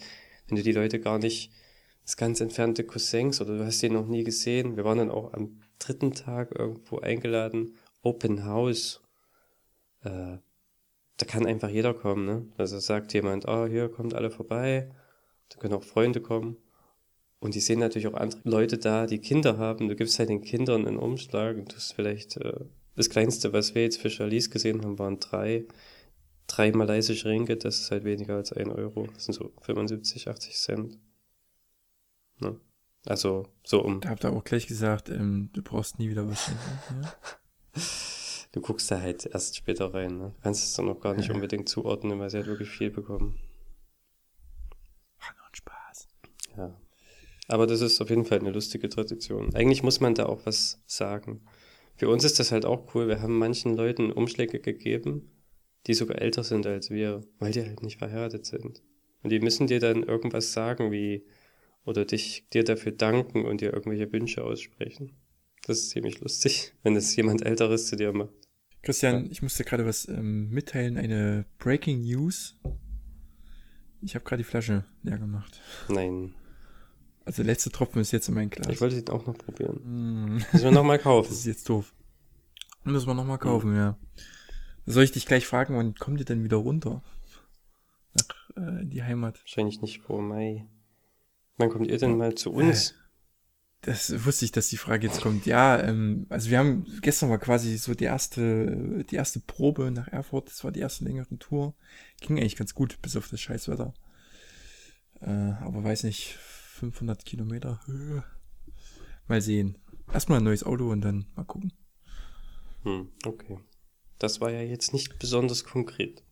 wenn 0.47 0.57
du 0.57 0.63
die 0.63 0.71
Leute 0.71 0.99
gar 0.99 1.19
nicht, 1.19 1.51
das 2.03 2.17
ganz 2.17 2.39
entfernte 2.39 2.85
Cousins 2.85 3.41
oder 3.41 3.57
du 3.57 3.65
hast 3.65 3.81
die 3.81 3.89
noch 3.89 4.07
nie 4.07 4.23
gesehen. 4.23 4.77
Wir 4.77 4.85
waren 4.85 4.97
dann 4.97 5.11
auch 5.11 5.33
am 5.33 5.61
dritten 5.77 6.13
Tag 6.13 6.57
irgendwo 6.57 6.99
eingeladen, 6.99 7.75
Open 8.01 8.45
House. 8.45 9.01
Äh, 10.03 10.37
da 11.17 11.25
kann 11.25 11.45
einfach 11.45 11.69
jeder 11.69 11.93
kommen, 11.93 12.25
ne? 12.25 12.45
Also 12.57 12.79
sagt 12.79 13.13
jemand, 13.13 13.47
ah, 13.47 13.67
hier 13.67 13.89
kommt 13.89 14.13
alle 14.13 14.29
vorbei, 14.31 14.89
da 15.49 15.57
können 15.57 15.73
auch 15.73 15.83
Freunde 15.83 16.21
kommen. 16.21 16.57
Und 17.39 17.53
die 17.53 17.59
sehen 17.59 17.79
natürlich 17.79 18.07
auch 18.07 18.15
andere 18.15 18.41
Leute 18.45 18.77
da, 18.77 19.05
die 19.05 19.19
Kinder 19.19 19.57
haben. 19.57 19.87
Du 19.87 19.95
gibst 19.95 20.17
halt 20.17 20.29
den 20.29 20.41
Kindern 20.41 20.87
einen 20.87 20.97
Umschlag 20.97 21.55
und 21.57 21.71
das 21.73 21.85
ist 21.85 21.93
vielleicht 21.93 22.37
äh, 22.37 22.65
das 22.95 23.09
Kleinste, 23.09 23.53
was 23.53 23.75
wir 23.75 23.83
jetzt 23.83 24.01
für 24.01 24.09
Charlize 24.09 24.49
gesehen 24.49 24.83
haben, 24.83 24.97
waren 24.97 25.19
drei, 25.19 25.65
drei 26.47 26.71
malaysische 26.71 27.29
Ringgit. 27.29 27.63
Das 27.63 27.79
ist 27.79 27.91
halt 27.91 28.03
weniger 28.05 28.35
als 28.37 28.51
ein 28.53 28.71
Euro. 28.71 29.07
Das 29.13 29.25
sind 29.25 29.35
so 29.35 29.51
75, 29.61 30.27
80 30.29 30.55
Cent. 30.55 30.97
Ne? 32.39 32.59
Also 33.05 33.45
so 33.63 33.83
um. 33.83 34.01
Da 34.01 34.09
habt 34.09 34.25
ihr 34.25 34.31
auch 34.33 34.43
gleich 34.43 34.65
gesagt, 34.65 35.09
ähm, 35.09 35.49
du 35.53 35.61
brauchst 35.61 35.99
nie 35.99 36.09
wieder 36.09 36.27
was 36.27 36.43
schenken. 36.45 37.03
Ja? 37.03 37.13
Du 38.53 38.61
guckst 38.61 38.89
da 38.89 38.99
halt 39.01 39.25
erst 39.27 39.55
später 39.57 39.93
rein. 39.93 40.17
Ne? 40.17 40.31
Du 40.35 40.41
kannst 40.41 40.63
es 40.63 40.73
dann 40.73 40.85
noch 40.85 40.99
gar 40.99 41.13
nicht 41.13 41.27
Ja. 41.27 41.35
unbedingt 41.35 41.69
zuordnen, 41.69 42.17
weil 42.17 42.29
sie 42.31 42.39
hat 42.39 42.47
wirklich 42.47 42.69
viel 42.69 42.89
bekommen. 42.89 43.37
War 45.19 45.35
nur 45.35 45.45
ein 45.45 45.53
Spaß. 45.53 46.07
Ja. 46.57 46.75
Aber 47.47 47.65
das 47.65 47.81
ist 47.81 48.01
auf 48.01 48.09
jeden 48.09 48.25
Fall 48.25 48.39
eine 48.39 48.51
lustige 48.51 48.89
Tradition. 48.89 49.55
Eigentlich 49.55 49.83
muss 49.83 49.99
man 49.99 50.15
da 50.15 50.25
auch 50.25 50.45
was 50.45 50.81
sagen. 50.85 51.41
Für 51.95 52.09
uns 52.09 52.23
ist 52.23 52.39
das 52.39 52.51
halt 52.51 52.65
auch 52.65 52.93
cool. 52.93 53.07
Wir 53.07 53.21
haben 53.21 53.37
manchen 53.37 53.75
Leuten 53.75 54.11
Umschläge 54.11 54.59
gegeben, 54.59 55.31
die 55.87 55.93
sogar 55.93 56.21
älter 56.21 56.43
sind 56.43 56.65
als 56.67 56.89
wir, 56.89 57.21
weil 57.39 57.51
die 57.51 57.63
halt 57.63 57.81
nicht 57.81 57.97
verheiratet 57.97 58.45
sind. 58.45 58.83
Und 59.23 59.31
die 59.31 59.39
müssen 59.39 59.67
dir 59.67 59.79
dann 59.79 60.03
irgendwas 60.03 60.53
sagen, 60.53 60.91
wie, 60.91 61.25
oder 61.85 62.05
dich, 62.05 62.47
dir 62.53 62.63
dafür 62.63 62.91
danken 62.91 63.45
und 63.45 63.61
dir 63.61 63.73
irgendwelche 63.73 64.11
Wünsche 64.11 64.43
aussprechen. 64.43 65.13
Das 65.65 65.79
ist 65.79 65.89
ziemlich 65.89 66.19
lustig, 66.19 66.73
wenn 66.83 66.95
es 66.95 67.15
jemand 67.15 67.45
Älteres 67.45 67.87
zu 67.87 67.95
dir 67.95 68.13
macht. 68.13 68.33
Christian, 68.83 69.29
ich 69.31 69.41
muss 69.41 69.55
dir 69.55 69.63
gerade 69.63 69.85
was 69.85 70.07
ähm, 70.07 70.49
mitteilen, 70.49 70.97
eine 70.97 71.45
Breaking 71.57 72.01
News. 72.01 72.57
Ich 74.01 74.15
habe 74.15 74.23
gerade 74.23 74.43
die 74.43 74.49
Flasche 74.49 74.85
leer 75.01 75.17
gemacht. 75.17 75.59
Nein, 75.89 76.35
Also 77.27 77.43
der 77.43 77.51
letzte 77.51 77.71
Tropfen 77.71 78.01
ist 78.01 78.11
jetzt 78.13 78.29
in 78.29 78.35
mein 78.35 78.49
Glas. 78.49 78.69
ich 78.71 78.79
wollte 78.79 78.95
den 79.01 79.09
auch 79.13 79.25
noch 79.25 79.37
probieren. 79.37 79.81
Mm, 79.83 80.33
Müssen 80.35 80.63
wir 80.63 80.71
nochmal 80.71 80.95
Das 80.97 81.03
kaufen. 81.03 81.33
ist 81.33 81.45
jetzt 81.45 81.67
doof. 81.67 81.93
Müssen 82.85 83.05
wir 83.05 83.13
nochmal 83.15 83.37
kaufen, 83.37 83.75
ja. 83.75 83.97
Soll 84.85 85.03
ich 85.03 85.11
dich 85.11 85.25
gleich 85.25 85.45
fragen, 85.45 85.75
wann 85.75 85.93
kommt 85.95 86.21
ihr 86.21 86.25
denn 86.25 86.45
wieder 86.45 86.55
runter? 86.55 87.03
Nach, 88.13 88.49
äh, 88.55 88.81
in 88.83 88.89
die 88.91 89.03
Heimat. 89.03 89.41
Wahrscheinlich 89.41 89.81
nicht 89.81 89.99
vor 89.99 90.21
Mai. 90.21 90.67
Wann 91.57 91.69
kommt 91.69 91.87
ihr 91.87 91.97
denn 91.97 92.15
mal 92.15 92.33
zu 92.35 92.53
uns? 92.53 92.95
Das 93.81 94.23
wusste 94.25 94.45
ich, 94.45 94.53
dass 94.53 94.69
die 94.69 94.77
Frage 94.77 95.07
jetzt 95.07 95.19
kommt. 95.19 95.45
Ja, 95.45 95.81
ähm, 95.83 96.27
also 96.29 96.49
wir 96.49 96.59
haben 96.59 96.85
gestern 97.01 97.29
war 97.29 97.39
quasi 97.39 97.77
so 97.77 97.93
die 97.93 98.05
erste, 98.05 99.03
die 99.03 99.15
erste 99.17 99.41
Probe 99.41 99.91
nach 99.91 100.07
Erfurt. 100.07 100.47
Das 100.47 100.63
war 100.63 100.71
die 100.71 100.79
erste 100.79 101.03
längere 101.03 101.37
Tour. 101.39 101.75
Ging 102.21 102.37
eigentlich 102.39 102.55
ganz 102.55 102.73
gut, 102.73 103.01
bis 103.01 103.17
auf 103.17 103.27
das 103.27 103.41
Scheißwetter. 103.41 103.93
Äh, 105.19 105.29
aber 105.61 105.83
weiß 105.83 106.03
nicht, 106.05 106.37
500 106.77 107.25
Kilometer 107.25 107.81
Höhe. 107.87 108.23
Mal 109.27 109.41
sehen. 109.41 109.77
Erstmal 110.13 110.39
ein 110.39 110.43
neues 110.43 110.63
Auto 110.63 110.91
und 110.91 111.01
dann 111.01 111.25
mal 111.35 111.43
gucken. 111.43 111.73
Hm, 112.83 113.09
okay. 113.25 113.59
Das 114.19 114.39
war 114.41 114.51
ja 114.51 114.61
jetzt 114.61 114.93
nicht 114.93 115.17
besonders 115.19 115.65
konkret. 115.65 116.23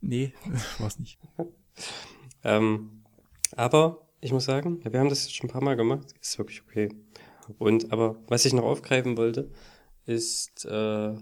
Nee, 0.00 0.34
war's 0.78 0.98
nicht. 0.98 1.18
ähm, 2.44 3.04
aber 3.52 4.08
ich 4.20 4.32
muss 4.32 4.44
sagen, 4.44 4.80
ja, 4.84 4.92
wir 4.92 5.00
haben 5.00 5.08
das 5.08 5.22
jetzt 5.22 5.36
schon 5.36 5.48
ein 5.48 5.52
paar 5.52 5.62
Mal 5.62 5.76
gemacht. 5.76 6.12
Ist 6.20 6.38
wirklich 6.38 6.62
okay. 6.62 6.88
Und 7.58 7.92
aber 7.92 8.20
was 8.26 8.44
ich 8.44 8.52
noch 8.52 8.64
aufgreifen 8.64 9.16
wollte, 9.16 9.52
ist 10.06 10.64
äh, 10.64 11.14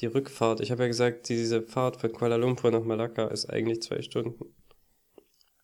die 0.00 0.06
Rückfahrt. 0.06 0.60
Ich 0.60 0.70
habe 0.70 0.84
ja 0.84 0.88
gesagt, 0.88 1.28
diese 1.28 1.62
Fahrt 1.62 2.00
von 2.00 2.12
Kuala 2.12 2.36
Lumpur 2.36 2.70
nach 2.70 2.84
Malakka 2.84 3.26
ist 3.26 3.50
eigentlich 3.50 3.82
zwei 3.82 4.00
Stunden. 4.00 4.55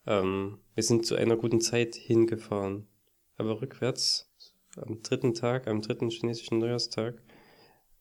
Ähm, 0.06 0.58
wir 0.74 0.82
sind 0.82 1.06
zu 1.06 1.14
einer 1.14 1.36
guten 1.36 1.60
Zeit 1.60 1.94
hingefahren. 1.94 2.88
Aber 3.36 3.60
rückwärts, 3.60 4.30
am 4.76 5.02
dritten 5.02 5.34
Tag, 5.34 5.66
am 5.66 5.82
dritten 5.82 6.10
chinesischen 6.10 6.58
Neujahrstag, 6.58 7.22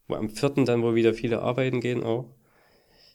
wo 0.08 0.16
am 0.16 0.30
vierten 0.30 0.66
dann, 0.66 0.84
wo 0.84 0.96
wieder 0.96 1.14
viele 1.14 1.42
arbeiten 1.42 1.80
gehen 1.80 2.04
auch, 2.04 2.36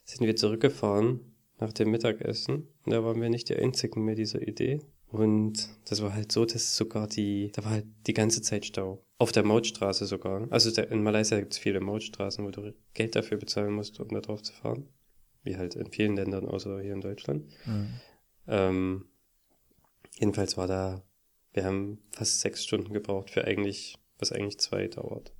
sind 0.04 0.26
wir 0.26 0.36
zurückgefahren 0.36 1.36
nach 1.58 1.72
dem 1.72 1.90
Mittagessen. 1.90 2.68
Und 2.84 2.92
da 2.92 3.02
waren 3.04 3.20
wir 3.20 3.28
nicht 3.28 3.48
die 3.48 3.56
Einzigen 3.56 4.04
mit 4.04 4.18
dieser 4.18 4.46
Idee. 4.46 4.80
Und 5.08 5.68
das 5.88 6.02
war 6.02 6.14
halt 6.14 6.32
so, 6.32 6.44
dass 6.44 6.76
sogar 6.76 7.06
die, 7.06 7.50
da 7.54 7.64
war 7.64 7.72
halt 7.72 7.86
die 8.06 8.14
ganze 8.14 8.42
Zeit 8.42 8.66
Stau. 8.66 9.04
Auf 9.18 9.32
der 9.32 9.44
Mautstraße 9.44 10.04
sogar. 10.04 10.46
Also 10.50 10.70
in 10.82 11.02
Malaysia 11.02 11.38
gibt 11.38 11.54
es 11.54 11.58
viele 11.58 11.80
Mautstraßen, 11.80 12.44
wo 12.44 12.50
du 12.50 12.74
Geld 12.92 13.16
dafür 13.16 13.38
bezahlen 13.38 13.72
musst, 13.72 13.98
um 14.00 14.08
da 14.08 14.20
drauf 14.20 14.42
zu 14.42 14.52
fahren. 14.52 14.88
Wie 15.42 15.56
halt 15.56 15.76
in 15.76 15.90
vielen 15.90 16.16
Ländern, 16.16 16.46
außer 16.46 16.80
hier 16.80 16.92
in 16.92 17.00
Deutschland. 17.00 17.46
Mhm. 17.64 18.00
Ähm, 18.48 19.06
jedenfalls 20.18 20.56
war 20.56 20.66
da, 20.66 21.02
wir 21.52 21.64
haben 21.64 22.02
fast 22.10 22.40
sechs 22.40 22.64
Stunden 22.64 22.92
gebraucht 22.92 23.30
für 23.30 23.44
eigentlich, 23.44 23.98
was 24.18 24.32
eigentlich 24.32 24.58
zwei 24.58 24.88
dauert. 24.88 25.32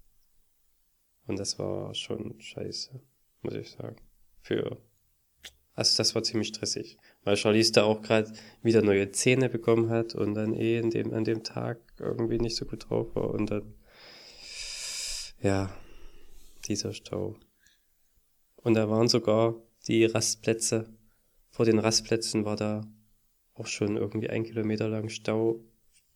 Und 1.27 1.39
das 1.39 1.59
war 1.59 1.95
schon 1.95 2.41
scheiße, 2.41 3.01
muss 3.43 3.55
ich 3.55 3.71
sagen. 3.71 3.97
Für, 4.41 4.81
also 5.75 5.97
das 5.97 6.15
war 6.15 6.23
ziemlich 6.23 6.49
stressig. 6.49 6.99
Weil 7.25 7.37
Charlize 7.37 7.73
da 7.73 7.85
auch 7.85 8.03
gerade 8.03 8.33
wieder 8.63 8.83
neue 8.83 9.11
Zähne 9.11 9.49
bekommen 9.49 9.91
hat 9.91 10.15
und 10.15 10.35
dann 10.35 10.55
eh 10.55 10.79
in 10.79 10.91
dem, 10.91 11.13
an 11.13 11.25
dem 11.25 11.43
Tag 11.43 11.81
irgendwie 11.99 12.39
nicht 12.39 12.57
so 12.57 12.65
gut 12.65 12.89
drauf 12.89 13.15
war 13.15 13.31
und 13.31 13.51
dann, 13.51 13.75
ja, 15.43 15.77
dieser 16.67 16.93
Stau. 16.93 17.37
Und 18.57 18.75
da 18.75 18.89
waren 18.89 19.09
sogar 19.09 19.55
die 19.87 20.05
Rastplätze, 20.05 20.93
vor 21.51 21.65
den 21.65 21.79
Rastplätzen 21.79 22.45
war 22.45 22.57
da 22.57 22.83
auch 23.57 23.67
schon 23.67 23.97
irgendwie 23.97 24.31
ein 24.31 24.45
Kilometer 24.45 24.89
lang 24.89 25.09
Stau 25.09 25.61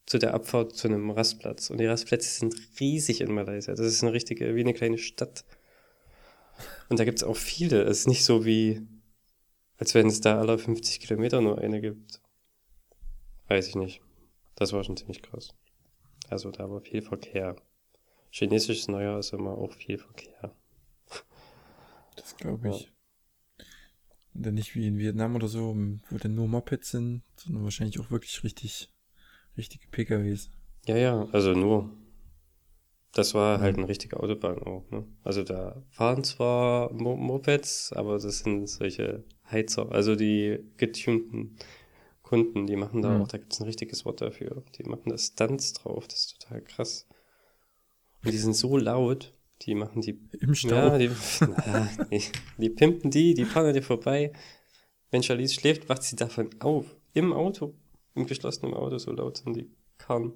zu 0.07 0.19
der 0.19 0.35
Abfahrt 0.35 0.75
zu 0.75 0.89
einem 0.89 1.11
Rastplatz. 1.11 1.71
Und 1.71 1.79
die 1.79 1.87
Rastplätze 1.87 2.29
sind 2.29 2.55
riesig 2.81 3.21
in 3.21 3.33
Malaysia. 3.33 3.75
Das 3.75 3.87
ist 3.87 4.03
eine 4.03 4.13
richtige, 4.13 4.55
wie 4.55 4.61
eine 4.61 4.75
kleine 4.75 4.99
Stadt. 4.99 5.45
Und 6.89 6.99
da 6.99 7.05
gibt 7.05 7.19
es 7.19 7.25
auch 7.25 7.37
viele. 7.37 7.83
Es 7.83 8.01
ist 8.01 8.09
nicht 8.09 8.25
so 8.25 8.45
wie, 8.45 8.87
als 9.79 9.95
wenn 9.95 10.09
es 10.09 10.21
da 10.21 10.39
alle 10.39 10.59
50 10.59 11.01
Kilometer 11.01 11.41
nur 11.41 11.59
eine 11.59 11.81
gibt. 11.81 12.21
Weiß 13.49 13.69
ich 13.69 13.77
nicht. 13.77 14.01
Das 14.57 14.73
war 14.73 14.85
schon 14.85 14.97
ziemlich 14.97 15.23
krass. 15.23 15.55
Also 16.29 16.51
da 16.51 16.71
war 16.71 16.81
viel 16.81 17.03
Verkehr. 17.03 17.57
Chinesisches 18.31 18.89
Neujahr 18.89 19.19
ist 19.19 19.33
immer 19.33 19.57
auch 19.57 19.73
viel 19.73 19.99
Verkehr. 19.99 20.55
Das 22.17 22.37
glaube 22.37 22.69
ich. 22.69 22.83
Ja. 22.83 23.00
Dann 24.43 24.55
nicht 24.55 24.75
wie 24.75 24.87
in 24.87 24.99
Vietnam 24.99 25.37
oder 25.37 25.49
so, 25.49 25.77
wo 26.09 26.19
dann 26.19 26.35
nur 26.35 26.49
Mopeds 26.49 26.91
sind, 26.91 27.23
sondern 27.37 27.65
wahrscheinlich 27.65 28.01
auch 28.01 28.11
wirklich 28.11 28.43
richtig, 28.43 28.91
richtige 29.57 29.87
PKWs. 29.89 30.51
Ja, 30.87 30.97
ja, 30.97 31.29
also 31.33 31.53
nur. 31.53 31.91
Das 33.13 33.35
war 33.35 33.59
mhm. 33.59 33.63
halt 33.63 33.77
eine 33.77 33.89
richtige 33.89 34.19
Autobahn 34.21 34.63
auch, 34.63 34.89
ne? 34.91 35.05
Also 35.25 35.43
da 35.43 35.83
fahren 35.91 36.23
zwar 36.25 36.93
Mo 36.93 37.17
Mopeds, 37.17 37.93
aber 37.93 38.19
das 38.19 38.39
sind 38.39 38.67
solche 38.69 39.25
Heizer, 39.51 39.91
also 39.91 40.15
die 40.15 40.61
getunten 40.77 41.57
Kunden, 42.23 42.69
die 42.69 42.77
machen 42.77 43.03
da 43.03 43.11
mhm. 43.11 43.23
auch, 43.23 43.29
da 43.29 43.39
gibt 43.39 43.53
es 43.53 43.61
ein 43.61 43.67
richtiges 43.67 44.05
Wort 44.05 44.21
dafür. 44.21 44.63
Die 44.79 44.85
machen 44.85 45.11
da 45.11 45.19
Stunts 45.19 45.73
drauf, 45.73 46.07
das 46.07 46.21
ist 46.21 46.41
total 46.41 46.63
krass. 46.63 47.09
Und 48.25 48.33
die 48.33 48.39
sind 48.39 48.55
so 48.55 48.77
laut, 48.77 49.33
die 49.63 49.75
machen 49.75 50.01
die. 50.03 50.19
Im 50.41 50.55
Stau. 50.55 50.71
Ja, 50.77 50.99
die, 50.99 51.11
na, 51.41 51.89
die, 52.11 52.23
die, 52.59 52.71
pimpen 52.71 53.11
die, 53.11 53.35
die 53.35 53.45
fahren 53.45 53.67
an 53.67 53.75
dir 53.75 53.83
vorbei. 53.83 54.33
Wenn 55.11 55.23
Charlize 55.23 55.55
schläft, 55.55 55.89
wacht 55.89 56.03
sie 56.03 56.17
davon 56.17 56.51
auf. 56.61 56.87
Im 57.13 57.33
Auto. 57.33 57.75
Im 58.15 58.27
geschlossenen 58.27 58.75
Auto, 58.75 58.99
so 58.99 59.13
laut 59.13 59.39
sind 59.39 59.55
die 59.55 59.71
Karren. 59.99 60.33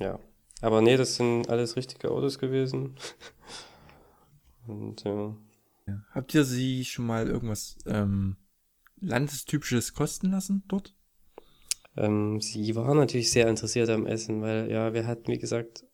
Ja. 0.00 0.18
Aber 0.60 0.80
nee, 0.80 0.96
das 0.96 1.16
sind 1.16 1.48
alles 1.48 1.76
richtige 1.76 2.10
Autos 2.10 2.38
gewesen. 2.38 2.94
Und 4.66 5.04
ja. 5.04 5.36
ja. 5.86 6.04
Habt 6.10 6.34
ihr 6.34 6.44
sie 6.44 6.84
schon 6.84 7.06
mal 7.06 7.26
irgendwas 7.26 7.76
ähm, 7.86 8.36
Landestypisches 9.00 9.92
kosten 9.92 10.30
lassen 10.30 10.64
dort? 10.68 10.94
Ähm, 11.96 12.40
sie 12.40 12.74
war 12.74 12.94
natürlich 12.94 13.30
sehr 13.30 13.48
interessiert 13.48 13.88
am 13.90 14.06
Essen, 14.06 14.40
weil 14.42 14.70
ja, 14.70 14.94
wir 14.94 15.06
hatten, 15.06 15.30
wie 15.30 15.38
gesagt, 15.38 15.84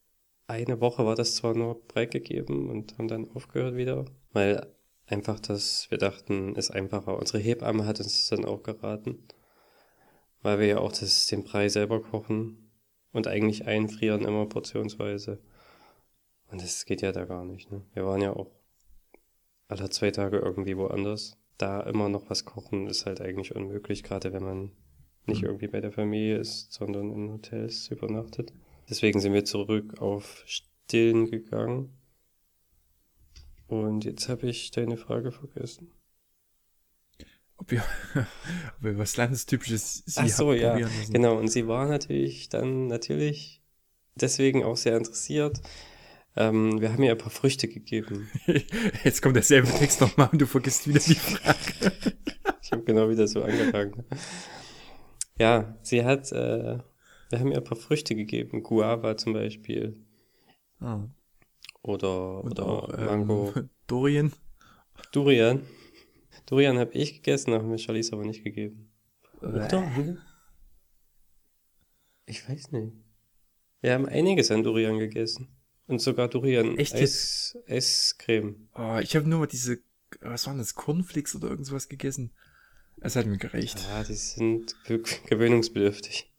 eine 0.51 0.81
Woche 0.81 1.07
war 1.07 1.15
das 1.15 1.37
zwar 1.37 1.55
nur 1.55 1.81
gegeben 1.95 2.69
und 2.69 2.99
haben 2.99 3.09
dann 3.09 3.31
aufgehört 3.31 3.77
wieder, 3.77 4.05
weil 4.33 4.67
einfach 5.07 5.41
das, 5.41 5.91
wir 5.91 5.99
dachten, 5.99 6.57
ist 6.57 6.71
einfacher. 6.71 7.17
Unsere 7.17 7.39
Hebamme 7.39 7.87
hat 7.87 8.01
uns 8.01 8.29
dann 8.29 8.45
auch 8.45 8.63
geraten, 8.63 9.25
weil 10.43 10.59
wir 10.59 10.67
ja 10.67 10.79
auch 10.79 10.93
das, 10.93 11.27
den 11.27 11.45
Brei 11.45 11.69
selber 11.69 12.03
kochen 12.03 12.71
und 13.13 13.27
eigentlich 13.27 13.67
einfrieren 13.67 14.25
immer 14.25 14.47
portionsweise. 14.47 15.41
Und 16.51 16.63
das 16.63 16.85
geht 16.85 17.03
ja 17.03 17.13
da 17.13 17.25
gar 17.25 17.45
nicht. 17.45 17.71
Ne? 17.71 17.83
Wir 17.95 18.05
waren 18.05 18.21
ja 18.21 18.33
auch 18.35 18.51
alle 19.69 19.89
zwei 19.91 20.11
Tage 20.11 20.39
irgendwie 20.39 20.77
woanders. 20.77 21.39
Da 21.59 21.81
immer 21.83 22.09
noch 22.09 22.29
was 22.29 22.45
kochen 22.45 22.89
ist 22.89 23.07
halt 23.07 23.21
eigentlich 23.21 23.55
unmöglich, 23.55 24.03
gerade 24.03 24.33
wenn 24.33 24.43
man 24.43 24.73
nicht 25.27 25.43
mhm. 25.43 25.49
irgendwie 25.49 25.69
bei 25.69 25.81
der 25.81 25.93
Familie 25.93 26.39
ist, 26.39 26.73
sondern 26.73 27.13
in 27.13 27.31
Hotels 27.31 27.89
übernachtet. 27.89 28.53
Deswegen 28.91 29.21
sind 29.21 29.33
wir 29.33 29.45
zurück 29.45 30.01
auf 30.01 30.43
Stillen 30.47 31.31
gegangen. 31.31 31.97
Und 33.69 34.05
jetzt 34.05 34.29
habe 34.29 34.49
ich 34.49 34.73
deine 34.73 34.97
Frage 34.97 35.31
vergessen. 35.31 35.93
Ob 37.57 37.71
wir, 37.71 37.85
ob 38.17 38.83
wir 38.83 38.99
was 38.99 39.17
Landestypisches 39.17 40.03
sie 40.07 40.21
Ach 40.21 40.29
so, 40.29 40.53
ja, 40.53 40.77
genau. 41.09 41.39
Und 41.39 41.49
sie 41.49 41.69
war 41.69 41.87
natürlich 41.87 42.49
dann 42.49 42.89
natürlich 42.89 43.63
deswegen 44.17 44.65
auch 44.65 44.77
sehr 44.77 44.97
interessiert. 44.97 45.61
Ähm, 46.37 46.81
wir 46.81 46.93
haben 46.93 47.03
ihr 47.05 47.13
ein 47.13 47.19
paar 47.19 47.31
Früchte 47.31 47.69
gegeben. 47.69 48.29
Jetzt 49.05 49.23
kommt 49.23 49.37
derselbe 49.37 49.69
Text 49.69 50.01
nochmal 50.01 50.31
und 50.33 50.41
du 50.41 50.47
vergisst 50.47 50.89
wieder 50.89 50.99
die 50.99 51.15
Frage. 51.15 51.93
ich 52.63 52.73
habe 52.73 52.83
genau 52.83 53.09
wieder 53.09 53.29
so 53.29 53.43
angefangen. 53.45 54.05
Ja, 55.39 55.79
sie 55.83 56.05
hat 56.05 56.33
äh, 56.33 56.79
wir 57.31 57.39
haben 57.39 57.53
ihr 57.53 57.59
ein 57.59 57.65
paar 57.65 57.79
Früchte 57.79 58.15
gegeben, 58.15 58.63
Guava 58.63 59.17
zum 59.17 59.33
Beispiel. 59.33 59.97
Ah. 60.81 61.09
Oder, 61.83 62.45
oder 62.45 62.67
auch, 62.67 62.93
ähm, 62.99 63.07
Mango. 63.07 63.53
Ähm, 63.57 63.71
Durian. 63.87 64.33
Durian. 65.13 65.63
Durian 66.47 66.79
habe 66.79 66.93
ich 66.93 67.15
gegessen, 67.15 67.55
haben 67.55 67.71
mir 67.71 67.79
Charlize 67.79 68.13
aber 68.13 68.25
nicht 68.25 68.45
gegeben. 68.45 68.91
Oder? 69.41 69.69
Ich 72.27 72.49
weiß 72.49 72.73
nicht. 72.73 72.93
Wir 73.81 73.95
haben 73.95 74.07
einiges 74.07 74.51
an 74.51 74.63
Durian 74.63 74.99
gegessen. 74.99 75.49
Und 75.87 76.01
sogar 76.01 76.29
Durian 76.29 76.77
Echt 76.79 76.95
Eis, 76.95 77.59
Eiscreme. 77.67 78.69
Oh, 78.75 78.99
ich 79.03 79.17
habe 79.17 79.29
nur 79.29 79.41
mal 79.41 79.47
diese, 79.47 79.79
was 80.21 80.47
waren 80.47 80.59
das, 80.59 80.75
Cornflakes 80.75 81.35
oder 81.35 81.49
irgendwas 81.49 81.89
gegessen. 81.89 82.33
Es 83.01 83.17
hat 83.17 83.27
mir 83.27 83.39
gereicht. 83.39 83.81
Ja, 83.89 84.05
die 84.05 84.15
sind 84.15 84.77
gewöhnungsbedürftig. 84.85 86.31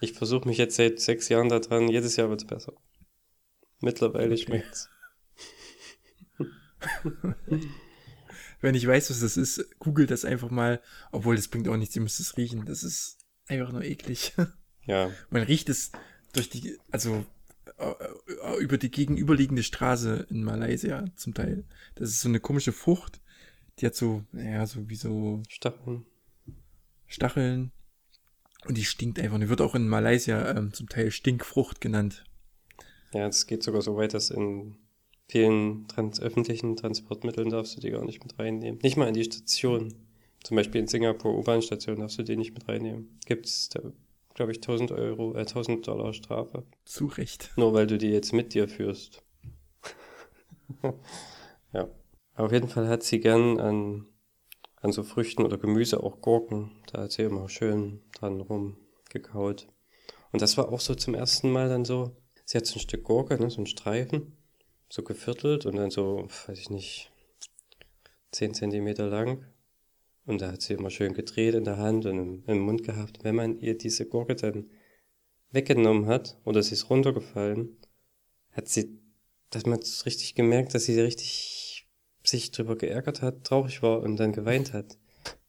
Ich 0.00 0.14
versuche 0.14 0.48
mich 0.48 0.58
jetzt 0.58 0.76
seit 0.76 0.98
sechs 0.98 1.28
Jahren 1.28 1.48
daran, 1.48 1.88
jedes 1.88 2.16
Jahr 2.16 2.30
wird 2.30 2.40
es 2.40 2.46
besser. 2.46 2.72
Mittlerweile 3.80 4.32
okay. 4.32 4.42
schmeckt's. 4.42 4.88
Wenn 8.60 8.74
ich 8.74 8.86
weiß, 8.86 9.10
was 9.10 9.20
das 9.20 9.36
ist, 9.36 9.78
googelt 9.78 10.10
das 10.10 10.24
einfach 10.24 10.50
mal. 10.50 10.80
Obwohl, 11.12 11.36
das 11.36 11.48
bringt 11.48 11.68
auch 11.68 11.76
nichts, 11.76 11.96
ihr 11.96 12.02
müsst 12.02 12.20
es 12.20 12.36
riechen. 12.36 12.64
Das 12.66 12.82
ist 12.82 13.18
einfach 13.46 13.72
nur 13.72 13.84
eklig. 13.84 14.34
Ja. 14.86 15.10
Man 15.28 15.42
riecht 15.42 15.68
es 15.68 15.92
durch 16.32 16.48
die, 16.48 16.78
also 16.90 17.26
äh, 17.76 18.56
über 18.60 18.78
die 18.78 18.90
gegenüberliegende 18.90 19.62
Straße 19.62 20.26
in 20.30 20.42
Malaysia 20.42 21.04
zum 21.16 21.34
Teil. 21.34 21.64
Das 21.96 22.08
ist 22.08 22.22
so 22.22 22.30
eine 22.30 22.40
komische 22.40 22.72
Frucht. 22.72 23.20
Die 23.78 23.86
hat 23.86 23.94
so, 23.94 24.24
ja, 24.32 24.66
so 24.66 24.88
wie 24.88 24.96
so 24.96 25.42
Stacheln. 25.48 26.06
Stacheln. 27.06 27.72
Und 28.66 28.76
die 28.76 28.84
stinkt 28.84 29.18
einfach. 29.18 29.38
Die 29.38 29.48
wird 29.48 29.60
auch 29.60 29.74
in 29.74 29.88
Malaysia 29.88 30.50
ähm, 30.50 30.72
zum 30.72 30.88
Teil 30.88 31.10
Stinkfrucht 31.10 31.80
genannt. 31.80 32.24
Ja, 33.12 33.26
es 33.26 33.46
geht 33.46 33.62
sogar 33.62 33.82
so 33.82 33.96
weit, 33.96 34.14
dass 34.14 34.30
in 34.30 34.76
vielen 35.28 35.88
trans 35.88 36.20
öffentlichen 36.20 36.76
Transportmitteln 36.76 37.50
darfst 37.50 37.76
du 37.76 37.80
die 37.80 37.90
gar 37.90 38.04
nicht 38.04 38.22
mit 38.22 38.38
reinnehmen. 38.38 38.80
Nicht 38.82 38.96
mal 38.96 39.08
in 39.08 39.14
die 39.14 39.24
Station. 39.24 39.94
Zum 40.42 40.56
Beispiel 40.56 40.80
in 40.80 40.86
Singapur 40.86 41.36
U-Bahn-Station 41.36 42.00
darfst 42.00 42.18
du 42.18 42.22
die 42.22 42.36
nicht 42.36 42.54
mit 42.54 42.68
reinnehmen. 42.68 43.18
Gibt 43.26 43.46
es, 43.46 43.70
glaube 44.34 44.52
ich, 44.52 44.58
1000 44.58 44.92
Euro, 44.92 45.34
äh, 45.34 45.40
1000 45.40 45.86
Dollar 45.86 46.12
Strafe. 46.12 46.64
Zu 46.84 47.06
Recht. 47.06 47.52
Nur 47.56 47.74
weil 47.74 47.86
du 47.86 47.98
die 47.98 48.10
jetzt 48.10 48.32
mit 48.32 48.54
dir 48.54 48.68
führst. 48.68 49.22
ja. 51.72 51.88
Auf 52.34 52.52
jeden 52.52 52.68
Fall 52.68 52.88
hat 52.88 53.02
sie 53.02 53.20
gern 53.20 53.58
an, 53.60 54.06
an 54.80 54.92
so 54.92 55.02
Früchten 55.02 55.44
oder 55.44 55.58
Gemüse, 55.58 56.02
auch 56.02 56.20
Gurken. 56.20 56.72
Da 56.92 57.02
hat 57.02 57.12
sie 57.12 57.22
immer 57.22 57.48
schön 57.48 58.00
dran 58.14 58.40
rumgekaut. 58.40 59.68
Und 60.32 60.42
das 60.42 60.56
war 60.56 60.70
auch 60.70 60.80
so 60.80 60.94
zum 60.94 61.14
ersten 61.14 61.50
Mal 61.50 61.68
dann 61.68 61.84
so, 61.84 62.16
sie 62.44 62.58
hat 62.58 62.66
so 62.66 62.76
ein 62.76 62.80
Stück 62.80 63.04
Gurke, 63.04 63.38
ne, 63.38 63.50
so 63.50 63.60
ein 63.60 63.66
Streifen, 63.66 64.36
so 64.88 65.02
geviertelt 65.02 65.66
und 65.66 65.76
dann 65.76 65.90
so, 65.90 66.28
weiß 66.46 66.58
ich 66.58 66.70
nicht, 66.70 67.10
10 68.32 68.54
Zentimeter 68.54 69.08
lang. 69.08 69.44
Und 70.26 70.40
da 70.40 70.52
hat 70.52 70.62
sie 70.62 70.74
immer 70.74 70.90
schön 70.90 71.14
gedreht 71.14 71.54
in 71.54 71.64
der 71.64 71.78
Hand 71.78 72.06
und 72.06 72.18
im, 72.18 72.44
im 72.46 72.60
Mund 72.60 72.84
gehabt. 72.84 73.24
Wenn 73.24 73.34
man 73.34 73.58
ihr 73.58 73.76
diese 73.76 74.06
Gurke 74.06 74.36
dann 74.36 74.70
weggenommen 75.50 76.06
hat 76.06 76.38
oder 76.44 76.62
sie 76.62 76.74
ist 76.74 76.88
runtergefallen, 76.90 77.76
hat 78.52 78.68
sie, 78.68 79.00
dass 79.50 79.66
man 79.66 79.80
richtig 80.06 80.34
gemerkt, 80.34 80.74
dass 80.74 80.84
sie 80.84 81.00
richtig 81.00 81.49
sich 82.22 82.50
drüber 82.50 82.76
geärgert 82.76 83.22
hat, 83.22 83.44
traurig 83.44 83.82
war 83.82 84.00
und 84.00 84.16
dann 84.16 84.32
geweint 84.32 84.72
hat. 84.72 84.98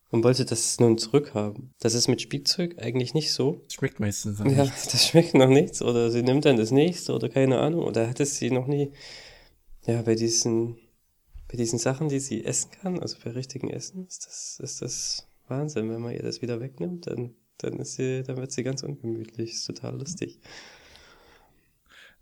Und 0.09 0.25
wollte 0.25 0.43
das 0.43 0.77
nun 0.77 0.97
zurückhaben. 0.97 1.73
Das 1.79 1.93
ist 1.93 2.09
mit 2.09 2.21
Spielzeug 2.21 2.75
eigentlich 2.79 3.13
nicht 3.13 3.31
so. 3.31 3.61
Das 3.63 3.75
schmeckt 3.75 4.01
meistens 4.01 4.39
noch 4.39 4.45
ja, 4.45 4.63
nichts. 4.63 4.89
das 4.89 5.07
schmeckt 5.07 5.33
noch 5.33 5.47
nichts. 5.47 5.81
Oder 5.81 6.11
sie 6.11 6.21
nimmt 6.21 6.43
dann 6.43 6.57
das 6.57 6.71
nächste 6.71 7.13
oder 7.13 7.29
keine 7.29 7.59
Ahnung. 7.59 7.85
Oder 7.85 8.09
hat 8.09 8.19
es 8.19 8.35
sie 8.35 8.51
noch 8.51 8.67
nie, 8.67 8.91
ja, 9.85 10.01
bei 10.01 10.15
diesen, 10.15 10.77
bei 11.47 11.55
diesen 11.55 11.79
Sachen, 11.79 12.09
die 12.09 12.19
sie 12.19 12.43
essen 12.43 12.71
kann, 12.71 12.99
also 12.99 13.15
bei 13.23 13.31
richtigen 13.31 13.69
Essen, 13.69 14.05
ist 14.05 14.25
das, 14.25 14.59
ist 14.61 14.81
das 14.81 15.27
Wahnsinn. 15.47 15.89
Wenn 15.89 16.01
man 16.01 16.13
ihr 16.13 16.23
das 16.23 16.41
wieder 16.41 16.59
wegnimmt, 16.59 17.07
dann, 17.07 17.33
dann 17.59 17.79
ist 17.79 17.93
sie, 17.93 18.23
dann 18.23 18.35
wird 18.35 18.51
sie 18.51 18.63
ganz 18.63 18.83
ungemütlich. 18.83 19.53
Ist 19.53 19.65
total 19.65 19.97
lustig. 19.97 20.39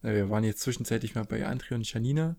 Na, 0.03 0.13
wir 0.13 0.29
waren 0.29 0.43
jetzt 0.43 0.61
zwischenzeitlich 0.61 1.15
mal 1.15 1.25
bei 1.25 1.47
André 1.47 1.73
und 1.73 1.91
Janina. 1.91 2.37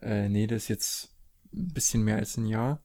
Äh, 0.00 0.28
nee, 0.28 0.46
das 0.46 0.62
ist 0.62 0.68
jetzt 0.68 1.17
ein 1.52 1.72
bisschen 1.72 2.02
mehr 2.02 2.16
als 2.16 2.36
ein 2.36 2.46
Jahr. 2.46 2.82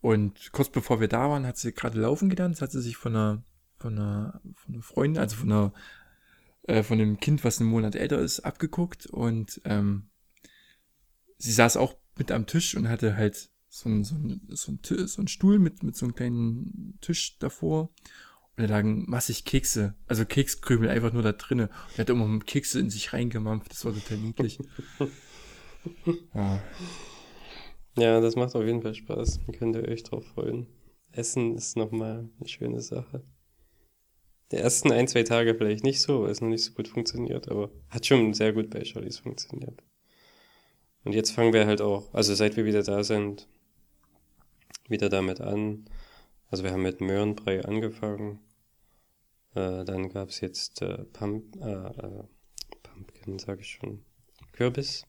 Und 0.00 0.52
kurz 0.52 0.68
bevor 0.68 1.00
wir 1.00 1.08
da 1.08 1.30
waren, 1.30 1.46
hat 1.46 1.56
sie 1.56 1.72
gerade 1.72 2.00
laufen 2.00 2.28
gelernt. 2.28 2.56
Das 2.56 2.62
hat 2.62 2.72
sie 2.72 2.82
sich 2.82 2.96
von 2.96 3.14
einer, 3.14 3.44
von 3.78 3.98
einer, 3.98 4.40
von 4.56 4.74
einer 4.74 4.82
Freundin, 4.82 5.22
also 5.22 5.36
von 5.36 5.52
einer, 5.52 5.72
äh, 6.64 6.82
von 6.82 7.00
einem 7.00 7.20
Kind, 7.20 7.44
was 7.44 7.60
einen 7.60 7.70
Monat 7.70 7.94
älter 7.94 8.18
ist, 8.18 8.40
abgeguckt. 8.40 9.06
Und 9.06 9.60
ähm, 9.64 10.10
sie 11.38 11.52
saß 11.52 11.76
auch 11.76 11.94
mit 12.16 12.32
am 12.32 12.46
Tisch 12.46 12.76
und 12.76 12.88
hatte 12.88 13.16
halt 13.16 13.50
so 13.68 13.88
ein, 13.88 14.04
so 14.04 14.16
ein, 14.16 14.40
so 14.48 14.72
ein, 14.72 15.06
so 15.06 15.22
ein 15.22 15.28
Stuhl 15.28 15.58
mit, 15.58 15.82
mit 15.82 15.96
so 15.96 16.04
einem 16.04 16.14
kleinen 16.14 16.98
Tisch 17.00 17.38
davor. 17.38 17.90
Und 18.56 18.64
da 18.64 18.74
lagen 18.74 19.08
massig 19.08 19.44
Kekse, 19.44 19.94
also 20.06 20.26
Kekskrümel 20.26 20.90
einfach 20.90 21.12
nur 21.12 21.22
da 21.22 21.32
drinnen. 21.32 21.68
Und 21.68 21.94
er 21.94 21.98
hat 21.98 22.10
immer 22.10 22.38
Kekse 22.40 22.80
in 22.80 22.90
sich 22.90 23.12
reingemampft. 23.12 23.70
Das 23.70 23.84
war 23.84 23.94
total 23.94 24.18
niedlich. 24.18 24.58
ja. 26.34 26.62
Ja, 27.96 28.20
das 28.20 28.36
macht 28.36 28.54
auf 28.54 28.64
jeden 28.64 28.82
Fall 28.82 28.94
Spaß. 28.94 29.40
Könnt 29.58 29.76
ihr 29.76 29.86
euch 29.86 30.02
drauf 30.02 30.24
freuen. 30.24 30.66
Essen 31.12 31.54
ist 31.56 31.76
nochmal 31.76 32.28
eine 32.38 32.48
schöne 32.48 32.80
Sache. 32.80 33.22
Die 34.50 34.56
ersten 34.56 34.92
ein, 34.92 35.08
zwei 35.08 35.22
Tage 35.22 35.54
vielleicht 35.54 35.84
nicht 35.84 36.00
so, 36.00 36.22
weil 36.22 36.30
es 36.30 36.40
noch 36.40 36.48
nicht 36.48 36.64
so 36.64 36.72
gut 36.72 36.88
funktioniert, 36.88 37.48
aber 37.48 37.70
hat 37.88 38.06
schon 38.06 38.34
sehr 38.34 38.52
gut 38.52 38.70
bei 38.70 38.84
Charlies 38.84 39.18
funktioniert. 39.18 39.82
Und 41.04 41.14
jetzt 41.14 41.32
fangen 41.32 41.52
wir 41.52 41.66
halt 41.66 41.80
auch, 41.80 42.12
also 42.14 42.34
seit 42.34 42.56
wir 42.56 42.64
wieder 42.64 42.82
da 42.82 43.02
sind, 43.02 43.48
wieder 44.88 45.08
damit 45.08 45.40
an. 45.40 45.86
Also 46.50 46.64
wir 46.64 46.72
haben 46.72 46.82
mit 46.82 47.00
Möhrenbrei 47.00 47.64
angefangen. 47.64 48.40
Äh, 49.54 49.84
dann 49.84 50.08
gab 50.10 50.28
es 50.28 50.40
jetzt 50.40 50.82
äh, 50.82 51.04
Pump, 51.12 51.56
äh, 51.56 51.70
äh 51.70 52.24
Pumpkin, 52.82 53.38
sage 53.38 53.62
ich 53.62 53.70
schon, 53.70 54.04
Kürbis. 54.52 55.06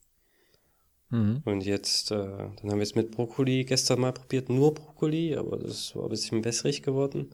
Mhm. 1.13 1.43
Und 1.45 1.63
jetzt, 1.63 2.09
äh, 2.09 2.15
dann 2.15 2.71
haben 2.71 2.79
wir 2.79 2.81
es 2.81 2.95
mit 2.95 3.11
Brokkoli 3.11 3.65
gestern 3.65 4.01
mal 4.01 4.13
probiert, 4.13 4.49
nur 4.49 4.73
Brokkoli, 4.73 5.35
aber 5.35 5.57
das 5.57 5.95
war 5.95 6.05
ein 6.05 6.09
bisschen 6.09 6.43
wässrig 6.43 6.81
geworden. 6.81 7.29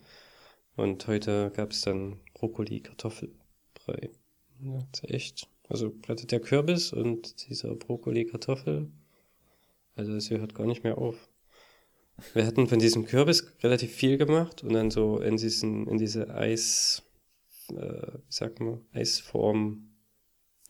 Und 0.76 1.08
heute 1.08 1.50
gab 1.56 1.72
es 1.72 1.82
dann 1.82 2.20
Brokkoli-Kartoffelbrei. 2.34 4.10
Ja, 4.60 4.80
das 4.92 5.04
ist 5.04 5.10
echt. 5.12 5.50
Also 5.70 5.92
gerade 6.02 6.26
der 6.26 6.42
Kürbis 6.42 6.92
und 6.92 7.48
dieser 7.48 7.74
Brokkoli-Kartoffel. 7.74 8.92
Also 9.96 10.14
es 10.14 10.30
hört 10.30 10.56
gar 10.56 10.68
nicht 10.68 10.84
mehr 10.84 10.98
auf. 10.98 11.30
Wir 12.34 12.46
hatten 12.46 12.68
von 12.68 12.80
diesem 12.80 13.06
Kürbis 13.06 13.48
relativ 13.64 13.94
viel 13.94 14.18
gemacht 14.18 14.62
und 14.62 14.74
dann 14.74 14.92
so 14.92 15.20
in 15.20 15.38
diesen, 15.38 15.88
in 15.88 15.98
diese 15.98 16.36
Eis, 16.36 17.02
äh, 17.70 17.76
wie 17.76 18.20
sagt 18.28 18.60
man, 18.60 18.82
Eisform 18.92 19.90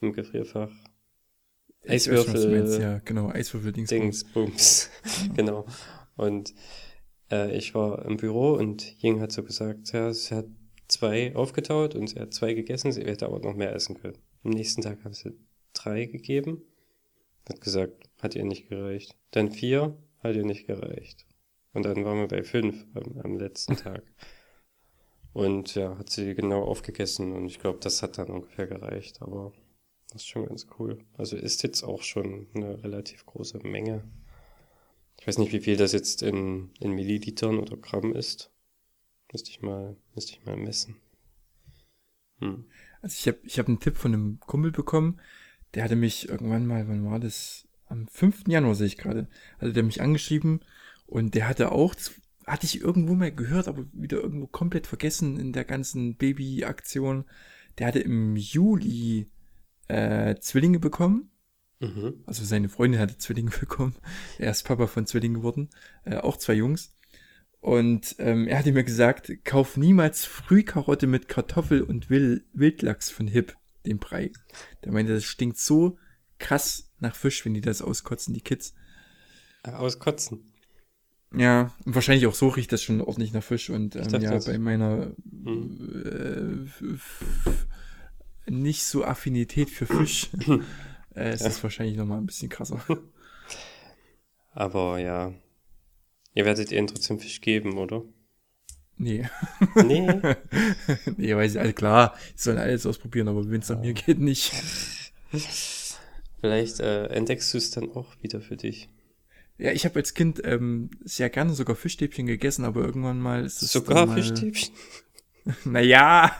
im 0.00 0.12
Gefrierfach 0.12 0.70
Eiswürfel. 1.86 2.62
Weiß, 2.62 2.78
ja, 2.78 2.98
genau, 3.04 3.30
Eiswürfel 3.30 3.72
Dingsbums. 3.72 4.24
Dingsbums. 4.24 4.90
genau. 5.36 5.66
Und 6.16 6.54
äh, 7.30 7.56
ich 7.56 7.74
war 7.74 8.04
im 8.04 8.16
Büro 8.16 8.52
und 8.52 9.02
Ying 9.02 9.20
hat 9.20 9.32
so 9.32 9.42
gesagt, 9.42 9.92
ja, 9.92 10.12
sie 10.12 10.34
hat 10.34 10.46
zwei 10.88 11.34
aufgetaut 11.34 11.94
und 11.94 12.08
sie 12.08 12.20
hat 12.20 12.34
zwei 12.34 12.54
gegessen, 12.54 12.92
sie 12.92 13.04
hätte 13.04 13.26
aber 13.26 13.40
noch 13.40 13.54
mehr 13.54 13.74
essen 13.74 14.00
können. 14.00 14.18
Am 14.44 14.50
nächsten 14.50 14.82
Tag 14.82 15.04
haben 15.04 15.14
sie 15.14 15.32
drei 15.72 16.06
gegeben. 16.06 16.62
Hat 17.48 17.60
gesagt, 17.60 18.10
hat 18.20 18.36
ihr 18.36 18.44
nicht 18.44 18.68
gereicht. 18.68 19.16
Dann 19.30 19.50
vier, 19.50 19.96
hat 20.22 20.36
ihr 20.36 20.44
nicht 20.44 20.66
gereicht. 20.66 21.26
Und 21.72 21.84
dann 21.84 22.04
waren 22.04 22.18
wir 22.18 22.28
bei 22.28 22.42
fünf 22.42 22.84
am, 22.94 23.18
am 23.22 23.38
letzten 23.38 23.76
Tag. 23.76 24.02
Und 25.32 25.74
ja, 25.74 25.96
hat 25.96 26.10
sie 26.10 26.34
genau 26.34 26.64
aufgegessen 26.64 27.32
und 27.32 27.46
ich 27.46 27.60
glaube, 27.60 27.78
das 27.80 28.02
hat 28.02 28.18
dann 28.18 28.28
ungefähr 28.28 28.66
gereicht, 28.66 29.22
aber 29.22 29.52
das 30.10 30.22
ist 30.22 30.28
schon 30.28 30.46
ganz 30.46 30.66
cool. 30.78 30.98
Also 31.16 31.36
ist 31.36 31.62
jetzt 31.62 31.82
auch 31.82 32.02
schon 32.02 32.48
eine 32.54 32.82
relativ 32.82 33.24
große 33.26 33.58
Menge. 33.66 34.04
Ich 35.18 35.26
weiß 35.26 35.38
nicht, 35.38 35.52
wie 35.52 35.60
viel 35.60 35.76
das 35.76 35.92
jetzt 35.92 36.22
in, 36.22 36.70
in 36.80 36.92
Millilitern 36.92 37.58
oder 37.58 37.76
Gramm 37.76 38.14
ist. 38.14 38.50
Müsste 39.32 39.50
ich 39.50 39.62
mal, 39.62 39.96
müsste 40.14 40.32
ich 40.32 40.44
mal 40.44 40.56
messen. 40.56 40.96
Hm. 42.38 42.64
Also 43.02 43.14
ich 43.18 43.28
habe 43.28 43.38
ich 43.44 43.58
hab 43.58 43.68
einen 43.68 43.80
Tipp 43.80 43.96
von 43.96 44.12
einem 44.12 44.40
Kumpel 44.40 44.72
bekommen, 44.72 45.20
der 45.74 45.84
hatte 45.84 45.96
mich 45.96 46.28
irgendwann 46.28 46.66
mal, 46.66 46.88
wann 46.88 47.04
war 47.04 47.20
das? 47.20 47.66
Am 47.86 48.06
5. 48.06 48.44
Januar 48.46 48.76
sehe 48.76 48.86
ich 48.86 48.98
gerade, 48.98 49.28
hatte 49.58 49.72
der 49.72 49.82
mich 49.82 50.00
angeschrieben 50.00 50.60
und 51.06 51.34
der 51.34 51.48
hatte 51.48 51.72
auch, 51.72 51.94
hatte 52.46 52.64
ich 52.64 52.80
irgendwo 52.80 53.14
mal 53.14 53.34
gehört, 53.34 53.66
aber 53.66 53.84
wieder 53.92 54.18
irgendwo 54.18 54.46
komplett 54.46 54.86
vergessen 54.86 55.40
in 55.40 55.52
der 55.52 55.64
ganzen 55.64 56.14
Baby-Aktion. 56.14 57.24
Der 57.78 57.88
hatte 57.88 57.98
im 57.98 58.36
Juli 58.36 59.28
äh, 59.90 60.40
Zwillinge 60.40 60.78
bekommen. 60.78 61.30
Mhm. 61.80 62.22
Also 62.26 62.44
seine 62.44 62.68
Freundin 62.68 63.00
hatte 63.00 63.18
Zwillinge 63.18 63.50
bekommen. 63.60 63.96
Er 64.38 64.50
ist 64.50 64.64
Papa 64.64 64.86
von 64.86 65.06
Zwillingen 65.06 65.38
geworden. 65.38 65.70
Äh, 66.04 66.16
auch 66.16 66.36
zwei 66.36 66.54
Jungs. 66.54 66.94
Und 67.60 68.16
ähm, 68.18 68.48
er 68.48 68.58
hatte 68.58 68.72
mir 68.72 68.84
gesagt, 68.84 69.32
kauf 69.44 69.76
niemals 69.76 70.24
Frühkarotte 70.24 71.06
mit 71.06 71.28
Kartoffel 71.28 71.82
und 71.82 72.08
Wild 72.08 72.44
Wildlachs 72.54 73.10
von 73.10 73.26
Hip, 73.26 73.54
dem 73.84 73.98
Brei. 73.98 74.32
Der 74.82 74.92
meinte, 74.92 75.12
das 75.12 75.24
stinkt 75.24 75.58
so 75.58 75.98
krass 76.38 76.90
nach 77.00 77.14
Fisch, 77.14 77.44
wenn 77.44 77.52
die 77.52 77.60
das 77.60 77.82
auskotzen, 77.82 78.32
die 78.32 78.40
Kids. 78.40 78.74
Auskotzen? 79.62 80.50
Ja, 81.36 81.72
und 81.84 81.94
wahrscheinlich 81.94 82.26
auch 82.26 82.34
so 82.34 82.48
riecht 82.48 82.72
das 82.72 82.82
schon 82.82 83.00
ordentlich 83.00 83.32
nach 83.32 83.44
Fisch. 83.44 83.70
Und 83.70 83.94
ähm, 83.94 84.20
ja, 84.20 84.38
bei 84.38 84.58
meiner 84.58 85.12
hm. 85.44 86.66
äh, 86.76 86.96
nicht 88.46 88.84
so 88.84 89.04
Affinität 89.04 89.70
für 89.70 89.86
Fisch, 89.86 90.30
äh, 91.14 91.34
ist 91.34 91.46
es 91.46 91.62
wahrscheinlich 91.62 91.96
nochmal 91.96 92.18
ein 92.18 92.26
bisschen 92.26 92.48
krasser. 92.48 92.84
Aber 94.52 94.98
ja, 94.98 95.32
ihr 96.34 96.44
werdet 96.44 96.72
ihnen 96.72 96.86
trotzdem 96.86 97.18
Fisch 97.18 97.40
geben, 97.40 97.78
oder? 97.78 98.02
Nee. 98.96 99.26
Nee? 99.76 100.06
nee, 101.16 101.34
weiß 101.34 101.54
ich, 101.54 101.60
also 101.60 101.72
klar, 101.72 102.14
sie 102.34 102.44
sollen 102.44 102.58
alles 102.58 102.84
ausprobieren, 102.84 103.28
aber 103.28 103.48
wenn 103.48 103.62
es 103.62 103.70
an 103.70 103.80
mir 103.80 103.94
geht, 103.94 104.18
nicht. 104.18 104.52
Vielleicht 106.40 106.80
äh, 106.80 107.06
entdeckst 107.06 107.54
du 107.54 107.58
es 107.58 107.70
dann 107.70 107.90
auch 107.92 108.14
wieder 108.20 108.42
für 108.42 108.58
dich. 108.58 108.90
Ja, 109.56 109.72
ich 109.72 109.86
habe 109.86 109.96
als 109.96 110.12
Kind 110.12 110.42
ähm, 110.44 110.90
sehr 111.02 111.30
gerne 111.30 111.54
sogar 111.54 111.76
Fischstäbchen 111.76 112.26
gegessen, 112.26 112.64
aber 112.64 112.82
irgendwann 112.82 113.20
mal 113.20 113.44
ist 113.44 113.62
es. 113.62 113.72
Sogar 113.72 114.06
mal, 114.06 114.16
Fischstäbchen? 114.16 114.74
naja, 115.64 116.36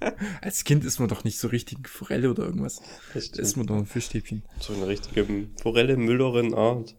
Als 0.42 0.64
Kind 0.64 0.84
ist 0.84 0.98
man 0.98 1.08
doch 1.08 1.24
nicht 1.24 1.38
so 1.38 1.48
richtig 1.48 1.88
Forelle 1.88 2.30
oder 2.30 2.44
irgendwas. 2.44 2.80
Da 3.12 3.18
ist 3.18 3.56
man 3.56 3.66
doch 3.66 3.76
ein 3.76 3.86
Fischstäbchen. 3.86 4.44
So 4.60 4.74
eine 4.74 4.86
richtige 4.86 5.26
Forelle 5.60 5.96
Müllerin 5.96 6.54
Art, 6.54 6.96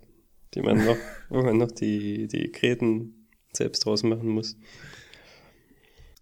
die 0.54 0.62
man 0.62 0.86
noch, 0.86 0.98
wo 1.30 1.42
man 1.42 1.58
noch 1.58 1.72
die, 1.72 2.28
die 2.28 2.52
Gräten 2.52 3.28
selbst 3.54 3.86
draus 3.86 4.04
machen 4.04 4.30
muss. 4.30 4.58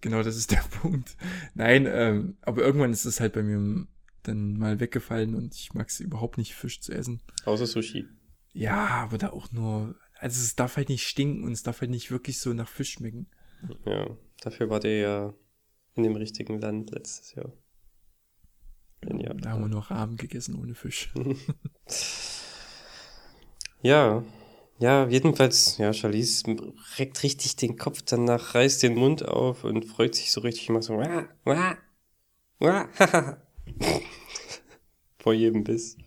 genau, 0.02 0.24
das 0.24 0.36
ist 0.36 0.52
der 0.52 0.64
Punkt. 0.82 1.18
Nein, 1.56 1.88
ähm, 1.90 2.38
aber 2.42 2.62
irgendwann 2.62 2.92
ist 2.92 3.06
es 3.06 3.20
halt 3.20 3.34
bei 3.34 3.44
mir 3.44 3.88
dann 4.24 4.58
mal 4.58 4.80
weggefallen 4.80 5.36
und 5.36 5.56
ich 5.56 5.74
mag 5.74 5.90
es 5.90 6.00
überhaupt 6.00 6.38
nicht, 6.38 6.54
Fisch 6.54 6.82
zu 6.82 6.92
essen. 6.92 7.22
Außer 7.46 7.66
Sushi. 7.66 8.06
Ja, 8.54 8.88
aber 8.88 9.18
da 9.18 9.30
auch 9.30 9.52
nur, 9.52 9.96
also 10.20 10.42
es 10.42 10.56
darf 10.56 10.78
halt 10.78 10.90
nicht 10.90 11.08
stinken 11.08 11.44
und 11.44 11.54
es 11.54 11.64
darf 11.64 11.82
halt 11.82 11.92
nicht 11.92 12.12
wirklich 12.12 12.40
so 12.40 12.54
nach 12.54 12.68
Fisch 12.68 12.94
schmecken. 12.94 13.28
Ja, 13.86 14.18
dafür 14.42 14.70
war 14.70 14.80
der 14.80 14.98
ja 14.98 15.34
in 15.98 16.04
dem 16.04 16.16
richtigen 16.16 16.60
Land 16.60 16.92
letztes 16.92 17.36
Jahr. 17.36 17.52
In 19.02 19.20
Japan. 19.20 19.42
Da 19.42 19.50
haben 19.52 19.62
wir 19.62 19.68
noch 19.68 19.92
Rahmen 19.92 20.18
gegessen 20.18 20.60
ohne 20.60 20.76
Fisch. 20.76 21.14
ja, 23.82 24.24
ja, 24.80 25.08
jedenfalls, 25.08 25.78
ja, 25.80 25.92
Charlize 25.92 26.56
reckt 26.98 27.24
richtig 27.24 27.56
den 27.56 27.78
Kopf 27.78 28.04
danach, 28.04 28.54
reißt 28.54 28.84
den 28.84 28.96
Mund 28.96 29.28
auf 29.28 29.64
und 29.64 29.86
freut 29.86 30.14
sich 30.14 30.32
so 30.32 30.42
richtig, 30.42 30.70
macht 30.70 30.84
so 30.84 30.98
wah, 30.98 31.28
wah, 31.44 31.78
wah, 32.60 32.88
vor 35.18 35.34
jedem 35.34 35.64
Biss. 35.64 35.98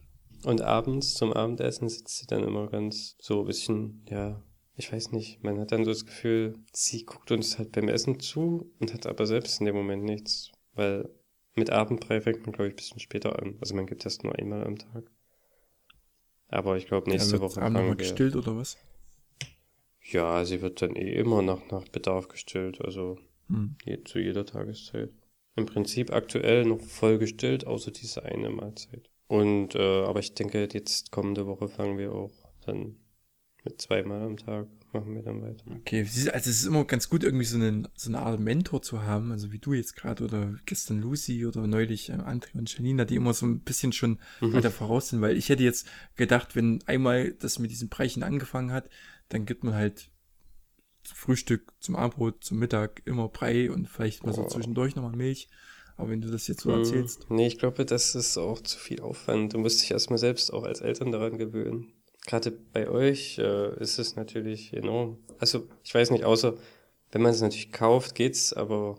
Und 0.44 0.62
abends 0.62 1.14
zum 1.14 1.32
Abendessen 1.32 1.88
sitzt 1.88 2.18
sie 2.18 2.26
dann 2.26 2.44
immer 2.44 2.68
ganz 2.68 3.16
so 3.20 3.40
ein 3.40 3.46
bisschen, 3.46 4.06
ja, 4.08 4.40
ich 4.80 4.90
weiß 4.90 5.12
nicht, 5.12 5.44
man 5.44 5.60
hat 5.60 5.72
dann 5.72 5.84
so 5.84 5.90
das 5.90 6.06
Gefühl, 6.06 6.58
sie 6.72 7.04
guckt 7.04 7.30
uns 7.30 7.58
halt 7.58 7.72
beim 7.72 7.88
Essen 7.88 8.18
zu 8.18 8.72
und 8.78 8.94
hat 8.94 9.06
aber 9.06 9.26
selbst 9.26 9.60
in 9.60 9.66
dem 9.66 9.76
Moment 9.76 10.04
nichts, 10.04 10.52
weil 10.72 11.10
mit 11.54 11.68
Abendbrei 11.68 12.22
fängt 12.22 12.46
man, 12.46 12.52
glaube 12.52 12.68
ich, 12.68 12.72
ein 12.72 12.76
bisschen 12.76 12.98
später 12.98 13.38
an. 13.42 13.58
Also 13.60 13.74
man 13.74 13.86
gibt 13.86 14.06
das 14.06 14.22
nur 14.22 14.34
einmal 14.38 14.64
am 14.64 14.78
Tag. 14.78 15.10
Aber 16.48 16.78
ich 16.78 16.86
glaube, 16.86 17.10
nächste 17.10 17.36
ja, 17.36 17.42
Woche 17.42 17.60
fangen 17.60 17.88
wir... 17.88 17.94
gestillt 17.94 18.36
oder 18.36 18.56
was? 18.56 18.78
Ja, 20.02 20.46
sie 20.46 20.62
wird 20.62 20.80
dann 20.80 20.96
eh 20.96 21.12
immer 21.12 21.42
nach, 21.42 21.70
nach 21.70 21.86
Bedarf 21.88 22.28
gestillt, 22.28 22.80
also 22.80 23.18
hm. 23.48 23.76
je, 23.84 24.02
zu 24.04 24.18
jeder 24.18 24.46
Tageszeit. 24.46 25.10
Im 25.56 25.66
Prinzip 25.66 26.10
aktuell 26.10 26.64
noch 26.64 26.80
voll 26.80 27.18
gestillt, 27.18 27.66
außer 27.66 27.90
diese 27.90 28.24
eine 28.24 28.48
Mahlzeit. 28.48 29.10
Und, 29.26 29.74
äh, 29.74 30.04
aber 30.04 30.20
ich 30.20 30.32
denke, 30.32 30.66
jetzt 30.72 31.12
kommende 31.12 31.46
Woche 31.46 31.68
fangen 31.68 31.98
wir 31.98 32.14
auch 32.14 32.32
dann 32.64 32.96
mit 33.64 33.80
zweimal 33.80 34.22
am 34.22 34.36
Tag 34.36 34.66
machen 34.92 35.14
wir 35.14 35.22
dann 35.22 35.42
weiter. 35.42 35.64
Okay, 35.80 36.00
also 36.00 36.30
es 36.30 36.46
ist 36.46 36.64
immer 36.64 36.84
ganz 36.84 37.08
gut, 37.08 37.22
irgendwie 37.22 37.44
so, 37.44 37.56
einen, 37.56 37.88
so 37.94 38.10
eine 38.10 38.20
Art 38.20 38.40
Mentor 38.40 38.82
zu 38.82 39.02
haben, 39.02 39.32
also 39.32 39.52
wie 39.52 39.58
du 39.58 39.72
jetzt 39.72 39.96
gerade 39.96 40.24
oder 40.24 40.54
gestern 40.66 41.00
Lucy 41.00 41.46
oder 41.46 41.66
neulich 41.66 42.10
äh, 42.10 42.14
André 42.14 42.58
und 42.58 42.72
Janina, 42.74 43.04
die 43.04 43.16
immer 43.16 43.34
so 43.34 43.46
ein 43.46 43.60
bisschen 43.60 43.92
schon 43.92 44.18
mhm. 44.40 44.52
weiter 44.52 44.70
voraus 44.70 45.10
sind, 45.10 45.20
weil 45.20 45.36
ich 45.36 45.48
hätte 45.48 45.62
jetzt 45.62 45.86
gedacht, 46.16 46.56
wenn 46.56 46.82
einmal 46.86 47.32
das 47.32 47.58
mit 47.58 47.70
diesen 47.70 47.88
Breichen 47.88 48.22
angefangen 48.22 48.72
hat, 48.72 48.88
dann 49.28 49.46
gibt 49.46 49.64
man 49.64 49.74
halt 49.74 50.10
zum 51.04 51.16
Frühstück, 51.16 51.72
zum 51.80 51.96
Abendbrot, 51.96 52.44
zum 52.44 52.58
Mittag 52.58 53.02
immer 53.04 53.28
Brei 53.28 53.70
und 53.70 53.88
vielleicht 53.88 54.24
mal 54.24 54.34
so 54.34 54.42
oh. 54.42 54.48
zwischendurch 54.48 54.96
nochmal 54.96 55.16
Milch. 55.16 55.48
Aber 55.96 56.10
wenn 56.10 56.22
du 56.22 56.30
das 56.30 56.48
jetzt 56.48 56.62
so 56.62 56.70
mhm. 56.70 56.78
erzählst. 56.78 57.26
Nee, 57.30 57.46
ich 57.46 57.58
glaube, 57.58 57.84
das 57.84 58.14
ist 58.14 58.38
auch 58.38 58.60
zu 58.62 58.78
viel 58.78 59.00
Aufwand. 59.00 59.52
Du 59.52 59.58
musst 59.58 59.82
dich 59.82 59.90
erstmal 59.90 60.18
selbst 60.18 60.50
auch 60.50 60.64
als 60.64 60.80
Eltern 60.80 61.12
daran 61.12 61.36
gewöhnen 61.36 61.92
gerade 62.26 62.50
bei 62.50 62.88
euch 62.88 63.38
äh, 63.38 63.74
ist 63.80 63.98
es 63.98 64.16
natürlich 64.16 64.72
enorm. 64.72 65.18
Also 65.38 65.68
ich 65.82 65.94
weiß 65.94 66.10
nicht, 66.10 66.24
außer 66.24 66.54
wenn 67.12 67.22
man 67.22 67.32
es 67.32 67.40
natürlich 67.40 67.72
kauft, 67.72 68.14
geht's, 68.14 68.52
aber 68.52 68.98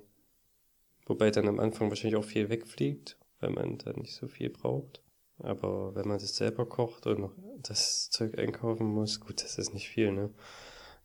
wobei 1.06 1.32
dann 1.32 1.48
am 1.48 1.60
Anfang 1.60 1.90
wahrscheinlich 1.90 2.20
auch 2.20 2.26
viel 2.26 2.50
wegfliegt, 2.50 3.18
weil 3.40 3.52
man 3.52 3.78
dann 3.78 3.96
nicht 3.98 4.16
so 4.16 4.28
viel 4.28 4.50
braucht. 4.50 5.02
Aber 5.40 5.96
wenn 5.96 6.08
man 6.08 6.20
das 6.20 6.36
selber 6.36 6.68
kocht 6.68 7.08
und 7.08 7.20
noch 7.20 7.34
das 7.64 8.10
Zeug 8.10 8.38
einkaufen 8.38 8.86
muss, 8.86 9.20
gut, 9.20 9.44
das 9.44 9.58
ist 9.58 9.74
nicht 9.74 9.90
viel, 9.90 10.12
ne? 10.12 10.30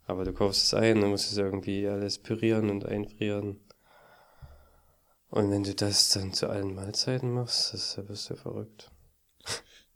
Aber 0.07 0.25
du 0.25 0.33
kaufst 0.33 0.64
es 0.64 0.75
ein, 0.75 1.01
dann 1.01 1.11
musst 1.11 1.31
du 1.31 1.33
es 1.33 1.39
irgendwie 1.39 1.87
alles 1.89 2.19
pürieren 2.19 2.71
und 2.71 2.87
einfrieren. 2.87 3.59
Und 5.31 5.51
wenn 5.51 5.64
du 5.64 5.75
das 5.75 6.11
dann 6.11 6.33
zu 6.33 6.49
allen 6.49 6.75
Mahlzeiten 6.75 7.33
machst, 7.33 7.75
das, 7.75 7.97
da 7.97 8.09
wirst 8.09 8.31
du 8.31 8.37
verrückt. 8.37 8.91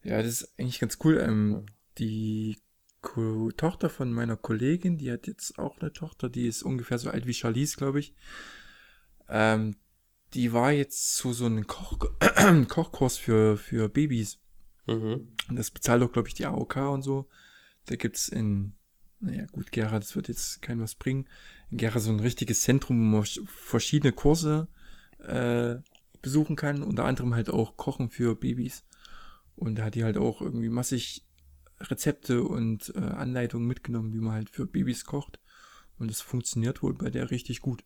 Ja, 0.02 0.22
das 0.22 0.42
ist 0.42 0.58
eigentlich 0.58 0.80
ganz 0.80 0.98
cool. 1.04 1.18
Ähm, 1.20 1.66
die 2.00 2.58
Ko 3.02 3.50
Tochter 3.56 3.88
von 3.88 4.12
meiner 4.12 4.36
Kollegin, 4.36 4.98
die 4.98 5.10
hat 5.10 5.26
jetzt 5.26 5.58
auch 5.58 5.78
eine 5.80 5.92
Tochter, 5.92 6.28
die 6.28 6.46
ist 6.46 6.62
ungefähr 6.62 6.98
so 6.98 7.10
alt 7.10 7.26
wie 7.26 7.34
Charlize, 7.34 7.76
glaube 7.76 8.00
ich. 8.00 8.14
Ähm, 9.28 9.76
die 10.34 10.52
war 10.52 10.72
jetzt 10.72 11.16
zu 11.16 11.32
so 11.32 11.46
einem 11.46 11.66
Koch 11.66 11.98
Kochkurs 12.68 13.16
für, 13.16 13.56
für 13.56 13.88
Babys. 13.88 14.38
Mhm. 14.86 15.28
Und 15.48 15.56
das 15.56 15.70
bezahlt 15.70 16.02
auch, 16.02 16.12
glaube 16.12 16.28
ich, 16.28 16.34
die 16.34 16.46
AOK 16.46 16.76
und 16.76 17.02
so. 17.02 17.28
Da 17.86 17.96
gibt's 17.96 18.28
in, 18.28 18.74
naja, 19.20 19.46
gut, 19.46 19.72
Gera, 19.72 19.98
das 19.98 20.14
wird 20.14 20.28
jetzt 20.28 20.62
kein 20.62 20.80
was 20.80 20.94
bringen. 20.94 21.26
In 21.70 21.78
Gera 21.78 21.98
so 22.00 22.10
ein 22.10 22.20
richtiges 22.20 22.62
Zentrum, 22.62 22.98
wo 23.12 23.16
man 23.16 23.46
verschiedene 23.46 24.12
Kurse 24.12 24.68
äh, 25.18 25.76
besuchen 26.22 26.56
kann, 26.56 26.82
unter 26.82 27.04
anderem 27.06 27.34
halt 27.34 27.48
auch 27.50 27.76
Kochen 27.76 28.10
für 28.10 28.36
Babys. 28.36 28.84
Und 29.56 29.76
da 29.76 29.84
hat 29.84 29.94
die 29.94 30.04
halt 30.04 30.16
auch 30.16 30.40
irgendwie 30.40 30.68
massig 30.68 31.26
Rezepte 31.80 32.42
und 32.42 32.92
äh, 32.94 32.98
Anleitungen 32.98 33.66
mitgenommen, 33.66 34.12
wie 34.12 34.18
man 34.18 34.34
halt 34.34 34.50
für 34.50 34.66
Babys 34.66 35.04
kocht. 35.04 35.40
Und 35.98 36.10
es 36.10 36.20
funktioniert 36.20 36.82
wohl 36.82 36.94
bei 36.94 37.10
der 37.10 37.30
richtig 37.30 37.60
gut. 37.60 37.84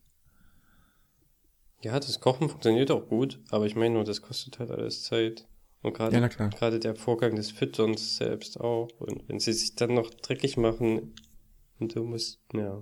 Ja, 1.81 1.99
das 1.99 2.19
Kochen 2.19 2.49
funktioniert 2.49 2.89
auch 2.91 3.07
gut, 3.07 3.39
aber 3.51 3.65
ich 3.65 3.75
meine 3.75 3.95
nur, 3.95 4.03
das 4.03 4.21
kostet 4.21 4.59
halt 4.59 4.71
alles 4.71 5.03
Zeit. 5.03 5.47
Und 5.81 5.93
gerade 5.93 6.17
ja, 6.17 6.27
gerade 6.27 6.79
der 6.79 6.95
Vorgang 6.95 7.35
des 7.35 7.51
Fütterns 7.51 8.17
selbst 8.17 8.59
auch. 8.59 8.87
Und 8.97 9.27
wenn 9.29 9.39
sie 9.39 9.53
sich 9.53 9.75
dann 9.75 9.93
noch 9.93 10.09
dreckig 10.09 10.57
machen 10.57 11.13
und 11.79 11.95
du 11.95 12.03
musst, 12.03 12.39
ja. 12.53 12.81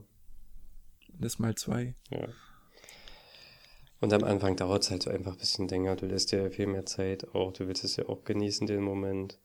Das 1.19 1.37
mal 1.37 1.53
zwei. 1.55 1.95
Ja. 2.11 2.29
Und 3.99 4.13
am 4.13 4.23
Anfang 4.23 4.55
dauert 4.55 4.83
es 4.83 4.91
halt 4.91 5.03
so 5.03 5.09
einfach 5.09 5.33
ein 5.33 5.37
bisschen 5.37 5.67
länger. 5.67 5.95
Du 5.95 6.05
lässt 6.05 6.31
dir 6.31 6.51
viel 6.51 6.67
mehr 6.67 6.85
Zeit 6.85 7.33
auch. 7.35 7.51
Du 7.51 7.67
willst 7.67 7.83
es 7.83 7.95
ja 7.97 8.07
auch 8.07 8.23
genießen, 8.23 8.67
den 8.67 8.81
Moment. 8.81 9.39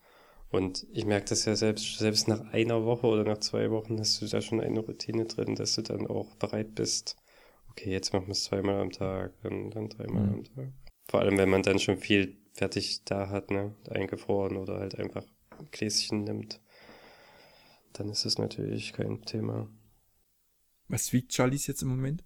Und 0.50 0.86
ich 0.92 1.04
merke 1.04 1.26
das 1.26 1.44
ja 1.44 1.54
selbst, 1.56 1.98
selbst 1.98 2.26
nach 2.26 2.40
einer 2.52 2.84
Woche 2.84 3.06
oder 3.06 3.24
nach 3.24 3.38
zwei 3.38 3.70
Wochen 3.70 3.98
hast 3.98 4.20
du 4.22 4.26
da 4.26 4.40
schon 4.40 4.60
eine 4.60 4.80
Routine 4.80 5.26
drin, 5.26 5.54
dass 5.54 5.74
du 5.74 5.82
dann 5.82 6.06
auch 6.06 6.36
bereit 6.36 6.74
bist, 6.74 7.16
okay, 7.70 7.90
jetzt 7.90 8.12
machen 8.12 8.28
wir 8.28 8.32
es 8.32 8.44
zweimal 8.44 8.80
am 8.80 8.90
Tag, 8.90 9.34
dann, 9.42 9.70
dann 9.70 9.88
dreimal 9.90 10.22
mhm. 10.22 10.34
am 10.34 10.44
Tag. 10.44 10.72
Vor 11.10 11.20
allem, 11.20 11.36
wenn 11.36 11.50
man 11.50 11.62
dann 11.62 11.78
schon 11.78 11.98
viel 11.98 12.38
fertig 12.54 13.04
da 13.04 13.28
hat, 13.28 13.50
ne, 13.50 13.74
eingefroren 13.90 14.56
oder 14.56 14.78
halt 14.78 14.98
einfach 14.98 15.24
ein 15.58 15.68
Gläschen 15.70 16.24
nimmt, 16.24 16.60
dann 17.92 18.08
ist 18.08 18.24
es 18.24 18.38
natürlich 18.38 18.94
kein 18.94 19.22
Thema. 19.22 19.68
Was 20.88 21.12
wiegt 21.12 21.34
Charlies 21.34 21.66
jetzt 21.66 21.82
im 21.82 21.88
Moment? 21.88 22.24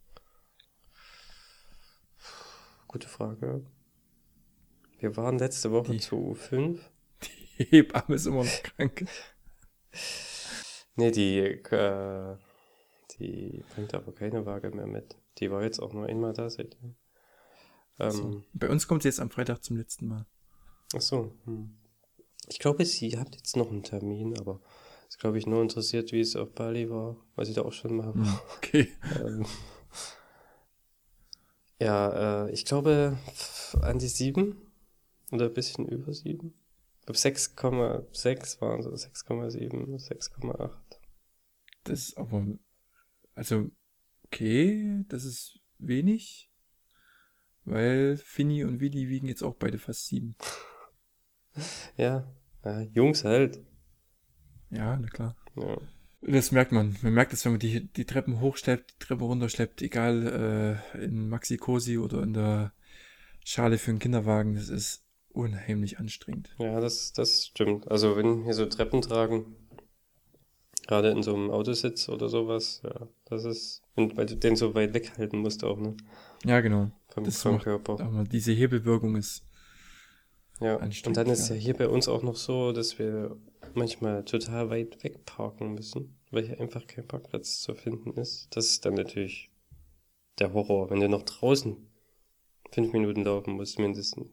Gute 2.87 3.09
Frage. 3.09 3.65
Wir 4.99 5.17
waren 5.17 5.39
letzte 5.39 5.73
Woche 5.73 5.93
Die. 5.93 5.99
zu 5.99 6.17
U5 6.17 6.79
die 6.79 6.92
Hebamme 7.71 8.15
ist 8.15 8.27
immer 8.27 8.45
noch 8.45 8.63
krank. 8.63 9.07
Nee, 10.97 11.11
die, 11.11 11.39
äh, 11.39 12.37
die 13.19 13.65
bringt 13.75 13.95
aber 13.95 14.13
keine 14.13 14.45
Waage 14.47 14.71
mehr 14.71 14.87
mit. 14.87 15.17
Die 15.39 15.51
war 15.51 15.63
jetzt 15.63 15.81
auch 15.81 15.93
nur 15.93 16.07
einmal 16.07 16.33
da 16.33 16.51
seitdem. 16.51 16.97
Ähm, 17.99 18.11
so. 18.11 18.43
Bei 18.53 18.69
uns 18.69 18.87
kommt 18.87 19.03
sie 19.03 19.09
jetzt 19.09 19.21
am 19.21 19.31
Freitag 19.31 19.63
zum 19.63 19.77
letzten 19.77 20.09
Mal. 20.09 20.27
Ach 20.95 21.01
so. 21.01 21.35
Hm. 21.45 21.77
Ich 22.49 22.59
glaube, 22.59 22.85
sie 22.85 23.19
hat 23.19 23.35
jetzt 23.35 23.57
noch 23.57 23.71
einen 23.71 23.83
Termin, 23.83 24.39
aber 24.39 24.61
ist, 25.09 25.19
glaube 25.19 25.39
ich, 25.39 25.47
nur 25.47 25.63
interessiert, 25.63 26.13
wie 26.13 26.21
es 26.21 26.37
auf 26.37 26.53
Bali 26.53 26.91
war, 26.91 27.17
weil 27.37 27.47
sie 27.47 27.55
da 27.55 27.63
auch 27.63 27.73
schon 27.73 27.97
mal 27.97 28.15
war. 28.15 28.43
Okay. 28.57 28.89
ähm, 29.21 29.47
ja, 31.79 32.47
äh, 32.47 32.51
ich 32.53 32.65
glaube 32.65 33.19
an 33.81 33.99
die 33.99 34.09
sieben 34.09 34.73
oder 35.31 35.47
ein 35.47 35.55
bisschen 35.55 35.87
über 35.89 36.13
sieben. 36.13 36.55
Ich 37.03 37.07
glaube 37.07 37.19
6,6 37.19 38.61
waren 38.61 38.81
so, 38.81 38.91
6,7, 38.91 39.99
6,8. 39.99 40.71
Das 41.83 41.99
ist 41.99 42.17
aber, 42.17 42.47
also, 43.35 43.73
okay, 44.27 45.05
das 45.09 45.25
ist 45.25 45.59
wenig, 45.79 46.49
weil 47.65 48.17
Finny 48.17 48.63
und 48.63 48.79
Willi 48.79 49.09
wiegen 49.09 49.27
jetzt 49.27 49.43
auch 49.43 49.57
beide 49.57 49.81
fast 49.81 50.07
sieben. 50.07 50.37
ja, 51.97 52.33
ja, 52.65 52.81
Jungs 52.83 53.25
halt. 53.25 53.61
Ja, 54.71 54.97
na 54.97 55.09
klar. 55.09 55.37
Ja. 55.57 55.79
Das 56.21 56.53
merkt 56.53 56.71
man. 56.71 56.97
Man 57.03 57.15
merkt 57.15 57.33
das, 57.33 57.45
wenn 57.45 57.55
man 57.55 57.59
die, 57.59 57.89
die 57.89 58.05
Treppen 58.05 58.39
hochschleppt, 58.39 58.93
die 58.93 59.05
Treppe 59.05 59.25
runterschleppt, 59.25 59.83
egal 59.83 60.81
äh, 60.95 61.05
in 61.05 61.29
Maxi 61.29 61.57
Cosi 61.57 61.99
oder 61.99 62.23
in 62.23 62.33
der 62.33 62.73
Schale 63.45 63.77
für 63.77 63.91
einen 63.91 63.99
Kinderwagen. 63.99 64.55
Das 64.55 64.69
ist 64.69 65.02
unheimlich 65.33 65.99
anstrengend. 65.99 66.55
Ja, 66.59 66.81
das, 66.81 67.13
das 67.13 67.47
stimmt. 67.47 67.91
Also 67.91 68.17
wenn 68.17 68.45
hier 68.45 68.55
so 68.55 68.67
Treppen 68.67 69.03
tragen, 69.03 69.57
gerade 70.87 71.11
in 71.11 71.23
so 71.23 71.35
einem 71.35 71.51
Autositz 71.51 72.09
oder 72.09 72.29
sowas, 72.29 72.81
ja, 72.85 73.09
das 73.25 73.45
ist, 73.45 73.83
weil 73.97 74.27
du 74.27 74.37
den 74.37 74.57
so 74.57 74.75
weit 74.75 74.95
weghalten 74.95 75.39
musst 75.39 75.65
auch, 75.65 75.79
ne? 75.79 75.97
Ja, 76.45 76.61
genau. 76.61 76.91
Vom, 77.09 77.25
das 77.25 77.43
vom 77.43 77.59
Körper. 77.59 78.01
Aber 78.01 78.25
diese 78.25 78.53
Hebelwirkung 78.53 79.17
ist 79.17 79.45
ja, 80.61 80.77
und 80.77 81.17
dann 81.17 81.29
ist 81.29 81.49
ja 81.49 81.57
hier 81.57 81.75
bei 81.75 81.89
uns 81.89 82.07
auch 82.07 82.23
noch 82.23 82.37
so, 82.37 82.71
dass 82.71 82.97
wir 82.99 83.37
manchmal 83.75 84.25
total 84.25 84.71
weit 84.71 85.03
weg 85.03 85.25
parken 85.25 85.75
müssen, 85.75 86.17
weil 86.31 86.47
hier 86.47 86.61
einfach 86.61 86.87
kein 86.87 87.07
Parkplatz 87.07 87.61
zu 87.61 87.75
finden 87.75 88.13
ist. 88.13 88.49
Das 88.55 88.67
ist 88.67 88.85
dann 88.85 88.95
natürlich 88.95 89.51
der 90.39 90.53
Horror, 90.53 90.91
wenn 90.91 91.01
du 91.01 91.09
noch 91.09 91.23
draußen 91.23 91.77
fünf 92.71 92.93
Minuten 92.93 93.25
laufen 93.25 93.55
musst, 93.55 93.81
mindestens. 93.81 94.27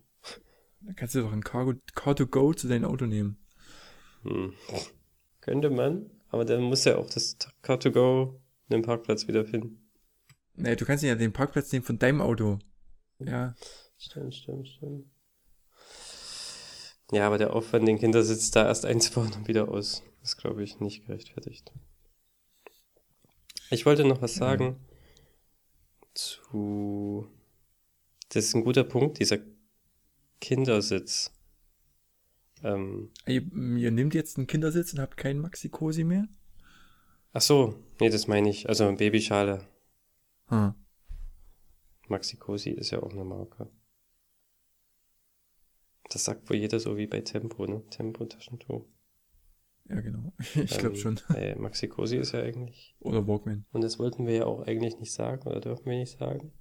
Dann 0.81 0.95
kannst 0.95 1.15
du 1.15 1.21
doch 1.21 1.33
ein 1.33 1.43
Car, 1.43 1.75
Car 1.93 2.15
to 2.15 2.27
Go 2.27 2.53
zu 2.53 2.67
deinem 2.67 2.85
Auto 2.85 3.05
nehmen. 3.05 3.37
Hm. 4.23 4.53
Könnte 5.41 5.69
man, 5.69 6.09
aber 6.29 6.45
dann 6.45 6.61
muss 6.61 6.85
ja 6.85 6.97
auch 6.97 7.09
das 7.09 7.37
Car 7.61 7.79
to 7.79 7.91
Go 7.91 8.41
einen 8.69 8.83
Parkplatz 8.83 9.27
wiederfinden. 9.27 9.89
Nee, 10.55 10.75
du 10.75 10.85
kannst 10.85 11.03
ja 11.03 11.15
den 11.15 11.33
Parkplatz 11.33 11.71
nehmen 11.71 11.85
von 11.85 11.99
deinem 11.99 12.21
Auto. 12.21 12.59
Ja. 13.19 13.55
Stimmt, 13.97 14.35
stimmt, 14.35 14.67
stimmt. 14.67 15.05
Ja, 17.11 17.25
aber 17.25 17.37
der 17.37 17.53
Aufwand, 17.53 17.87
den 17.87 17.97
Kindersitz 17.97 18.51
da 18.51 18.65
erst 18.65 18.85
einzubauen 18.85 19.33
und 19.33 19.47
wieder 19.47 19.69
aus, 19.69 20.03
ist, 20.21 20.37
glaube 20.37 20.63
ich, 20.63 20.79
nicht 20.79 21.05
gerechtfertigt. 21.05 21.71
Ich 23.71 23.85
wollte 23.85 24.03
noch 24.05 24.21
was 24.21 24.35
sagen 24.35 24.77
zu. 26.13 27.27
Das 28.29 28.45
ist 28.45 28.55
ein 28.55 28.63
guter 28.63 28.83
Punkt, 28.83 29.19
dieser 29.19 29.39
Kindersitz. 30.41 31.31
Ähm, 32.63 33.11
Ihr, 33.25 33.41
ihr 33.77 33.91
nehmt 33.91 34.13
jetzt 34.13 34.37
einen 34.37 34.47
Kindersitz 34.47 34.93
und 34.93 34.99
habt 34.99 35.17
keinen 35.17 35.39
Maxi-Cosi 35.39 36.03
mehr? 36.03 36.27
ach 37.31 37.41
so, 37.41 37.75
nee, 37.99 38.09
das 38.09 38.27
meine 38.27 38.49
ich. 38.49 38.67
Also 38.67 38.91
Babyschale. 38.93 39.65
Hm. 40.47 40.73
Maxi 42.07 42.37
Cosi 42.37 42.71
ist 42.71 42.89
ja 42.91 43.03
auch 43.03 43.11
eine 43.11 43.23
Marke. 43.23 43.69
Das 46.09 46.23
sagt 46.25 46.49
wohl 46.49 46.57
jeder 46.57 46.79
so 46.79 46.97
wie 46.97 47.05
bei 47.05 47.21
Tempo, 47.21 47.67
ne? 47.67 47.83
Tempo 47.91 48.25
Taschentuch. 48.25 48.87
Ja, 49.87 50.01
genau. 50.01 50.33
Ich 50.55 50.77
glaube 50.79 50.95
Ähm, 50.95 51.01
schon. 51.01 51.19
Äh, 51.35 51.55
Maxi 51.55 51.87
Cosi 51.87 52.17
ist 52.17 52.31
ja 52.31 52.41
eigentlich. 52.41 52.95
Oder 52.99 53.27
Walkman. 53.27 53.65
Und 53.71 53.81
das 53.83 53.99
wollten 53.99 54.25
wir 54.25 54.33
ja 54.35 54.45
auch 54.45 54.61
eigentlich 54.65 54.97
nicht 54.97 55.13
sagen 55.13 55.47
oder 55.47 55.61
dürfen 55.61 55.85
wir 55.85 55.97
nicht 55.99 56.17
sagen. 56.17 56.51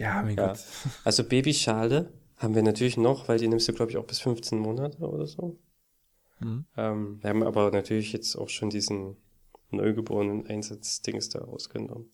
Ja, 0.00 0.22
mein 0.22 0.36
Ja. 0.36 0.48
Gott. 0.48 0.64
Also 1.04 1.24
Babyschale 1.24 2.10
haben 2.38 2.54
wir 2.54 2.62
natürlich 2.62 2.96
noch, 2.96 3.28
weil 3.28 3.38
die 3.38 3.48
nimmst 3.48 3.68
du, 3.68 3.74
glaube 3.74 3.92
ich, 3.92 3.98
auch 3.98 4.06
bis 4.06 4.18
15 4.20 4.58
Monate 4.58 4.98
oder 5.06 5.26
so. 5.26 5.58
Hm. 6.38 6.64
Ähm, 6.74 7.22
wir 7.22 7.28
haben 7.28 7.42
aber 7.42 7.70
natürlich 7.70 8.14
jetzt 8.14 8.34
auch 8.34 8.48
schon 8.48 8.70
diesen 8.70 9.18
neugeborenen 9.70 10.46
Einsatzdings 10.46 11.28
da 11.28 11.40
rausgenommen. 11.40 12.10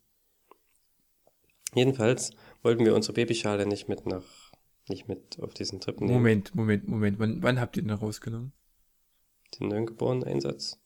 Jedenfalls 1.74 2.32
wollten 2.62 2.84
wir 2.84 2.94
unsere 2.94 3.12
Babyschale 3.12 3.66
nicht 3.66 3.88
mit 3.88 4.04
nach, 4.04 4.50
nicht 4.88 5.06
mit 5.06 5.38
auf 5.40 5.54
diesen 5.54 5.80
Trip 5.80 6.00
nehmen. 6.00 6.12
Moment, 6.12 6.54
Moment, 6.56 6.88
Moment. 6.88 7.18
Wann, 7.20 7.42
wann 7.44 7.60
habt 7.60 7.76
ihr 7.76 7.84
den 7.84 7.92
rausgenommen? 7.92 8.52
Den 9.60 9.68
neugeborenen 9.68 10.24
Einsatz. 10.24 10.80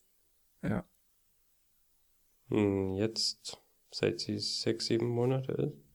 Ja. 0.62 0.84
Hm, 2.50 2.92
Jetzt, 2.92 3.58
seit 3.90 4.20
sie 4.20 4.38
sechs, 4.38 4.84
sieben 4.86 5.08
Monate 5.08 5.52
ist. 5.52 5.89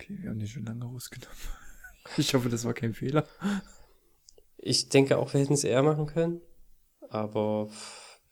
Okay, 0.00 0.16
wir 0.20 0.30
haben 0.30 0.38
den 0.38 0.48
schon 0.48 0.64
lange 0.64 0.84
rausgenommen. 0.84 1.36
Ich 2.16 2.32
hoffe, 2.32 2.48
das 2.48 2.64
war 2.64 2.72
kein 2.72 2.94
Fehler. 2.94 3.28
Ich 4.56 4.88
denke 4.88 5.18
auch, 5.18 5.32
wir 5.34 5.40
hätten 5.40 5.52
es 5.52 5.64
eher 5.64 5.82
machen 5.82 6.06
können. 6.06 6.40
Aber 7.10 7.68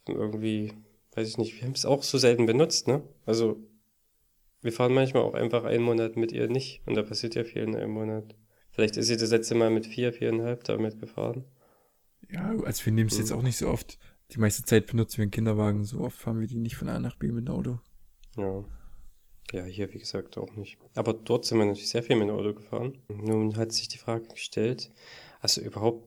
irgendwie, 0.07 0.73
weiß 1.15 1.29
ich 1.29 1.37
nicht, 1.37 1.55
wir 1.55 1.65
haben 1.65 1.75
es 1.75 1.85
auch 1.85 2.03
so 2.03 2.17
selten 2.17 2.47
benutzt, 2.47 2.89
ne? 2.89 3.03
Also, 3.27 3.63
wir 4.63 4.73
fahren 4.73 4.95
manchmal 4.95 5.23
auch 5.23 5.35
einfach 5.35 5.65
einen 5.65 5.85
Monat 5.85 6.17
mit 6.17 6.33
ihr 6.33 6.49
nicht. 6.49 6.81
Und 6.87 6.95
da 6.95 7.03
passiert 7.03 7.35
ja 7.35 7.45
viel 7.45 7.63
in 7.63 7.77
einem 7.77 7.93
Monat. 7.93 8.35
Vielleicht 8.71 8.97
ist 8.97 9.09
sie 9.09 9.19
das 9.19 9.31
letzte 9.31 9.55
Mal 9.55 9.71
mit 9.71 9.87
vier, 9.87 10.15
viereinhalb 10.15 10.65
damit 10.65 10.99
gefahren. 10.99 11.45
Ja, 12.31 12.57
also 12.65 12.87
wir 12.87 12.93
nehmen 12.93 13.11
es 13.11 13.19
jetzt 13.19 13.33
auch 13.33 13.43
nicht 13.43 13.59
so 13.59 13.69
oft. 13.69 13.99
Die 14.33 14.41
meiste 14.41 14.65
Zeit 14.65 14.87
benutzen 14.87 15.19
wir 15.19 15.25
einen 15.25 15.31
Kinderwagen. 15.31 15.85
So 15.85 16.01
oft 16.01 16.17
fahren 16.17 16.41
wir 16.41 16.47
die 16.47 16.57
nicht 16.57 16.77
von 16.77 16.89
A 16.89 16.99
nach 16.99 17.17
B 17.17 17.31
mit 17.31 17.47
dem 17.47 17.55
Auto. 17.55 17.81
Ja. 18.37 18.65
Ja, 19.53 19.65
hier 19.65 19.93
wie 19.95 19.99
gesagt 19.99 20.37
auch 20.37 20.55
nicht. 20.57 20.79
Aber 20.95 21.15
dort 21.15 21.45
sind 21.47 21.59
wir 21.59 21.65
natürlich 21.65 21.89
sehr 21.89 22.03
viel 22.03 22.17
mit 22.17 22.29
dem 22.29 22.35
Auto 22.37 22.53
gefahren. 22.55 22.99
Nun 23.09 23.57
hat 23.57 23.73
sich 23.73 23.89
die 23.89 23.99
Frage 23.99 24.29
gestellt, 24.29 24.91
also 25.41 25.61
überhaupt 25.61 26.07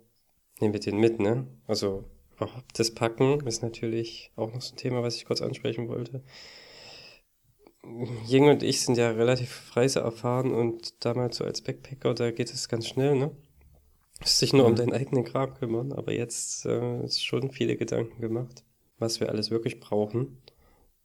nehmen 0.60 0.74
wir 0.74 0.80
den 0.80 0.98
mit, 0.98 1.20
ne? 1.20 1.48
Also 1.68 2.04
überhaupt 2.36 2.78
das 2.80 2.94
Packen 2.94 3.46
ist 3.48 3.64
natürlich 3.64 4.32
auch 4.36 4.54
noch 4.54 4.62
so 4.62 4.74
ein 4.74 4.78
Thema, 4.78 5.02
was 5.02 5.16
ich 5.16 5.26
kurz 5.26 5.42
ansprechen 5.42 5.88
wollte. 5.88 6.24
Jing 8.28 8.48
und 8.50 8.64
ich 8.64 8.82
sind 8.82 8.98
ja 8.98 9.10
relativ 9.12 9.76
reiseerfahren 9.76 10.52
und 10.54 11.04
damals 11.06 11.38
so 11.38 11.44
als 11.44 11.62
Backpacker, 11.62 12.14
da 12.14 12.32
geht 12.32 12.52
es 12.54 12.70
ganz 12.70 12.88
schnell, 12.88 13.16
ne? 13.16 13.32
Musst 14.22 14.42
dich 14.42 14.54
nur 14.54 14.66
um 14.68 14.74
Mhm. 14.74 14.78
deinen 14.78 14.94
eigenen 14.94 15.26
Kram 15.26 15.54
kümmern, 15.56 15.94
aber 15.94 16.14
jetzt 16.14 16.66
äh, 16.66 17.04
ist 17.06 17.24
schon 17.26 17.52
viele 17.52 17.78
Gedanken 17.78 18.22
gemacht, 18.22 18.64
was 19.00 19.20
wir 19.20 19.30
alles 19.30 19.52
wirklich 19.52 19.80
brauchen. 19.80 20.38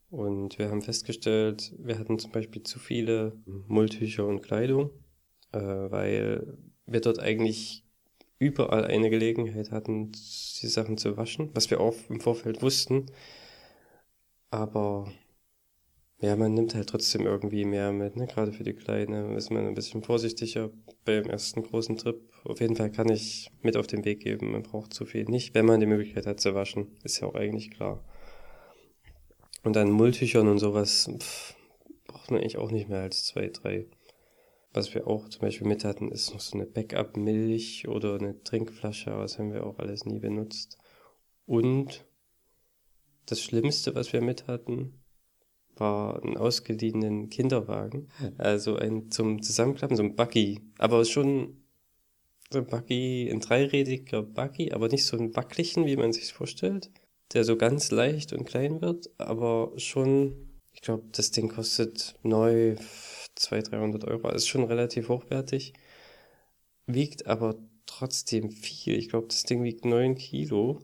Und 0.09 0.57
wir 0.57 0.69
haben 0.69 0.81
festgestellt, 0.81 1.73
wir 1.77 1.99
hatten 1.99 2.17
zum 2.17 2.31
Beispiel 2.31 2.63
zu 2.63 2.79
viele 2.79 3.33
Mulltücher 3.45 4.25
und 4.25 4.41
Kleidung, 4.41 4.91
äh, 5.51 5.59
weil 5.59 6.57
wir 6.85 7.01
dort 7.01 7.19
eigentlich 7.19 7.83
überall 8.39 8.85
eine 8.85 9.09
Gelegenheit 9.09 9.71
hatten, 9.71 10.11
die 10.11 10.67
Sachen 10.67 10.97
zu 10.97 11.17
waschen, 11.17 11.49
was 11.53 11.69
wir 11.69 11.81
auch 11.81 11.95
im 12.09 12.21
Vorfeld 12.21 12.61
wussten. 12.61 13.07
Aber 14.49 15.11
ja, 16.19 16.35
man 16.35 16.53
nimmt 16.53 16.73
halt 16.73 16.89
trotzdem 16.89 17.25
irgendwie 17.25 17.65
mehr 17.65 17.91
mit, 17.91 18.15
ne? 18.15 18.27
Gerade 18.27 18.51
für 18.51 18.63
die 18.63 18.73
Kleine 18.73 19.35
ist 19.35 19.51
man 19.51 19.67
ein 19.67 19.75
bisschen 19.75 20.01
vorsichtiger 20.03 20.71
beim 21.05 21.25
ersten 21.25 21.63
großen 21.63 21.97
Trip. 21.97 22.19
Auf 22.43 22.59
jeden 22.59 22.75
Fall 22.75 22.91
kann 22.91 23.09
ich 23.09 23.51
mit 23.61 23.77
auf 23.77 23.87
den 23.87 24.05
Weg 24.05 24.21
geben, 24.21 24.51
man 24.51 24.63
braucht 24.63 24.93
zu 24.93 25.05
viel 25.05 25.25
nicht, 25.25 25.53
wenn 25.53 25.65
man 25.65 25.79
die 25.79 25.85
Möglichkeit 25.85 26.25
hat 26.25 26.39
zu 26.39 26.55
waschen. 26.55 26.97
Ist 27.03 27.19
ja 27.19 27.27
auch 27.27 27.35
eigentlich 27.35 27.71
klar. 27.71 28.03
Und 29.67 29.75
an 29.75 29.91
Mulltüchern 29.91 30.47
und 30.47 30.59
sowas 30.59 31.11
pff, 31.19 31.53
braucht 32.05 32.31
man 32.31 32.39
eigentlich 32.39 32.57
auch 32.57 32.71
nicht 32.71 32.87
mehr 32.87 33.01
als 33.01 33.25
zwei, 33.25 33.49
drei. 33.49 33.85
Was 34.71 34.95
wir 34.95 35.07
auch 35.07 35.27
zum 35.27 35.41
Beispiel 35.41 35.67
mit 35.67 35.83
hatten, 35.83 36.09
ist 36.09 36.33
noch 36.33 36.39
so 36.39 36.57
eine 36.57 36.65
Backup-Milch 36.65 37.85
oder 37.89 38.15
eine 38.15 38.41
Trinkflasche, 38.43 39.11
aber 39.11 39.23
das 39.23 39.37
haben 39.37 39.51
wir 39.51 39.65
auch 39.65 39.77
alles 39.79 40.05
nie 40.05 40.19
benutzt. 40.19 40.77
Und 41.45 42.05
das 43.25 43.41
Schlimmste, 43.41 43.93
was 43.93 44.13
wir 44.13 44.21
mit 44.21 44.47
hatten, 44.47 45.03
war 45.75 46.23
einen 46.23 46.37
ausgeliehenen 46.37 47.29
Kinderwagen. 47.29 48.07
Also 48.37 48.77
ein 48.77 49.11
zum 49.11 49.41
Zusammenklappen, 49.41 49.97
so 49.97 50.03
ein 50.03 50.15
Buggy. 50.15 50.61
Aber 50.77 51.03
schon 51.03 51.57
so 52.49 52.59
ein 52.59 52.67
Buggy, 52.67 53.29
ein 53.29 53.41
dreirädiger 53.41 54.23
Buggy, 54.23 54.71
aber 54.71 54.87
nicht 54.87 55.05
so 55.05 55.17
einen 55.17 55.35
wackeligen, 55.35 55.85
wie 55.85 55.97
man 55.97 56.13
sich 56.13 56.31
vorstellt, 56.31 56.89
der 57.33 57.43
so 57.43 57.57
ganz 57.57 57.91
leicht 57.91 58.33
und 58.33 58.45
klein 58.45 58.81
wird, 58.81 59.09
aber 59.17 59.71
schon, 59.77 60.49
ich 60.73 60.81
glaube, 60.81 61.03
das 61.11 61.31
Ding 61.31 61.49
kostet 61.49 62.15
neu 62.23 62.75
200, 63.35 63.71
300 63.73 64.03
Euro, 64.05 64.29
ist 64.29 64.47
schon 64.47 64.63
relativ 64.63 65.09
hochwertig, 65.09 65.73
wiegt 66.85 67.27
aber 67.27 67.55
trotzdem 67.85 68.51
viel. 68.51 68.95
Ich 68.97 69.09
glaube, 69.09 69.27
das 69.27 69.43
Ding 69.43 69.63
wiegt 69.63 69.85
9 69.85 70.15
Kilo. 70.15 70.79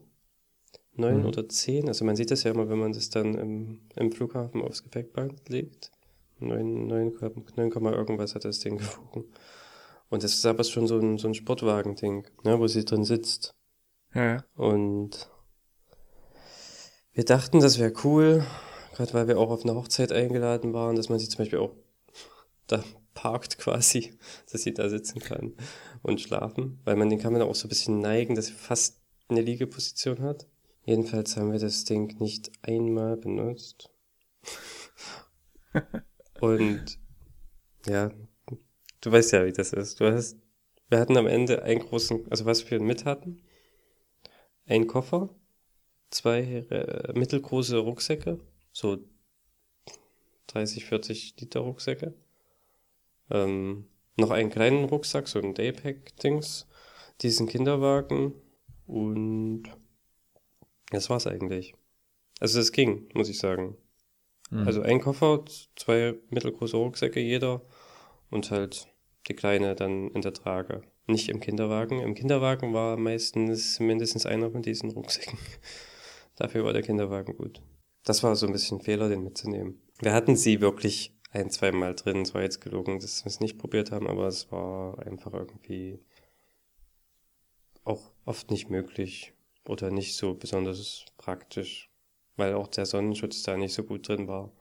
9 0.96 1.20
Mhm. 1.22 1.26
oder 1.26 1.50
10. 1.50 1.88
Also 1.88 2.06
man 2.06 2.16
sieht 2.16 2.32
das 2.32 2.44
ja 2.44 2.52
immer, 2.52 2.70
wenn 2.70 2.78
man 2.78 2.94
das 2.94 3.10
dann 3.10 3.36
im, 3.36 3.82
im 3.96 4.12
Flughafen 4.12 4.62
aufs 4.62 4.84
Gepäckband 4.84 5.50
legt. 5.50 5.92
9, 6.40 6.88
9, 6.88 7.14
9, 7.56 7.72
irgendwas 7.94 8.36
hat 8.36 8.46
das 8.46 8.60
Ding 8.60 8.78
gewogen. 8.78 9.26
Und 10.10 10.24
das 10.24 10.36
ist 10.36 10.46
aber 10.46 10.64
schon 10.64 10.86
so 10.88 11.00
ein, 11.00 11.18
so 11.18 11.28
ein 11.28 11.34
Sportwagen-Ding, 11.34 12.28
ne, 12.44 12.60
wo 12.60 12.68
sie 12.68 12.86
drin 12.86 13.04
sitzt. 13.04 13.56
Ja, 14.14 14.26
ja. 14.36 14.46
Und 14.56 15.30
wir 17.14 17.26
dachten, 17.26 17.60
das 17.60 17.80
wäre 17.80 17.94
cool, 18.04 18.46
gerade 18.94 19.14
weil 19.14 19.28
wir 19.28 19.40
auch 19.40 19.52
auf 19.52 19.64
eine 19.64 19.76
Hochzeit 19.76 20.12
eingeladen 20.12 20.74
waren, 20.74 20.96
dass 20.96 21.10
man 21.10 21.20
sie 21.20 21.30
zum 21.30 21.40
Beispiel 21.40 21.60
auch 21.60 21.76
da 22.68 22.84
parkt 23.14 23.60
quasi, 23.60 24.18
dass 24.52 24.64
sie 24.64 24.74
da 24.74 24.90
sitzen 24.90 25.20
kann 25.20 25.54
und 26.02 26.22
schlafen, 26.22 26.80
weil 26.84 26.96
man 26.96 27.10
den 27.10 27.20
kann 27.20 27.34
man 27.34 27.42
auch 27.44 27.56
so 27.56 27.68
ein 27.68 27.70
bisschen 27.70 28.00
neigen, 28.00 28.36
dass 28.36 28.48
sie 28.48 28.54
fast 28.54 29.00
eine 29.30 29.42
Liegeposition 29.42 30.22
hat. 30.22 30.48
Jedenfalls 30.86 31.38
haben 31.38 31.52
wir 31.52 31.60
das 31.60 31.86
Ding 31.86 32.20
nicht 32.20 32.52
einmal 32.62 33.16
benutzt. 33.16 33.90
Und 36.42 37.00
ja, 37.88 38.12
du 39.00 39.12
weißt 39.12 39.32
ja, 39.32 39.46
wie 39.46 39.54
das 39.54 39.72
ist. 39.72 40.00
Du 40.02 40.12
hast, 40.12 40.38
wir 40.90 41.00
hatten 41.00 41.16
am 41.16 41.28
Ende 41.28 41.64
einen 41.64 41.80
großen, 41.80 42.30
also 42.30 42.46
was 42.46 42.70
wir 42.70 42.82
mit 42.82 43.06
hatten, 43.06 43.42
ein 44.66 44.88
Koffer, 44.88 45.30
zwei 46.14 46.66
äh, 46.70 47.14
mittelgroße 47.18 47.78
Rucksäcke, 47.78 48.40
so 48.72 49.00
30, 50.48 50.86
40 50.86 51.36
Liter 51.40 51.62
Rucksäcke, 51.62 52.14
ähm, 53.32 53.88
noch 54.16 54.30
einen 54.30 54.50
kleinen 54.50 54.86
Rucksack, 54.86 55.28
so 55.28 55.40
ein 55.40 55.54
Daypack-Dings, 55.54 56.68
diesen 57.22 57.48
Kinderwagen 57.48 58.34
und 58.86 59.64
das 60.92 61.10
war's 61.10 61.28
eigentlich. 61.28 61.74
Also 62.40 62.60
das 62.60 62.72
ging, 62.72 63.10
muss 63.14 63.30
ich 63.30 63.40
sagen. 63.40 63.78
Mhm. 64.52 64.68
Also 64.68 64.82
ein 64.82 65.02
Koffer, 65.02 65.44
zwei 65.76 66.16
mittelgroße 66.30 66.78
Rucksäcke 66.78 67.20
jeder 67.20 67.62
und 68.30 68.52
halt 68.52 68.88
die 69.28 69.34
kleine 69.34 69.76
dann 69.76 70.10
in 70.12 70.22
der 70.22 70.34
Trage. 70.34 70.84
Nicht 71.08 71.30
im 71.30 71.40
Kinderwagen. 71.40 72.00
Im 72.00 72.14
Kinderwagen 72.14 72.74
war 72.74 72.98
meistens 72.98 73.80
mindestens 73.80 74.26
einer 74.26 74.52
von 74.52 74.62
diesen 74.62 74.92
Rucksäcken. 74.92 75.38
Dafür 76.36 76.64
war 76.64 76.74
der 76.74 76.82
Kinderwagen 76.82 77.36
gut. 77.36 77.62
Das 78.04 78.24
war 78.24 78.36
so 78.36 78.48
ein 78.48 78.54
bisschen 78.54 78.80
ein 78.80 78.84
Fehler, 78.84 79.10
den 79.10 79.24
mitzunehmen. 79.24 79.82
Wir 80.02 80.14
hatten 80.14 80.36
sie 80.36 80.62
wirklich 80.62 81.16
ein, 81.32 81.50
zwei 81.50 81.72
Mal 81.72 81.96
drin. 81.96 82.22
Es 82.22 82.34
war 82.34 82.42
jetzt 82.42 82.62
gelogen, 82.62 83.00
dass 83.00 83.24
wir 83.24 83.30
es 83.30 83.40
nicht 83.40 83.58
probiert 83.58 83.92
haben, 83.92 84.08
aber 84.08 84.28
es 84.28 84.52
war 84.52 85.00
einfach 85.00 85.34
irgendwie 85.34 86.00
auch 87.84 88.12
oft 88.26 88.52
nicht 88.52 88.70
möglich 88.70 89.34
oder 89.66 89.92
nicht 89.92 90.16
so 90.16 90.36
besonders 90.36 91.06
praktisch, 91.18 91.90
weil 92.36 92.54
auch 92.54 92.68
der 92.68 92.86
Sonnenschutz 92.86 93.44
da 93.44 93.58
nicht 93.58 93.74
so 93.74 93.84
gut 93.84 94.08
drin 94.08 94.28
war. 94.28 94.52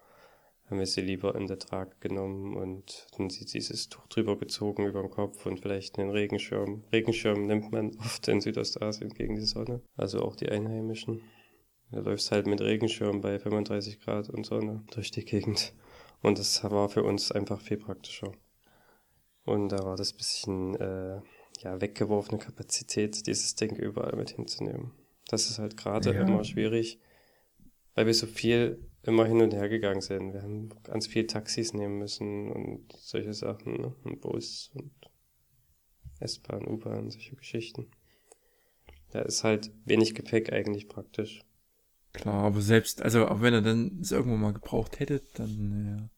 Haben 0.67 0.79
wir 0.79 0.87
sie 0.87 1.03
lieber 1.03 1.35
in 1.35 1.47
der 1.47 1.59
Trage 1.59 1.97
genommen 2.01 2.57
und 2.57 3.07
dann 3.17 3.29
sie 3.29 3.45
dieses 3.45 3.89
Tuch 3.89 4.07
drüber 4.07 4.39
gezogen 4.39 4.87
über 4.87 5.03
den 5.03 5.11
Kopf 5.11 5.45
und 5.45 5.61
vielleicht 5.61 5.99
einen 5.99 6.11
Regenschirm. 6.11 6.85
Regenschirm 6.93 7.47
nimmt 7.47 7.73
man 7.73 7.95
oft 7.99 8.27
in 8.29 8.41
Südostasien 8.41 9.11
gegen 9.11 9.35
die 9.35 9.45
Sonne, 9.45 9.83
also 9.97 10.23
auch 10.23 10.37
die 10.37 10.49
Einheimischen. 10.49 11.21
Da 11.93 12.01
läufst 12.01 12.33
halt 12.33 12.47
mit 12.47 12.63
Regenschirm 12.63 13.21
bei 13.21 13.39
35 13.39 14.01
Grad 14.01 14.31
und 14.31 14.45
Sonne 14.45 14.83
durch 14.93 15.11
die 15.11 15.25
Gegend. 15.25 15.75
Und 16.23 16.39
das 16.39 16.65
war 16.65 16.89
für 16.89 17.03
uns 17.03 17.31
einfach 17.33 17.61
viel 17.61 17.77
praktischer. 17.77 18.33
Und 19.45 19.69
da 19.69 19.85
war 19.85 19.97
das 19.97 20.15
bisschen 20.15 20.75
äh, 20.77 21.21
ja, 21.59 21.81
weggeworfene 21.81 22.39
Kapazität, 22.39 23.27
dieses 23.27 23.57
Ding 23.57 23.77
überall 23.77 24.17
mit 24.17 24.31
hinzunehmen. 24.31 24.93
Das 25.29 25.51
ist 25.51 25.59
halt 25.59 25.77
gerade 25.77 26.15
ja. 26.15 26.23
immer 26.23 26.45
schwierig, 26.45 26.99
weil 27.95 28.07
wir 28.07 28.15
so 28.15 28.27
viel 28.27 28.89
immer 29.03 29.27
hin 29.27 29.43
und 29.43 29.53
her 29.53 29.69
gegangen 29.69 30.01
sind. 30.01 30.33
Wir 30.33 30.43
haben 30.43 30.71
ganz 30.85 31.07
viel 31.07 31.27
Taxis 31.27 31.75
nehmen 31.75 31.99
müssen 31.99 32.51
und 32.51 32.93
solche 32.97 33.35
Sachen, 33.35 33.81
ne? 33.81 33.95
Und 34.05 34.21
Bus 34.21 34.71
und 34.75 34.93
S-Bahn, 36.21 36.67
U-Bahn, 36.67 37.11
solche 37.11 37.37
Geschichten. 37.37 37.91
Da 39.11 39.21
ist 39.21 39.45
halt 39.45 39.73
wenig 39.85 40.15
Gepäck 40.15 40.53
eigentlich 40.53 40.89
praktisch. 40.89 41.45
Klar, 42.13 42.45
aber 42.45 42.61
selbst, 42.61 43.03
also 43.03 43.27
auch 43.27 43.41
wenn 43.41 43.55
er 43.55 43.63
dann 43.63 43.99
es 44.01 44.13
irgendwo 44.13 44.37
mal 44.37 44.53
gebraucht 44.53 45.01
hätte, 45.01 45.23
dann, 45.35 45.87
ja. 45.87 46.09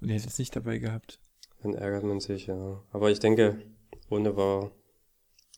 Und 0.00 0.08
er 0.08 0.16
hätte 0.16 0.28
es 0.28 0.38
nicht 0.38 0.54
dabei 0.54 0.78
gehabt. 0.78 1.20
Dann 1.62 1.74
ärgert 1.74 2.04
man 2.04 2.20
sich, 2.20 2.46
ja. 2.46 2.82
Aber 2.90 3.10
ich 3.10 3.18
denke, 3.18 3.60
ohne 4.08 4.36
war 4.36 4.72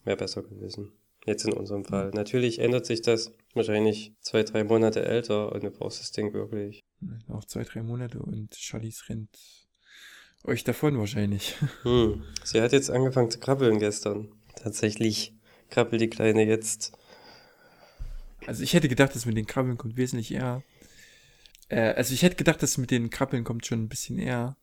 wäre 0.05 0.17
besser 0.17 0.43
gewesen. 0.43 0.93
Jetzt 1.27 1.47
in 1.47 1.55
unserem 1.55 1.81
mhm. 1.81 1.87
Fall. 1.87 2.11
Natürlich 2.11 2.59
ändert 2.59 2.87
sich 2.87 3.03
das 3.03 3.33
wahrscheinlich 3.55 4.15
zwei, 4.21 4.43
drei 4.43 4.65
Monate 4.65 5.05
älter 5.05 5.53
und 5.53 5.65
du 5.65 5.71
brauchst 5.71 6.01
das 6.01 6.13
Ding 6.13 6.33
wirklich. 6.33 6.83
Auch 7.29 7.45
zwei, 7.45 7.65
drei 7.65 7.83
Monate 7.83 8.19
und 8.19 8.55
Charlize 8.55 9.09
rennt 9.09 9.31
euch 10.45 10.65
davon 10.65 10.99
wahrscheinlich. 10.99 11.57
Hm. 11.83 12.23
Sie 12.45 12.61
hat 12.61 12.73
jetzt 12.73 12.91
angefangen 12.91 13.31
zu 13.31 13.39
krabbeln 13.39 13.79
gestern. 13.79 14.33
Tatsächlich 14.57 15.35
krabbelt 15.71 16.01
die 16.03 16.11
Kleine 16.11 16.45
jetzt 16.45 16.93
also 18.47 18.63
ich 18.63 18.75
hätte 18.75 18.89
gedacht, 18.89 19.15
dass 19.15 19.27
mit 19.27 19.37
den 19.37 19.47
Krabbeln 19.47 19.77
kommt 19.77 19.97
wesentlich 19.97 20.33
eher. 20.33 20.63
Äh, 21.69 21.95
also 21.95 22.15
ich 22.15 22.23
hätte 22.23 22.37
gedacht, 22.37 22.63
dass 22.63 22.79
mit 22.79 22.91
den 22.91 23.11
Krabbeln 23.11 23.45
kommt 23.45 23.67
schon 23.67 23.83
ein 23.83 23.89
bisschen 23.89 24.19
eher. 24.19 24.57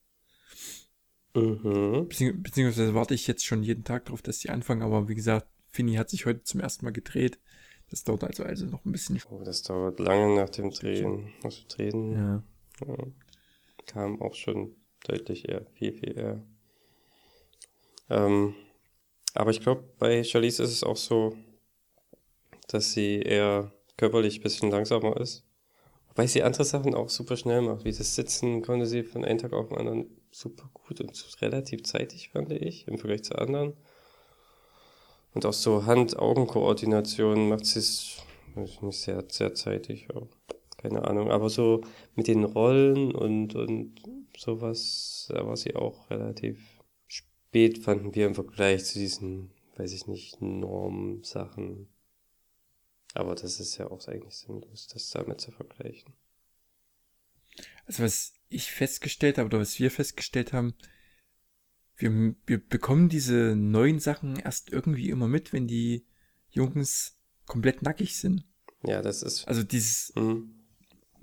Mhm. 1.34 2.08
Bezieh 2.10 2.32
beziehungsweise 2.34 2.94
warte 2.94 3.14
ich 3.14 3.28
jetzt 3.28 3.46
schon 3.46 3.64
jeden 3.64 3.84
Tag 3.84 4.06
darauf, 4.06 4.22
dass 4.22 4.40
die 4.40 4.50
anfangen, 4.50 4.82
aber 4.82 5.08
wie 5.08 5.16
gesagt, 5.16 5.48
Finny 5.70 5.96
hat 5.96 6.10
sich 6.10 6.26
heute 6.26 6.44
zum 6.44 6.60
ersten 6.60 6.86
Mal 6.86 6.92
gedreht. 6.92 7.40
Das 7.90 8.04
dauert 8.04 8.24
also, 8.24 8.44
also 8.44 8.66
noch 8.66 8.86
ein 8.86 8.92
bisschen. 8.92 9.22
Oh, 9.30 9.42
das 9.44 9.64
dauert 9.64 10.00
lange 10.00 10.36
nach 10.36 10.50
dem 10.50 10.72
Drehen. 10.72 11.32
Also 11.44 11.62
Drehen 11.68 12.14
ja. 12.14 12.44
ja. 12.88 12.98
kam 13.86 14.22
auch 14.22 14.34
schon 14.34 14.76
deutlich 15.06 15.48
eher, 15.50 15.66
viel, 15.74 15.94
viel 15.94 16.18
eher. 16.18 16.44
Ähm, 18.10 18.56
aber 19.34 19.52
ich 19.52 19.62
glaube, 19.62 19.84
bei 19.98 20.24
Charlize 20.24 20.64
ist 20.64 20.72
es 20.72 20.84
auch 20.84 20.98
so, 20.98 21.36
dass 22.74 22.94
sie 22.94 23.20
eher 23.22 23.72
körperlich 23.98 24.40
ein 24.40 24.44
bisschen 24.44 24.72
langsamer 24.72 25.18
ist. 25.18 25.46
Wobei 26.10 26.28
sie 26.28 26.44
andere 26.44 26.66
Sachen 26.66 26.94
auch 26.94 27.10
super 27.10 27.38
schnell 27.38 27.62
macht. 27.62 27.86
Wie 27.86 27.92
das 27.92 28.16
Sitzen 28.16 28.62
konnte 28.62 28.86
sie 28.86 29.04
von 29.04 29.24
einem 29.24 29.38
Tag 29.38 29.54
auf 29.54 29.70
den 29.70 29.78
anderen 29.78 30.06
super 30.32 30.70
gut 30.74 31.00
und 31.00 31.42
relativ 31.42 31.84
zeitig, 31.84 32.30
fand 32.30 32.52
ich, 32.52 32.88
im 32.88 32.98
Vergleich 32.98 33.24
zu 33.24 33.36
anderen. 33.38 33.74
Und 35.34 35.46
auch 35.46 35.54
so 35.54 35.86
Hand-Augen-Koordination 35.86 37.48
macht 37.48 37.66
sie 37.66 37.80
es 37.80 38.18
nicht 38.56 38.82
sehr, 38.92 39.24
sehr 39.30 39.54
zeitig. 39.54 40.08
Ja. 40.14 40.22
Keine 40.78 41.08
Ahnung. 41.08 41.32
Aber 41.32 41.50
so 41.50 41.82
mit 42.16 42.28
den 42.28 42.44
Rollen 42.44 43.14
und, 43.14 43.56
und 43.56 44.02
sowas, 44.38 45.28
da 45.30 45.46
war 45.46 45.56
sie 45.56 45.76
auch 45.76 46.10
relativ 46.10 46.60
spät, 47.08 47.78
fanden 47.78 48.16
wir 48.16 48.26
im 48.26 48.36
Vergleich 48.36 48.86
zu 48.86 49.00
diesen, 49.00 49.52
weiß 49.78 49.94
ich 49.94 50.08
nicht, 50.08 50.42
Norm-Sachen. 50.42 51.88
Aber 53.14 53.36
das 53.36 53.60
ist 53.60 53.78
ja 53.78 53.88
auch 53.88 54.08
eigentlich 54.08 54.36
sinnlos, 54.36 54.88
das 54.88 55.10
damit 55.10 55.42
zu 55.42 55.52
vergleichen. 55.52 56.14
Also 57.86 58.04
was 58.04 58.34
ich 58.48 58.72
festgestellt 58.72 59.38
habe 59.38 59.48
oder 59.48 59.60
was 59.60 59.80
wir 59.80 59.92
festgestellt 59.92 60.54
haben, 60.54 60.76
wir, 61.98 62.36
wir 62.46 62.58
bekommen 62.58 63.10
diese 63.10 63.56
neuen 63.56 64.00
Sachen 64.00 64.38
erst 64.38 64.72
irgendwie 64.72 65.10
immer 65.10 65.28
mit, 65.28 65.54
wenn 65.54 65.68
die 65.68 66.06
Jungs 66.50 67.18
komplett 67.46 67.82
nackig 67.82 68.18
sind. 68.18 68.46
Ja, 68.84 69.02
das 69.02 69.22
ist. 69.22 69.48
Also 69.48 69.64
dieses, 69.64 70.14
mhm. 70.16 70.54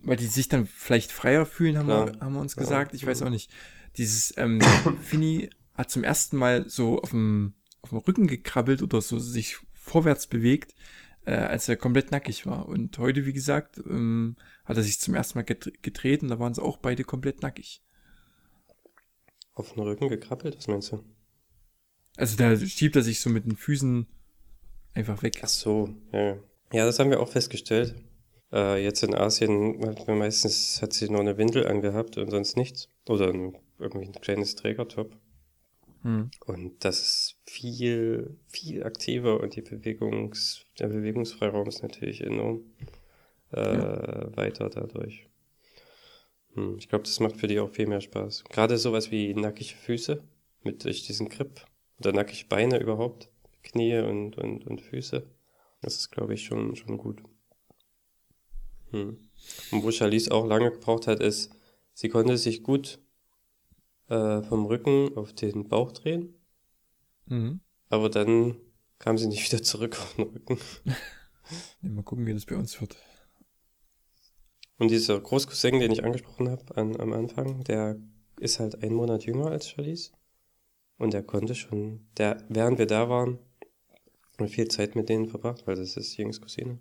weil 0.02 0.16
die 0.16 0.26
sich 0.26 0.48
dann 0.48 0.66
vielleicht 0.66 1.10
freier 1.10 1.46
fühlen, 1.46 1.78
haben, 1.78 1.88
wir, 1.88 2.20
haben 2.20 2.34
wir 2.34 2.40
uns 2.40 2.56
gesagt. 2.56 2.94
Ich 2.94 3.04
weiß 3.04 3.20
mhm. 3.20 3.26
auch 3.26 3.30
nicht. 3.30 3.50
Dieses, 3.96 4.34
ähm, 4.36 4.60
Fini 5.02 5.50
hat 5.74 5.90
zum 5.90 6.04
ersten 6.04 6.36
Mal 6.36 6.68
so 6.68 7.00
auf 7.00 7.10
dem, 7.10 7.54
auf 7.80 7.90
dem 7.90 7.98
Rücken 7.98 8.26
gekrabbelt 8.26 8.82
oder 8.82 9.00
so 9.00 9.18
sich 9.18 9.56
vorwärts 9.72 10.26
bewegt 10.26 10.74
äh, 11.28 11.34
als 11.34 11.68
er 11.68 11.76
komplett 11.76 12.10
nackig 12.10 12.46
war. 12.46 12.66
Und 12.66 12.96
heute, 12.96 13.26
wie 13.26 13.34
gesagt, 13.34 13.76
ähm, 13.86 14.36
hat 14.64 14.78
er 14.78 14.82
sich 14.82 14.98
zum 14.98 15.14
ersten 15.14 15.38
Mal 15.38 15.44
gedreht 15.44 16.22
und 16.22 16.28
da 16.28 16.38
waren 16.38 16.54
sie 16.54 16.62
auch 16.62 16.78
beide 16.78 17.04
komplett 17.04 17.42
nackig. 17.42 17.82
Auf 19.52 19.74
den 19.74 19.82
Rücken 19.82 20.08
gekrabbelt, 20.08 20.56
was 20.56 20.68
meinst 20.68 20.92
du? 20.92 21.04
Also 22.16 22.36
da 22.36 22.56
schiebt 22.56 22.96
er 22.96 23.02
sich 23.02 23.20
so 23.20 23.28
mit 23.28 23.44
den 23.44 23.56
Füßen 23.56 24.06
einfach 24.94 25.22
weg. 25.22 25.40
Ach 25.42 25.48
so, 25.48 25.94
ja. 26.12 26.38
Ja, 26.72 26.86
das 26.86 26.98
haben 26.98 27.10
wir 27.10 27.20
auch 27.20 27.28
festgestellt. 27.28 27.94
Äh, 28.50 28.82
jetzt 28.82 29.02
in 29.02 29.14
Asien 29.14 29.86
hat 29.86 30.08
man 30.08 30.18
meistens 30.18 30.80
hat 30.80 30.94
sie 30.94 31.10
nur 31.10 31.20
eine 31.20 31.36
Windel 31.36 31.66
angehabt 31.66 32.16
und 32.16 32.30
sonst 32.30 32.56
nichts. 32.56 32.88
Oder 33.06 33.28
ein, 33.28 33.58
irgendwie 33.78 34.06
ein 34.06 34.12
kleines 34.12 34.54
Trägertop. 34.54 35.14
Mhm. 36.02 36.30
Und 36.46 36.84
das 36.84 37.00
ist 37.00 37.36
viel, 37.44 38.36
viel 38.46 38.84
aktiver 38.84 39.40
und 39.40 39.56
die 39.56 39.62
Bewegungs, 39.62 40.64
der 40.78 40.88
Bewegungsfreiraum 40.88 41.68
ist 41.68 41.82
natürlich 41.82 42.20
enorm 42.20 42.62
äh, 43.52 43.74
ja. 43.74 44.36
weiter 44.36 44.68
dadurch. 44.70 45.28
Hm, 46.54 46.76
ich 46.78 46.88
glaube, 46.88 47.04
das 47.04 47.20
macht 47.20 47.36
für 47.36 47.46
die 47.46 47.60
auch 47.60 47.70
viel 47.70 47.86
mehr 47.86 48.00
Spaß. 48.00 48.44
Gerade 48.44 48.78
sowas 48.78 49.10
wie 49.10 49.34
nackige 49.34 49.74
Füße 49.74 50.22
mit 50.62 50.84
durch 50.84 51.06
diesen 51.06 51.28
Grip 51.28 51.64
oder 51.98 52.12
nackige 52.12 52.46
Beine 52.48 52.78
überhaupt, 52.78 53.28
Knie 53.62 53.98
und, 53.98 54.36
und, 54.38 54.66
und 54.66 54.80
Füße. 54.80 55.26
Das 55.82 55.96
ist, 55.96 56.10
glaube 56.10 56.34
ich, 56.34 56.44
schon, 56.44 56.74
schon 56.76 56.98
gut. 56.98 57.22
Hm. 58.90 59.18
Und 59.70 59.82
wo 59.82 59.90
Charlize 59.90 60.32
auch 60.32 60.46
lange 60.46 60.70
gebraucht 60.70 61.06
hat, 61.06 61.20
ist, 61.20 61.52
sie 61.92 62.08
konnte 62.08 62.36
sich 62.36 62.62
gut 62.62 62.98
äh, 64.08 64.42
vom 64.42 64.66
Rücken 64.66 65.16
auf 65.16 65.32
den 65.32 65.68
Bauch 65.68 65.92
drehen. 65.92 66.34
Mhm. 67.26 67.60
Aber 67.88 68.08
dann 68.08 68.56
kam 68.98 69.18
sie 69.18 69.28
nicht 69.28 69.50
wieder 69.50 69.62
zurück 69.62 69.98
auf 69.98 70.14
den 70.16 70.24
Rücken. 70.28 70.58
mal 71.82 72.02
gucken, 72.02 72.26
wie 72.26 72.34
das 72.34 72.46
bei 72.46 72.56
uns 72.56 72.80
wird. 72.80 72.96
Und 74.78 74.90
dieser 74.90 75.20
Großcousin, 75.20 75.80
den 75.80 75.90
ich 75.92 76.04
angesprochen 76.04 76.50
habe 76.50 76.76
an, 76.76 77.00
am 77.00 77.12
Anfang, 77.12 77.64
der 77.64 77.96
ist 78.38 78.60
halt 78.60 78.82
ein 78.82 78.94
Monat 78.94 79.24
jünger 79.24 79.50
als 79.50 79.68
Charlize. 79.68 80.12
Und 80.98 81.12
der 81.12 81.22
konnte 81.22 81.54
schon, 81.54 82.08
der, 82.16 82.44
während 82.48 82.78
wir 82.78 82.86
da 82.86 83.08
waren, 83.08 83.38
viel 84.46 84.68
Zeit 84.68 84.94
mit 84.94 85.08
denen 85.08 85.26
verbracht, 85.26 85.66
weil 85.66 85.74
das 85.74 85.96
ist 85.96 86.16
Jungs 86.16 86.40
Cousine. 86.40 86.78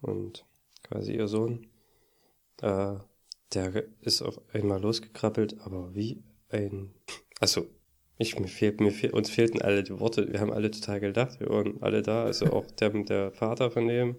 Und 0.00 0.46
quasi 0.82 1.14
ihr 1.14 1.28
Sohn. 1.28 1.66
Äh, 2.62 2.96
der 3.54 3.84
ist 4.00 4.22
auf 4.22 4.40
einmal 4.52 4.80
losgekrabbelt, 4.80 5.60
aber 5.60 5.94
wie 5.94 6.22
ein, 6.48 6.94
also 7.40 7.66
ich, 8.20 8.38
mir 8.38 8.48
fehlt, 8.48 8.80
mir 8.80 8.92
fehl, 8.92 9.12
uns 9.12 9.30
fehlten 9.30 9.62
alle 9.62 9.82
die 9.82 9.98
Worte. 9.98 10.30
Wir 10.30 10.40
haben 10.40 10.52
alle 10.52 10.70
total 10.70 11.00
gedacht. 11.00 11.40
Wir 11.40 11.48
waren 11.48 11.82
alle 11.82 12.02
da. 12.02 12.24
Also 12.24 12.52
auch 12.52 12.70
der, 12.72 12.90
der 12.90 13.32
Vater 13.32 13.70
von 13.70 13.88
dem 13.88 14.16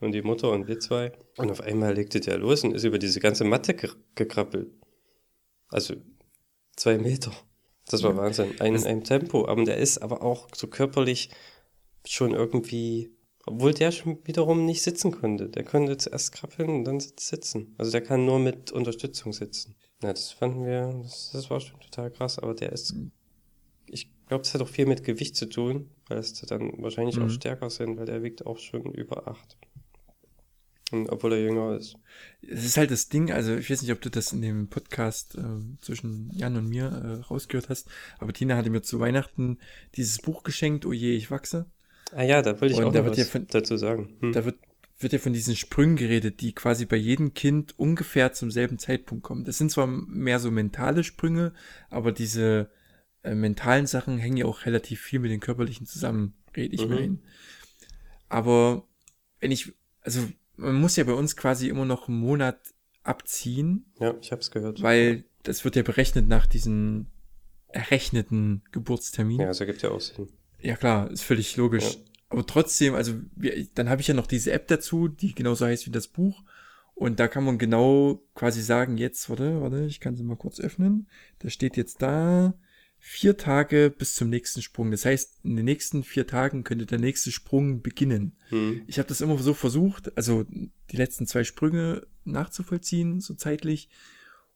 und 0.00 0.10
die 0.10 0.22
Mutter 0.22 0.50
und 0.50 0.66
wir 0.66 0.80
zwei. 0.80 1.12
Und 1.36 1.48
auf 1.48 1.60
einmal 1.60 1.94
legte 1.94 2.18
der 2.18 2.36
los 2.36 2.64
und 2.64 2.74
ist 2.74 2.82
über 2.82 2.98
diese 2.98 3.20
ganze 3.20 3.44
Matte 3.44 3.74
ge 3.74 3.90
gekrabbelt. 4.16 4.72
Also 5.68 5.94
zwei 6.74 6.98
Meter. 6.98 7.30
Das 7.86 8.02
war 8.02 8.10
ja. 8.10 8.16
Wahnsinn. 8.16 8.60
Ein, 8.60 8.84
ein 8.84 9.04
Tempo. 9.04 9.46
Aber 9.46 9.62
der 9.62 9.76
ist 9.76 9.98
aber 9.98 10.22
auch 10.22 10.48
so 10.52 10.66
körperlich 10.66 11.30
schon 12.04 12.32
irgendwie 12.32 13.16
obwohl 13.48 13.72
der 13.72 13.92
schon 13.92 14.18
wiederum 14.24 14.66
nicht 14.66 14.82
sitzen 14.82 15.10
konnte. 15.10 15.48
Der 15.48 15.64
konnte 15.64 15.96
zuerst 15.96 16.32
krabbeln 16.32 16.70
und 16.70 16.84
dann 16.84 17.00
sitzen. 17.00 17.74
Also 17.78 17.90
der 17.90 18.02
kann 18.02 18.26
nur 18.26 18.38
mit 18.38 18.72
Unterstützung 18.72 19.32
sitzen. 19.32 19.74
Ja, 20.02 20.12
das 20.12 20.30
fanden 20.32 20.64
wir, 20.64 21.00
das, 21.02 21.30
das 21.32 21.50
war 21.50 21.60
schon 21.60 21.80
total 21.80 22.10
krass, 22.10 22.38
aber 22.38 22.54
der 22.54 22.72
ist, 22.72 22.94
ich 23.86 24.10
glaube, 24.28 24.44
das 24.44 24.54
hat 24.54 24.60
auch 24.60 24.68
viel 24.68 24.86
mit 24.86 25.02
Gewicht 25.02 25.34
zu 25.34 25.48
tun, 25.48 25.90
weil 26.08 26.18
es 26.18 26.32
dann 26.42 26.72
wahrscheinlich 26.82 27.16
mhm. 27.16 27.24
auch 27.24 27.30
stärker 27.30 27.70
sind, 27.70 27.98
weil 27.98 28.06
der 28.06 28.22
wiegt 28.22 28.46
auch 28.46 28.58
schon 28.58 28.92
über 28.94 29.26
acht. 29.26 29.56
Und 30.90 31.08
obwohl 31.10 31.34
er 31.34 31.40
jünger 31.40 31.76
ist. 31.76 31.96
Es 32.40 32.64
ist 32.64 32.76
halt 32.76 32.90
das 32.90 33.08
Ding, 33.08 33.30
also 33.30 33.54
ich 33.56 33.68
weiß 33.68 33.82
nicht, 33.82 33.92
ob 33.92 34.00
du 34.00 34.10
das 34.10 34.32
in 34.32 34.40
dem 34.40 34.68
Podcast 34.68 35.34
äh, 35.36 35.42
zwischen 35.80 36.30
Jan 36.32 36.56
und 36.56 36.68
mir 36.68 36.86
äh, 36.86 37.22
rausgehört 37.24 37.68
hast, 37.68 37.88
aber 38.18 38.32
Tina 38.32 38.56
hatte 38.56 38.70
mir 38.70 38.82
zu 38.82 39.00
Weihnachten 39.00 39.58
dieses 39.96 40.18
Buch 40.18 40.44
geschenkt, 40.44 40.86
Oh 40.86 40.92
je, 40.92 41.14
ich 41.14 41.30
wachse. 41.30 41.66
Ah 42.12 42.22
ja, 42.22 42.42
da 42.42 42.60
wollte 42.60 42.72
ich 42.74 42.78
Und 42.80 42.86
auch 42.86 42.92
da 42.92 42.98
noch 43.00 43.06
wird 43.06 43.16
ja 43.18 43.24
was 43.24 43.30
von- 43.30 43.46
dazu 43.48 43.76
sagen. 43.76 44.16
Hm. 44.20 44.32
Da 44.32 44.44
wird, 44.44 44.56
wird 44.98 45.12
ja 45.12 45.18
von 45.18 45.32
diesen 45.32 45.54
Sprüngen 45.56 45.96
geredet, 45.96 46.40
die 46.40 46.52
quasi 46.54 46.86
bei 46.86 46.96
jedem 46.96 47.34
Kind 47.34 47.78
ungefähr 47.78 48.32
zum 48.32 48.50
selben 48.50 48.78
Zeitpunkt 48.78 49.22
kommen. 49.24 49.44
Das 49.44 49.58
sind 49.58 49.70
zwar 49.70 49.86
mehr 49.86 50.38
so 50.40 50.50
mentale 50.50 51.04
Sprünge, 51.04 51.52
aber 51.90 52.12
diese 52.12 52.70
äh, 53.22 53.34
mentalen 53.34 53.86
Sachen 53.86 54.18
hängen 54.18 54.36
ja 54.38 54.46
auch 54.46 54.64
relativ 54.66 55.00
viel 55.00 55.18
mit 55.20 55.30
den 55.30 55.40
körperlichen 55.40 55.86
zusammen, 55.86 56.34
rede 56.56 56.74
ich 56.74 56.82
Mhm. 56.84 56.88
mir 56.88 56.98
ein. 57.00 57.22
Aber 58.28 58.86
wenn 59.40 59.50
ich, 59.50 59.72
also 60.02 60.20
man 60.56 60.74
muss 60.80 60.96
ja 60.96 61.04
bei 61.04 61.12
uns 61.12 61.36
quasi 61.36 61.68
immer 61.68 61.84
noch 61.84 62.08
einen 62.08 62.18
Monat 62.18 62.58
abziehen, 63.02 63.86
Ja, 64.00 64.14
ich 64.20 64.32
hab's 64.32 64.50
gehört. 64.50 64.82
weil 64.82 65.24
das 65.42 65.64
wird 65.64 65.76
ja 65.76 65.82
berechnet 65.82 66.28
nach 66.28 66.46
diesem 66.46 67.06
errechneten 67.68 68.62
Geburtstermin. 68.72 69.40
ja, 69.40 69.46
das 69.46 69.60
ergibt 69.60 69.82
ja 69.82 69.90
auch 69.90 70.00
Sinn. 70.00 70.28
Ja 70.60 70.76
klar, 70.76 71.10
ist 71.10 71.22
völlig 71.22 71.56
logisch. 71.56 71.94
Ja. 71.94 72.00
Aber 72.30 72.46
trotzdem, 72.46 72.94
also 72.94 73.14
wir, 73.36 73.66
dann 73.74 73.88
habe 73.88 74.00
ich 74.00 74.08
ja 74.08 74.14
noch 74.14 74.26
diese 74.26 74.52
App 74.52 74.68
dazu, 74.68 75.08
die 75.08 75.34
genauso 75.34 75.66
heißt 75.66 75.86
wie 75.86 75.90
das 75.90 76.08
Buch. 76.08 76.42
Und 76.94 77.20
da 77.20 77.28
kann 77.28 77.44
man 77.44 77.58
genau 77.58 78.22
quasi 78.34 78.60
sagen, 78.60 78.98
jetzt, 78.98 79.30
warte, 79.30 79.60
warte, 79.60 79.84
ich 79.84 80.00
kann 80.00 80.16
sie 80.16 80.24
mal 80.24 80.36
kurz 80.36 80.58
öffnen. 80.58 81.08
Da 81.38 81.48
steht 81.48 81.76
jetzt 81.76 82.02
da 82.02 82.54
vier 82.98 83.36
Tage 83.36 83.94
bis 83.96 84.16
zum 84.16 84.28
nächsten 84.28 84.62
Sprung. 84.62 84.90
Das 84.90 85.04
heißt, 85.04 85.44
in 85.44 85.56
den 85.56 85.64
nächsten 85.64 86.02
vier 86.02 86.26
Tagen 86.26 86.64
könnte 86.64 86.86
der 86.86 86.98
nächste 86.98 87.30
Sprung 87.30 87.82
beginnen. 87.82 88.36
Hm. 88.48 88.82
Ich 88.88 88.98
habe 88.98 89.08
das 89.08 89.20
immer 89.20 89.38
so 89.38 89.54
versucht, 89.54 90.16
also 90.16 90.44
die 90.90 90.96
letzten 90.96 91.26
zwei 91.26 91.44
Sprünge 91.44 92.06
nachzuvollziehen, 92.24 93.20
so 93.20 93.34
zeitlich. 93.34 93.88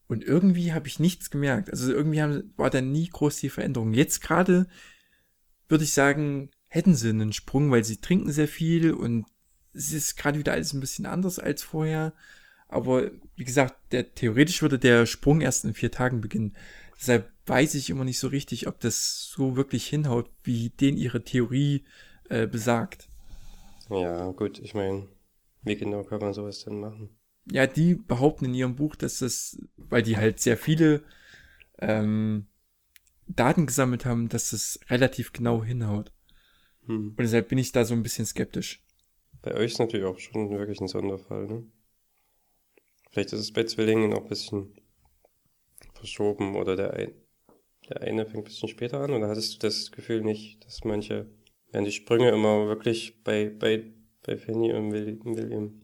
Und 0.09 0.25
irgendwie 0.25 0.73
habe 0.73 0.89
ich 0.89 0.99
nichts 0.99 1.31
gemerkt. 1.31 1.71
Also 1.71 1.93
irgendwie 1.93 2.21
haben, 2.21 2.53
war 2.57 2.71
da 2.71 2.81
nie 2.81 3.09
groß 3.09 3.37
die 3.37 3.49
Veränderung. 3.49 3.95
Jetzt 3.95 4.21
gerade 4.21 4.67
würde 5.73 5.85
ich 5.85 5.93
sagen, 5.93 6.51
hätten 6.69 6.95
sie 6.95 7.09
einen 7.09 7.33
Sprung, 7.33 7.73
weil 7.73 7.83
sie 7.83 7.97
trinken 7.97 8.31
sehr 8.31 8.47
viel 8.47 8.93
und 8.93 9.27
es 9.75 9.93
ist 9.93 10.17
gerade 10.17 10.39
wieder 10.39 10.53
alles 10.53 10.73
ein 10.73 10.81
bisschen 10.81 11.07
anders 11.07 11.41
als 11.41 11.63
vorher. 11.65 12.13
Aber 12.69 13.11
wie 13.35 13.45
gesagt, 13.45 13.75
der, 13.91 14.15
theoretisch 14.15 14.63
würde 14.63 14.79
der 14.79 15.07
Sprung 15.07 15.41
erst 15.41 15.65
in 15.65 15.75
vier 15.75 15.91
Tagen 15.91 16.21
beginnen. 16.21 16.57
Deshalb 16.97 17.33
weiß 17.47 17.75
ich 17.75 17.91
immer 17.91 18.05
nicht 18.05 18.19
so 18.19 18.29
richtig, 18.29 18.69
ob 18.69 18.81
das 18.81 19.29
so 19.35 19.57
wirklich 19.57 19.87
hinhaut, 19.87 20.31
wie 20.45 20.71
den 20.71 20.97
ihre 20.97 21.25
Theorie 21.25 21.85
äh, 22.29 22.47
besagt. 22.47 23.09
Ja, 23.91 24.31
gut, 24.31 24.59
ich 24.61 24.75
meine, 24.75 25.09
wie 25.63 25.77
genau 25.77 26.05
kann 26.05 26.21
man 26.21 26.33
sowas 26.33 26.65
denn 26.65 26.81
machen? 26.81 27.11
Ja, 27.51 27.67
die 27.67 27.95
behaupten 27.95 28.45
in 28.45 28.55
ihrem 28.55 28.77
Buch, 28.77 28.95
dass 28.95 29.19
das, 29.19 29.59
weil 29.77 30.03
die 30.03 30.17
halt 30.17 30.39
sehr 30.39 30.57
viele 30.57 31.03
ähm, 31.79 32.47
Daten 33.35 33.67
gesammelt 33.67 34.05
haben, 34.05 34.29
dass 34.29 34.51
das 34.51 34.79
relativ 34.89 35.33
genau 35.33 35.63
hinhaut. 35.65 36.13
Hm. 36.87 37.11
Und 37.11 37.21
deshalb 37.21 37.49
bin 37.49 37.59
ich 37.59 37.73
da 37.73 37.85
so 37.85 37.95
ein 37.95 38.03
bisschen 38.03 38.27
skeptisch. 38.27 38.83
Bei 39.43 39.55
euch 39.55 39.73
ist 39.73 39.79
natürlich 39.79 40.07
auch 40.07 40.19
schon 40.19 40.51
wirklich 40.51 40.81
ein 40.81 40.89
Sonderfall, 40.89 41.47
ne? 41.47 41.65
Vielleicht 43.11 43.33
ist 43.33 43.41
es 43.41 43.53
bei 43.53 43.65
Zwillingen 43.65 44.13
auch 44.15 44.23
ein 44.23 44.29
bisschen 44.29 44.75
verschoben 45.95 46.57
oder 46.57 46.77
der, 46.77 46.95
ein, 46.95 47.13
der 47.89 48.01
eine 48.03 48.25
fängt 48.25 48.45
ein 48.45 48.45
bisschen 48.45 48.69
später 48.69 49.01
an 49.01 49.11
oder 49.13 49.29
hattest 49.29 49.55
du 49.55 49.59
das 49.67 49.93
Gefühl 49.93 50.23
nicht, 50.23 50.65
dass 50.65 50.85
manche, 50.85 51.27
werden 51.71 51.85
die 51.85 51.93
Sprünge 51.93 52.31
immer 52.31 52.67
wirklich 52.69 53.23
bei, 53.23 53.51
bei, 53.51 53.93
bei 54.23 54.37
Fanny 54.39 54.73
und 54.73 54.93
Willi- 54.93 55.21
William 55.25 55.83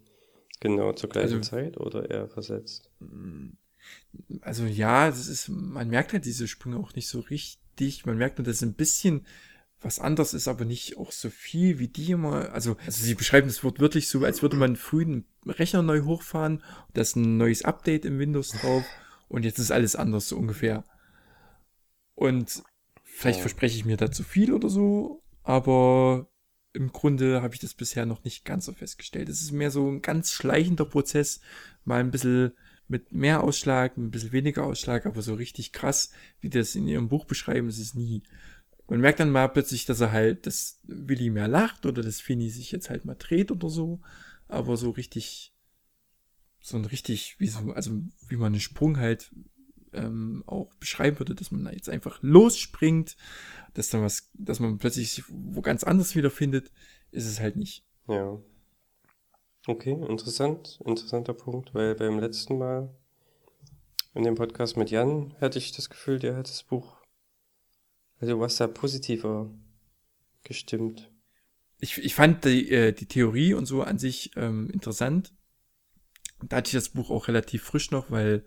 genau 0.60 0.92
zur 0.92 1.10
gleichen 1.10 1.38
Also- 1.38 1.50
Zeit 1.50 1.76
oder 1.78 2.08
eher 2.10 2.28
versetzt? 2.28 2.90
Also 4.40 4.64
ja, 4.64 5.08
das 5.08 5.28
ist, 5.28 5.48
man 5.48 5.88
merkt 5.88 6.12
halt 6.12 6.24
diese 6.24 6.48
Sprünge 6.48 6.78
auch 6.78 6.94
nicht 6.94 7.08
so 7.08 7.20
richtig. 7.20 8.06
Man 8.06 8.18
merkt 8.18 8.38
nur, 8.38 8.44
dass 8.44 8.56
es 8.56 8.62
ein 8.62 8.74
bisschen 8.74 9.26
was 9.80 10.00
anderes 10.00 10.34
ist, 10.34 10.48
aber 10.48 10.64
nicht 10.64 10.98
auch 10.98 11.12
so 11.12 11.30
viel 11.30 11.78
wie 11.78 11.88
die 11.88 12.10
immer. 12.10 12.52
Also, 12.52 12.76
also 12.84 13.04
sie 13.04 13.14
beschreiben 13.14 13.48
das 13.48 13.62
Wort 13.62 13.78
wirklich 13.78 14.08
so, 14.08 14.24
als 14.24 14.42
würde 14.42 14.56
man 14.56 14.76
früh 14.76 15.02
einen 15.02 15.24
Rechner 15.46 15.82
neu 15.82 16.02
hochfahren, 16.02 16.62
da 16.94 17.00
ist 17.00 17.16
ein 17.16 17.36
neues 17.36 17.64
Update 17.64 18.04
im 18.04 18.18
Windows 18.18 18.48
drauf 18.50 18.84
und 19.28 19.44
jetzt 19.44 19.58
ist 19.58 19.70
alles 19.70 19.94
anders 19.94 20.28
so 20.28 20.36
ungefähr. 20.36 20.84
Und 22.14 22.62
vielleicht 23.04 23.40
verspreche 23.40 23.76
ich 23.76 23.84
mir 23.84 23.96
da 23.96 24.10
zu 24.10 24.24
viel 24.24 24.52
oder 24.52 24.68
so, 24.68 25.22
aber 25.44 26.28
im 26.72 26.92
Grunde 26.92 27.42
habe 27.42 27.54
ich 27.54 27.60
das 27.60 27.74
bisher 27.74 28.06
noch 28.06 28.24
nicht 28.24 28.44
ganz 28.44 28.66
so 28.66 28.72
festgestellt. 28.72 29.28
Es 29.28 29.40
ist 29.40 29.52
mehr 29.52 29.70
so 29.70 29.88
ein 29.88 30.02
ganz 30.02 30.32
schleichender 30.32 30.84
Prozess, 30.84 31.40
mal 31.84 32.00
ein 32.00 32.10
bisschen 32.10 32.52
mit 32.88 33.12
mehr 33.12 33.44
Ausschlag, 33.44 33.96
ein 33.96 34.10
bisschen 34.10 34.32
weniger 34.32 34.64
Ausschlag, 34.64 35.06
aber 35.06 35.22
so 35.22 35.34
richtig 35.34 35.72
krass, 35.72 36.10
wie 36.40 36.48
das 36.48 36.74
in 36.74 36.88
ihrem 36.88 37.08
Buch 37.08 37.26
beschreiben, 37.26 37.68
ist 37.68 37.78
es 37.78 37.94
nie. 37.94 38.22
Man 38.88 39.00
merkt 39.00 39.20
dann 39.20 39.30
mal 39.30 39.48
plötzlich, 39.48 39.84
dass 39.84 40.00
er 40.00 40.12
halt, 40.12 40.46
dass 40.46 40.80
Willi 40.84 41.28
mehr 41.28 41.48
lacht 41.48 41.84
oder 41.84 42.02
dass 42.02 42.20
Finny 42.20 42.48
sich 42.48 42.72
jetzt 42.72 42.88
halt 42.88 43.04
mal 43.04 43.16
dreht 43.16 43.50
oder 43.50 43.68
so, 43.68 44.00
aber 44.48 44.78
so 44.78 44.90
richtig, 44.90 45.54
so 46.60 46.78
ein 46.78 46.86
richtig, 46.86 47.36
wie 47.38 47.48
so, 47.48 47.72
also 47.72 47.92
wie 48.28 48.36
man 48.36 48.54
einen 48.54 48.60
Sprung 48.60 48.96
halt 48.96 49.30
ähm, 49.92 50.42
auch 50.46 50.72
beschreiben 50.74 51.18
würde, 51.18 51.34
dass 51.34 51.50
man 51.50 51.64
da 51.64 51.72
jetzt 51.72 51.90
einfach 51.90 52.18
losspringt, 52.22 53.16
dass 53.74 53.90
dann 53.90 54.02
was, 54.02 54.30
dass 54.34 54.60
man 54.60 54.78
plötzlich 54.78 55.12
sich 55.12 55.24
wo 55.28 55.60
ganz 55.60 55.84
anders 55.84 56.16
wiederfindet, 56.16 56.70
ist 57.10 57.26
es 57.26 57.40
halt 57.40 57.56
nicht. 57.56 57.84
Ja. 58.08 58.38
Okay, 59.68 59.92
interessant, 59.92 60.80
interessanter 60.86 61.34
Punkt, 61.34 61.74
weil 61.74 61.94
beim 61.94 62.18
letzten 62.18 62.56
Mal 62.56 62.88
in 64.14 64.24
dem 64.24 64.34
Podcast 64.34 64.78
mit 64.78 64.90
Jan 64.90 65.34
hatte 65.42 65.58
ich 65.58 65.72
das 65.72 65.90
Gefühl, 65.90 66.18
der 66.18 66.36
hat 66.36 66.48
das 66.48 66.62
Buch, 66.62 66.96
also 68.18 68.40
warst 68.40 68.60
da 68.60 68.66
positiver 68.66 69.50
gestimmt. 70.42 71.10
ich, 71.80 71.98
ich 71.98 72.14
fand 72.14 72.46
die, 72.46 72.70
äh, 72.70 72.92
die 72.92 73.04
Theorie 73.04 73.52
und 73.52 73.66
so 73.66 73.82
an 73.82 73.98
sich 73.98 74.30
ähm, 74.36 74.70
interessant. 74.70 75.34
Da 76.42 76.56
hatte 76.56 76.68
ich 76.68 76.72
das 76.74 76.88
Buch 76.88 77.10
auch 77.10 77.28
relativ 77.28 77.62
frisch 77.62 77.90
noch, 77.90 78.10
weil, 78.10 78.46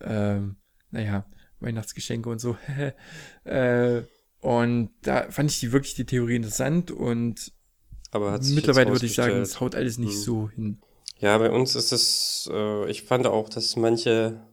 ähm, 0.00 0.58
naja, 0.92 1.26
Weihnachtsgeschenke 1.58 2.30
und 2.30 2.38
so. 2.38 2.56
äh, 3.44 4.02
und 4.38 4.90
da 5.02 5.28
fand 5.28 5.50
ich 5.50 5.58
die 5.58 5.72
wirklich 5.72 5.96
die 5.96 6.06
Theorie 6.06 6.36
interessant 6.36 6.92
und 6.92 7.52
Aber 8.12 8.38
mittlerweile 8.40 8.92
würde 8.92 9.06
ich 9.06 9.14
sagen, 9.14 9.40
es 9.40 9.58
haut 9.58 9.74
alles 9.74 9.98
nicht 9.98 10.12
Hm. 10.14 10.20
so 10.20 10.50
hin. 10.50 10.82
Ja, 11.18 11.36
bei 11.38 11.50
uns 11.50 11.74
ist 11.74 11.92
es, 11.92 12.48
äh, 12.52 12.90
ich 12.90 13.02
fand 13.02 13.26
auch, 13.26 13.48
dass 13.48 13.74
manche 13.76 14.46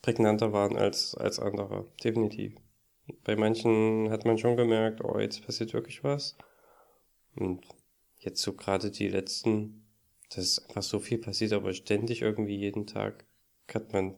prägnanter 0.00 0.52
waren 0.52 0.76
als, 0.76 1.14
als 1.14 1.38
andere. 1.38 1.90
Definitiv. 2.02 2.54
Bei 3.24 3.36
manchen 3.36 4.10
hat 4.10 4.24
man 4.24 4.38
schon 4.38 4.56
gemerkt, 4.56 5.02
oh, 5.02 5.18
jetzt 5.18 5.44
passiert 5.44 5.74
wirklich 5.74 6.04
was. 6.04 6.36
Und 7.34 7.66
jetzt 8.18 8.40
so 8.42 8.52
gerade 8.54 8.90
die 8.90 9.08
letzten, 9.08 9.86
das 10.30 10.44
ist 10.44 10.68
einfach 10.68 10.82
so 10.82 11.00
viel 11.00 11.18
passiert, 11.18 11.52
aber 11.52 11.72
ständig 11.72 12.22
irgendwie 12.22 12.56
jeden 12.56 12.86
Tag 12.86 13.26
hat 13.72 13.92
man 13.92 14.14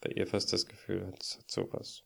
bei 0.00 0.10
ihr 0.10 0.26
fast 0.26 0.52
das 0.52 0.66
Gefühl, 0.66 1.06
hat, 1.06 1.38
hat 1.38 1.50
sowas. 1.50 2.04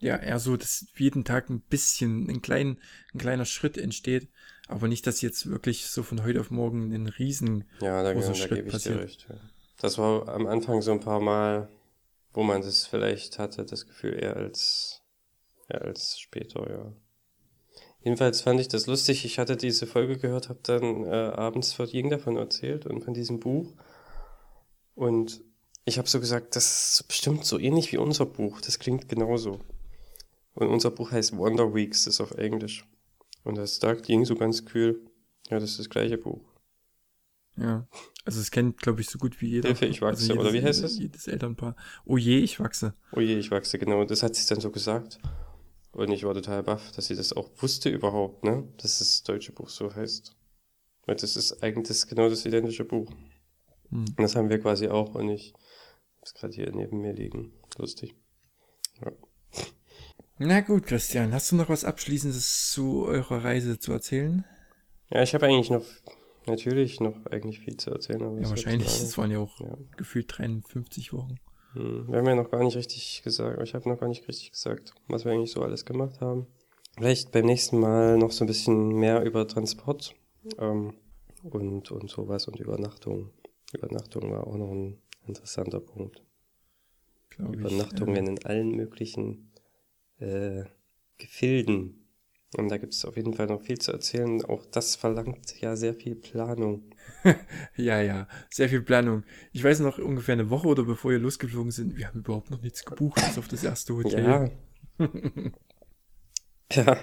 Ja, 0.00 0.16
eher 0.16 0.38
so, 0.38 0.56
dass 0.56 0.86
jeden 0.96 1.24
Tag 1.24 1.48
ein 1.50 1.60
bisschen, 1.60 2.28
ein, 2.28 2.42
klein, 2.42 2.78
ein 3.14 3.18
kleiner 3.18 3.44
Schritt 3.46 3.78
entsteht, 3.78 4.28
aber 4.68 4.88
nicht, 4.88 5.06
dass 5.06 5.20
jetzt 5.20 5.50
wirklich 5.50 5.86
so 5.86 6.02
von 6.02 6.22
heute 6.24 6.40
auf 6.40 6.50
morgen 6.50 6.92
ein 6.92 7.06
riesen 7.06 7.64
Ja, 7.80 8.02
da, 8.02 8.12
großer 8.12 8.28
da 8.28 8.34
Schritt 8.34 8.50
gebe 8.50 8.68
ich 8.68 8.72
dir 8.72 8.72
passiert. 8.72 9.00
recht. 9.00 9.26
Ja. 9.28 9.36
Das 9.80 9.98
war 9.98 10.28
am 10.28 10.46
Anfang 10.46 10.82
so 10.82 10.92
ein 10.92 11.00
paar 11.00 11.20
Mal, 11.20 11.68
wo 12.32 12.42
man 12.42 12.62
das 12.62 12.86
vielleicht 12.86 13.38
hatte, 13.38 13.64
das 13.64 13.86
Gefühl 13.86 14.14
eher 14.22 14.36
als, 14.36 15.02
eher 15.68 15.82
als 15.82 16.18
später, 16.18 16.70
ja. 16.70 16.92
Jedenfalls 18.00 18.42
fand 18.42 18.60
ich 18.60 18.68
das 18.68 18.86
lustig. 18.86 19.24
Ich 19.24 19.38
hatte 19.38 19.56
diese 19.56 19.86
Folge 19.86 20.18
gehört, 20.18 20.48
habe 20.48 20.60
dann 20.62 21.04
äh, 21.04 21.10
abends 21.10 21.72
Verdieng 21.72 22.10
davon 22.10 22.36
erzählt 22.36 22.86
und 22.86 23.02
von 23.02 23.12
diesem 23.12 23.40
Buch. 23.40 23.74
Und 24.94 25.42
ich 25.84 25.98
habe 25.98 26.08
so 26.08 26.20
gesagt, 26.20 26.54
das 26.54 27.00
ist 27.00 27.08
bestimmt 27.08 27.44
so 27.44 27.58
ähnlich 27.58 27.92
wie 27.92 27.98
unser 27.98 28.24
Buch. 28.26 28.60
Das 28.60 28.78
klingt 28.78 29.08
genauso. 29.08 29.60
Und 30.54 30.68
unser 30.68 30.90
Buch 30.90 31.10
heißt 31.12 31.36
Wonder 31.36 31.74
Weeks, 31.74 32.04
das 32.04 32.14
ist 32.14 32.20
auf 32.20 32.32
Englisch. 32.32 32.86
Und 33.48 33.56
das 33.56 33.78
da 33.78 33.94
ging 33.94 34.26
so 34.26 34.34
ganz 34.34 34.66
kühl. 34.66 35.00
Ja, 35.48 35.58
das 35.58 35.70
ist 35.70 35.78
das 35.78 35.88
gleiche 35.88 36.18
Buch. 36.18 36.44
Ja, 37.56 37.88
also 38.26 38.42
es 38.42 38.50
kennt, 38.50 38.76
glaube 38.76 39.00
ich, 39.00 39.08
so 39.08 39.18
gut 39.18 39.40
wie 39.40 39.48
jeder. 39.48 39.68
Hilfe, 39.68 39.86
ich 39.86 40.02
wachse, 40.02 40.20
also 40.20 40.32
jedes, 40.34 40.44
oder 40.44 40.52
wie 40.52 40.62
heißt 40.62 40.84
es? 40.84 40.98
Jedes 40.98 41.26
Elternpaar. 41.26 41.74
Oh 42.04 42.18
je, 42.18 42.40
ich 42.40 42.60
wachse. 42.60 42.92
Oh 43.12 43.20
je, 43.20 43.38
ich 43.38 43.50
wachse, 43.50 43.78
genau. 43.78 44.04
Das 44.04 44.22
hat 44.22 44.34
sie 44.34 44.46
dann 44.46 44.60
so 44.60 44.70
gesagt. 44.70 45.18
Und 45.92 46.10
ich 46.10 46.24
war 46.24 46.34
total 46.34 46.62
baff, 46.62 46.92
dass 46.92 47.06
sie 47.06 47.16
das 47.16 47.32
auch 47.32 47.48
wusste 47.56 47.88
überhaupt, 47.88 48.44
ne? 48.44 48.68
Dass 48.76 48.98
das 48.98 49.22
deutsche 49.22 49.52
Buch 49.52 49.70
so 49.70 49.94
heißt. 49.94 50.36
Weil 51.06 51.16
das 51.16 51.34
ist 51.34 51.62
eigentlich 51.62 51.88
das, 51.88 52.06
genau 52.06 52.28
das 52.28 52.44
identische 52.44 52.84
Buch. 52.84 53.10
Hm. 53.88 54.04
Und 54.10 54.20
das 54.20 54.36
haben 54.36 54.50
wir 54.50 54.60
quasi 54.60 54.88
auch 54.88 55.14
und 55.14 55.30
ich 55.30 55.54
hab's 56.18 56.34
gerade 56.34 56.52
hier 56.52 56.70
neben 56.70 57.00
mir 57.00 57.14
liegen. 57.14 57.54
Lustig. 57.78 58.14
Ja. 59.00 59.10
Na 60.38 60.60
gut, 60.60 60.86
Christian, 60.86 61.32
hast 61.32 61.50
du 61.50 61.56
noch 61.56 61.68
was 61.68 61.84
Abschließendes 61.84 62.70
zu 62.70 63.04
eurer 63.06 63.42
Reise 63.42 63.78
zu 63.80 63.92
erzählen? 63.92 64.44
Ja, 65.10 65.22
ich 65.22 65.34
habe 65.34 65.46
eigentlich 65.46 65.70
noch 65.70 65.84
natürlich 66.46 67.00
noch 67.00 67.26
eigentlich 67.26 67.58
viel 67.60 67.76
zu 67.76 67.90
erzählen. 67.90 68.22
Aber 68.22 68.40
Ja, 68.40 68.48
wahrscheinlich. 68.48 68.86
Es 68.86 69.18
waren 69.18 69.30
ja 69.30 69.38
auch 69.40 69.60
Ja. 69.60 69.76
gefühlt 69.96 70.26
53 70.36 71.12
Wochen. 71.12 71.36
Hm, 71.72 72.06
Wir 72.08 72.18
haben 72.18 72.26
ja 72.26 72.36
noch 72.36 72.50
gar 72.50 72.62
nicht 72.62 72.76
richtig 72.76 73.22
gesagt, 73.24 73.60
ich 73.62 73.74
habe 73.74 73.88
noch 73.88 73.98
gar 73.98 74.08
nicht 74.08 74.26
richtig 74.28 74.52
gesagt, 74.52 74.94
was 75.08 75.24
wir 75.24 75.32
eigentlich 75.32 75.50
so 75.50 75.62
alles 75.62 75.84
gemacht 75.84 76.20
haben. 76.20 76.46
Vielleicht 76.96 77.32
beim 77.32 77.46
nächsten 77.46 77.78
Mal 77.78 78.16
noch 78.16 78.30
so 78.32 78.44
ein 78.44 78.48
bisschen 78.48 78.88
mehr 78.90 79.22
über 79.22 79.46
Transport 79.46 80.14
ähm, 80.58 80.94
und, 81.42 81.90
und 81.90 82.10
sowas 82.10 82.46
und 82.48 82.60
Übernachtung. 82.60 83.30
Übernachtung 83.72 84.30
war 84.30 84.46
auch 84.46 84.56
noch 84.56 84.70
ein 84.70 84.98
interessanter 85.26 85.80
Punkt. 85.80 86.22
Glaube 87.30 87.54
ich. 87.54 87.60
Übernachtungen 87.60 88.26
Äh, 88.26 88.30
in 88.30 88.44
allen 88.46 88.70
möglichen 88.74 89.47
äh, 90.18 90.64
Gefilden. 91.18 92.04
Und 92.56 92.70
da 92.70 92.78
gibt 92.78 92.94
es 92.94 93.04
auf 93.04 93.16
jeden 93.16 93.34
Fall 93.34 93.46
noch 93.46 93.60
viel 93.60 93.78
zu 93.78 93.92
erzählen. 93.92 94.42
Auch 94.46 94.64
das 94.64 94.96
verlangt 94.96 95.60
ja 95.60 95.76
sehr 95.76 95.94
viel 95.94 96.14
Planung. 96.14 96.94
ja, 97.76 98.00
ja. 98.00 98.26
Sehr 98.50 98.70
viel 98.70 98.80
Planung. 98.80 99.24
Ich 99.52 99.62
weiß 99.62 99.80
noch 99.80 99.98
ungefähr 99.98 100.32
eine 100.32 100.48
Woche 100.48 100.68
oder 100.68 100.84
bevor 100.84 101.10
wir 101.10 101.18
losgeflogen 101.18 101.70
sind, 101.70 101.96
wir 101.96 102.08
haben 102.08 102.20
überhaupt 102.20 102.50
noch 102.50 102.62
nichts 102.62 102.86
gebucht, 102.86 103.16
bis 103.16 103.36
auf 103.36 103.48
das 103.48 103.64
erste 103.64 103.94
Hotel. 103.94 104.24
Ja. 104.24 104.50
ja. 106.72 106.96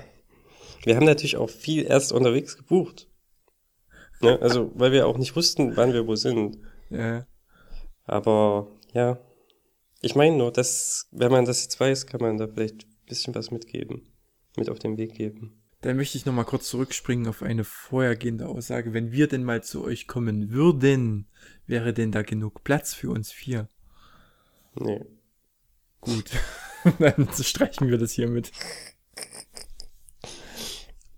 Wir 0.84 0.96
haben 0.96 1.06
natürlich 1.06 1.38
auch 1.38 1.50
viel 1.50 1.86
erst 1.86 2.12
unterwegs 2.12 2.58
gebucht. 2.58 3.08
Ne? 4.22 4.40
Also, 4.42 4.72
weil 4.76 4.92
wir 4.92 5.06
auch 5.06 5.18
nicht 5.18 5.36
wussten, 5.36 5.78
wann 5.78 5.94
wir 5.94 6.08
wo 6.08 6.16
sind. 6.16 6.58
ja. 6.90 7.28
Aber 8.06 8.68
ja. 8.94 9.20
Ich 10.02 10.16
meine 10.16 10.38
nur, 10.38 10.52
dass, 10.52 11.08
wenn 11.12 11.32
man 11.32 11.46
das 11.46 11.64
jetzt 11.64 11.80
weiß, 11.80 12.06
kann 12.06 12.22
man 12.22 12.38
da 12.38 12.48
vielleicht 12.48 12.86
bisschen 13.06 13.36
was 13.36 13.52
mitgeben. 13.52 14.08
Mit 14.58 14.70
auf 14.70 14.80
den 14.80 14.98
Weg 14.98 15.16
geben. 15.16 15.62
Dann 15.82 15.98
möchte 15.98 16.18
ich 16.18 16.26
nochmal 16.26 16.46
kurz 16.46 16.70
zurückspringen 16.70 17.28
auf 17.28 17.44
eine 17.44 17.64
vorhergehende 17.64 18.48
Aussage. 18.48 18.94
Wenn 18.94 19.12
wir 19.12 19.28
denn 19.28 19.44
mal 19.44 19.64
zu 19.64 19.84
euch 19.84 20.08
kommen 20.08 20.52
würden, 20.52 21.28
wäre 21.68 21.94
denn 21.94 22.12
da 22.12 22.24
genug 22.24 22.64
Platz 22.64 22.94
für 22.94 23.12
uns 23.12 23.32
vier? 23.32 23.70
Nee. 24.80 25.06
Gut. 26.02 26.32
Dann 27.00 27.28
streichen 27.34 27.90
wir 27.90 27.98
das 27.98 28.14
hier 28.14 28.28
mit. 28.28 28.52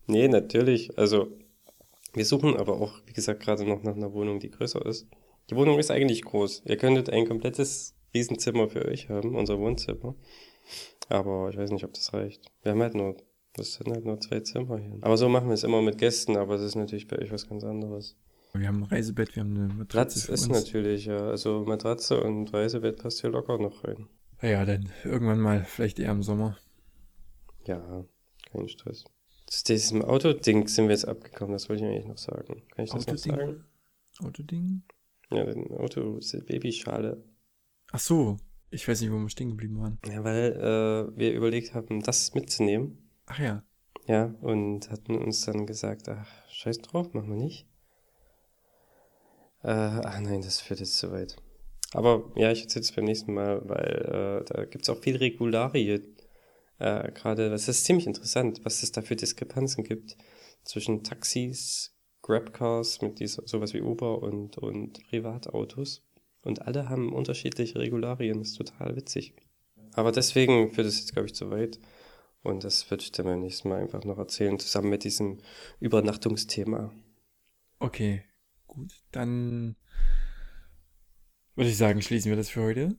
Nee, 0.08 0.28
natürlich. 0.28 0.98
Also, 0.98 1.38
wir 2.14 2.26
suchen 2.26 2.58
aber 2.58 2.82
auch, 2.82 3.00
wie 3.06 3.14
gesagt, 3.14 3.44
gerade 3.44 3.66
noch 3.66 3.84
nach 3.84 3.96
einer 3.96 4.14
Wohnung, 4.14 4.40
die 4.40 4.50
größer 4.50 4.86
ist. 4.86 5.08
Die 5.50 5.56
Wohnung 5.56 5.80
ist 5.80 5.92
eigentlich 5.92 6.24
groß. 6.24 6.64
Ihr 6.66 6.78
könntet 6.78 7.10
ein 7.10 7.28
komplettes 7.28 7.96
Riesenzimmer 8.14 8.70
für 8.70 8.86
euch 8.86 9.10
haben, 9.10 9.36
unser 9.36 9.60
Wohnzimmer. 9.60 10.16
Aber 11.10 11.50
ich 11.50 11.58
weiß 11.58 11.72
nicht, 11.72 11.86
ob 11.86 11.94
das 11.94 12.14
reicht. 12.14 12.52
Wir 12.64 12.72
haben 12.74 12.82
halt 12.82 12.96
nur, 12.96 13.18
das 13.54 13.74
sind 13.74 13.92
halt 13.92 14.06
nur 14.06 14.20
zwei 14.20 14.42
Zimmer 14.42 14.78
hier. 14.78 14.98
Aber 15.02 15.18
so 15.18 15.30
machen 15.30 15.48
wir 15.48 15.54
es 15.54 15.64
immer 15.64 15.82
mit 15.82 15.98
Gästen, 15.98 16.38
aber 16.38 16.56
es 16.56 16.62
ist 16.62 16.76
natürlich 16.76 17.08
bei 17.08 17.18
euch 17.20 17.32
was 17.32 17.48
ganz 17.48 17.64
anderes. 17.64 18.18
Wir 18.54 18.68
haben 18.68 18.84
ein 18.84 18.90
Reisebett, 18.90 19.36
wir 19.36 19.44
haben 19.44 19.56
eine 19.56 19.74
Matratze 19.74 20.20
für 20.20 20.34
ist 20.34 20.48
uns. 20.48 20.66
natürlich, 20.66 21.06
ja. 21.06 21.18
Also 21.18 21.64
Matratze 21.66 22.22
und 22.22 22.54
Reisebett 22.54 22.98
passt 22.98 23.22
hier 23.22 23.30
locker 23.30 23.58
noch 23.58 23.84
rein. 23.84 24.08
Ja, 24.42 24.66
dann 24.66 24.90
irgendwann 25.04 25.40
mal, 25.40 25.64
vielleicht 25.64 26.00
eher 26.00 26.12
im 26.12 26.24
Sommer. 26.24 26.58
Ja, 27.66 28.06
kein 28.52 28.68
Stress. 28.68 29.04
Zu 29.48 29.64
diesem 29.66 30.02
Autoding 30.04 30.68
sind 30.68 30.86
wir 30.86 30.94
jetzt 30.94 31.08
abgekommen, 31.08 31.54
das 31.54 31.70
wollte 31.70 31.86
ich 31.86 31.90
eigentlich 31.90 32.08
noch 32.08 32.18
sagen. 32.18 32.64
Kann 32.76 32.86
ich 32.86 32.92
das 32.92 33.08
noch 33.08 33.14
Autoding? 33.14 33.36
sagen? 33.36 33.66
Autoding? 34.24 34.84
Ja, 35.32 35.46
den 35.46 35.72
Auto, 35.78 36.20
die 36.20 36.38
Babyschale. 36.38 37.24
Ach 37.92 38.00
so, 38.00 38.38
ich 38.70 38.88
weiß 38.88 39.02
nicht, 39.02 39.12
wo 39.12 39.18
wir 39.18 39.30
stehen 39.30 39.50
geblieben 39.50 39.80
waren. 39.80 40.00
Ja, 40.06 40.24
weil 40.24 40.54
äh, 40.54 41.18
wir 41.18 41.34
überlegt 41.34 41.74
haben, 41.74 42.02
das 42.02 42.34
mitzunehmen. 42.34 43.10
Ach 43.26 43.40
ja, 43.40 43.64
Ja, 44.08 44.36
und 44.42 44.90
hatten 44.90 45.18
uns 45.18 45.46
dann 45.46 45.66
gesagt, 45.66 46.10
ach, 46.10 46.28
scheiß 46.50 46.80
drauf, 46.80 47.14
machen 47.14 47.30
wir 47.30 47.38
nicht. 47.38 47.68
Äh, 49.64 49.72
ach 49.72 50.20
nein, 50.20 50.42
das 50.42 50.62
führt 50.62 50.80
jetzt 50.80 50.98
zu 50.98 51.12
weit. 51.12 51.38
Aber 51.94 52.32
ja, 52.36 52.52
ich 52.52 52.64
erzähle 52.64 52.84
es 52.84 52.92
beim 52.92 53.06
nächsten 53.06 53.34
Mal, 53.34 53.62
weil 53.68 54.42
äh, 54.42 54.46
da 54.46 54.66
gibt's 54.66 54.90
auch 54.90 55.02
viel 55.02 55.18
Regularien. 55.18 56.16
Äh, 56.80 57.12
Gerade, 57.12 57.50
das 57.50 57.68
ist 57.68 57.86
ziemlich 57.86 58.08
interessant, 58.08 58.62
was 58.64 58.84
es 58.84 58.92
da 58.92 59.02
für 59.02 59.16
Diskrepanzen 59.16 59.84
gibt 59.84 60.18
zwischen 60.64 61.04
Taxis, 61.04 61.96
Grabcars 62.22 63.02
mit 63.02 63.20
dieser, 63.20 63.48
sowas 63.48 63.74
wie 63.74 63.82
Uber 63.82 64.22
und, 64.22 64.58
und 64.58 65.06
Privatautos. 65.08 66.07
Und 66.48 66.62
alle 66.66 66.88
haben 66.88 67.12
unterschiedliche 67.12 67.78
Regularien, 67.78 68.40
das 68.40 68.52
ist 68.52 68.58
total 68.58 68.96
witzig. 68.96 69.34
Aber 69.92 70.14
deswegen 70.14 70.72
führt 70.72 70.88
es 70.88 70.98
jetzt, 70.98 71.12
glaube 71.12 71.26
ich, 71.26 71.36
zu 71.36 71.52
weit. 71.52 71.78
Und 72.42 72.64
das 72.64 72.90
würde 72.90 73.04
ich 73.04 73.12
dann 73.12 73.26
beim 73.26 73.42
nächsten 73.42 73.68
Mal 73.68 73.82
einfach 73.82 74.06
noch 74.06 74.18
erzählen, 74.18 74.58
zusammen 74.58 74.90
mit 74.90 75.04
diesem 75.04 75.40
Übernachtungsthema. 75.82 76.94
okay, 77.80 78.24
gut. 78.66 78.94
Dann 79.12 79.76
würde 81.56 81.70
ich 81.70 81.78
sagen, 81.78 82.02
schließen 82.02 82.30
wir 82.30 82.38
das 82.38 82.48
für 82.48 82.62
heute. 82.62 82.96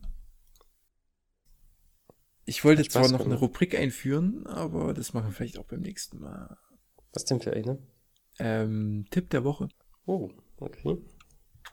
Ich 2.45 2.67
wollte 2.67 2.83
Hat 2.83 2.93
zwar 2.93 3.05
Spaß 3.05 3.13
noch 3.13 3.25
eine. 3.25 3.37
Rubrik 3.37 3.75
einführen, 3.79 4.47
aber 4.47 4.93
das 4.93 5.15
machen 5.15 5.29
wir 5.29 5.33
vielleicht 5.33 5.59
auch 5.59 5.65
beim 5.65 5.81
nächsten 5.81 6.19
Mal. 6.19 6.59
Was 7.15 7.25
denn 7.25 7.41
für 7.41 7.55
eine? 7.55 7.79
Ähm, 8.41 9.07
Tipp 9.11 9.31
der 9.31 9.43
Woche. 9.43 9.71
Oh, 10.05 10.31
okay. 10.59 10.99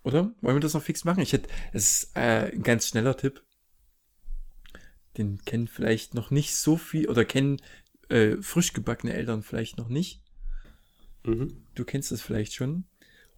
Oder? 0.05 0.35
Wollen 0.41 0.55
wir 0.55 0.61
das 0.61 0.75
noch 0.75 0.83
fix 0.83 1.03
machen? 1.03 1.21
Ich 1.21 1.33
hätte, 1.33 1.49
es 1.73 2.03
ist 2.03 2.15
äh, 2.15 2.51
ein 2.53 2.61
ganz 2.61 2.87
schneller 2.87 3.17
Tipp. 3.17 3.43
Den 5.17 5.39
kennen 5.39 5.67
vielleicht 5.67 6.13
noch 6.13 6.29
nicht 6.29 6.55
so 6.55 6.77
viel 6.77 7.09
oder 7.09 7.25
kennen 7.25 7.59
äh, 8.09 8.37
frisch 8.39 8.73
gebackene 8.73 9.13
Eltern 9.13 9.41
vielleicht 9.41 9.79
noch 9.79 9.89
nicht. 9.89 10.21
Mhm. 11.23 11.65
Du 11.73 11.85
kennst 11.85 12.11
das 12.11 12.21
vielleicht 12.21 12.53
schon. 12.53 12.85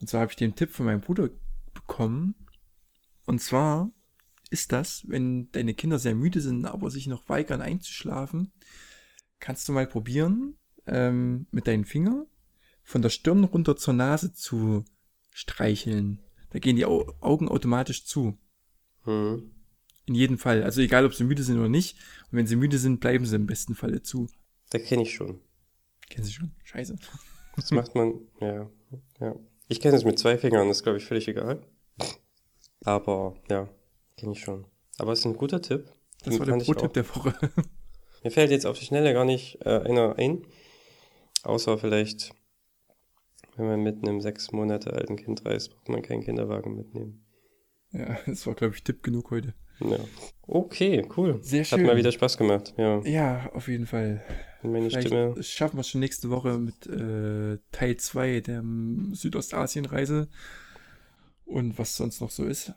Und 0.01 0.09
zwar 0.09 0.19
habe 0.19 0.31
ich 0.33 0.35
den 0.35 0.55
Tipp 0.55 0.71
von 0.71 0.85
meinem 0.85 0.99
Bruder 0.99 1.29
bekommen. 1.73 2.35
Und 3.25 3.41
zwar 3.41 3.89
ist 4.49 4.73
das, 4.73 5.05
wenn 5.07 5.49
deine 5.53 5.73
Kinder 5.73 5.99
sehr 5.99 6.15
müde 6.15 6.41
sind, 6.41 6.65
aber 6.65 6.91
sich 6.91 7.07
noch 7.07 7.29
weigern 7.29 7.61
einzuschlafen, 7.61 8.51
kannst 9.39 9.69
du 9.69 9.71
mal 9.71 9.87
probieren, 9.87 10.57
ähm, 10.85 11.47
mit 11.51 11.67
deinen 11.67 11.85
Fingern 11.85 12.25
von 12.83 13.01
der 13.01 13.09
Stirn 13.09 13.45
runter 13.45 13.77
zur 13.77 13.93
Nase 13.93 14.33
zu 14.33 14.83
streicheln. 15.31 16.19
Da 16.51 16.59
gehen 16.59 16.75
die 16.75 16.85
Au 16.85 17.13
Augen 17.19 17.49
automatisch 17.49 18.05
zu. 18.05 18.37
Mhm. 19.05 19.51
In 20.05 20.15
jedem 20.15 20.37
Fall. 20.37 20.63
Also 20.63 20.81
egal, 20.81 21.05
ob 21.05 21.13
sie 21.13 21.25
müde 21.25 21.43
sind 21.43 21.59
oder 21.59 21.69
nicht. 21.69 21.97
Und 22.31 22.37
wenn 22.37 22.47
sie 22.47 22.55
müde 22.55 22.77
sind, 22.77 22.99
bleiben 22.99 23.25
sie 23.25 23.35
im 23.35 23.45
besten 23.45 23.75
Falle 23.75 24.01
zu. 24.01 24.29
Da 24.69 24.79
kenne 24.79 25.03
ich 25.03 25.13
schon. 25.13 25.41
Kennen 26.09 26.25
Sie 26.25 26.33
schon? 26.33 26.51
Scheiße. 26.63 26.95
Das 27.55 27.71
macht 27.71 27.95
man, 27.95 28.21
ja, 28.39 28.69
ja. 29.19 29.35
Ich 29.67 29.81
kenne 29.81 29.97
es 29.97 30.05
mit 30.05 30.17
zwei 30.17 30.37
Fingern, 30.37 30.67
das 30.67 30.77
ist, 30.77 30.83
glaube 30.83 30.97
ich, 30.99 31.05
völlig 31.05 31.27
egal. 31.27 31.65
Aber, 32.83 33.35
ja, 33.49 33.67
kenne 34.15 34.31
ich 34.33 34.39
schon. 34.39 34.65
Aber 34.97 35.11
es 35.11 35.19
ist 35.19 35.25
ein 35.25 35.35
guter 35.35 35.61
Tipp. 35.61 35.91
Das 36.23 36.35
Den 36.35 36.39
war 36.39 36.57
der 36.57 36.63
Pro-Tipp 36.63 36.93
der 36.93 37.09
Woche. 37.09 37.33
Mir 38.23 38.31
fällt 38.31 38.51
jetzt 38.51 38.65
auf 38.65 38.79
die 38.79 38.85
Schnelle 38.85 39.13
gar 39.13 39.25
nicht 39.25 39.59
äh, 39.65 39.79
einer 39.79 40.17
ein. 40.17 40.45
Außer 41.43 41.77
vielleicht, 41.77 42.33
wenn 43.57 43.65
man 43.67 43.81
mit 43.83 44.07
einem 44.07 44.21
sechs 44.21 44.51
Monate 44.51 44.93
alten 44.93 45.15
Kind 45.15 45.45
reist, 45.45 45.71
braucht 45.71 45.89
man 45.89 46.01
keinen 46.01 46.21
Kinderwagen 46.23 46.75
mitnehmen. 46.75 47.25
ja, 47.91 48.17
das 48.25 48.45
war, 48.47 48.55
glaube 48.55 48.75
ich, 48.75 48.83
Tipp 48.83 49.03
genug 49.03 49.31
heute. 49.31 49.53
Ja. 49.79 49.99
Okay, 50.47 51.07
cool. 51.17 51.37
Sehr 51.43 51.61
Hat 51.61 51.67
schön. 51.67 51.85
mal 51.85 51.95
wieder 51.97 52.11
Spaß 52.11 52.37
gemacht, 52.37 52.73
ja. 52.77 52.99
Ja, 53.01 53.49
auf 53.53 53.67
jeden 53.67 53.85
Fall. 53.85 54.23
Meine 54.63 54.89
Vielleicht 54.89 55.09
Stimme. 55.09 55.43
schaffen 55.43 55.77
wir 55.77 55.81
es 55.81 55.89
schon 55.89 56.01
nächste 56.01 56.29
Woche 56.31 56.57
mit 56.57 56.87
äh, 56.87 57.59
Teil 57.71 57.95
2 57.97 58.41
der 58.41 58.59
ähm, 58.59 59.11
Südostasien-Reise 59.13 60.29
und 61.45 61.77
was 61.77 61.95
sonst 61.95 62.21
noch 62.21 62.31
so 62.31 62.43
ist. 62.45 62.73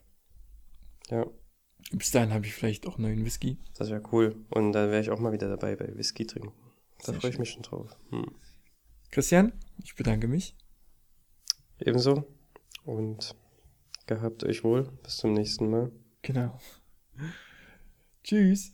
Ja, 1.11 1.27
Bis 1.93 2.11
dahin 2.11 2.35
habe 2.35 2.45
ich 2.45 2.53
vielleicht 2.55 2.87
auch 2.87 2.99
neuen 2.99 3.25
Whisky. 3.25 3.57
das 3.79 3.89
wäre 3.91 4.03
cool. 4.13 4.37
Und 4.51 4.73
dann 4.73 4.91
wäre 4.91 5.01
ich 5.01 5.11
auch 5.11 5.19
mal 5.21 5.33
wieder 5.33 5.49
dabei 5.49 5.77
bei 5.77 5.97
Whisky 5.97 6.27
trinken. 6.27 6.53
Da 7.07 7.15
freue 7.15 7.31
ich 7.31 7.39
mich 7.39 7.51
schon 7.51 7.63
drauf. 7.63 7.97
Hm. 8.11 8.27
Christian, 9.11 9.53
ich 9.83 9.95
bedanke 9.97 10.29
mich. 10.29 10.55
Ebenso. 11.81 12.25
Und 12.85 13.35
gehabt 14.07 14.45
euch 14.45 14.65
wohl. 14.65 14.91
Bis 15.03 15.17
zum 15.17 15.33
nächsten 15.33 15.71
Mal. 15.71 15.91
Genau. 16.23 16.59
Tschüss. 18.25 18.73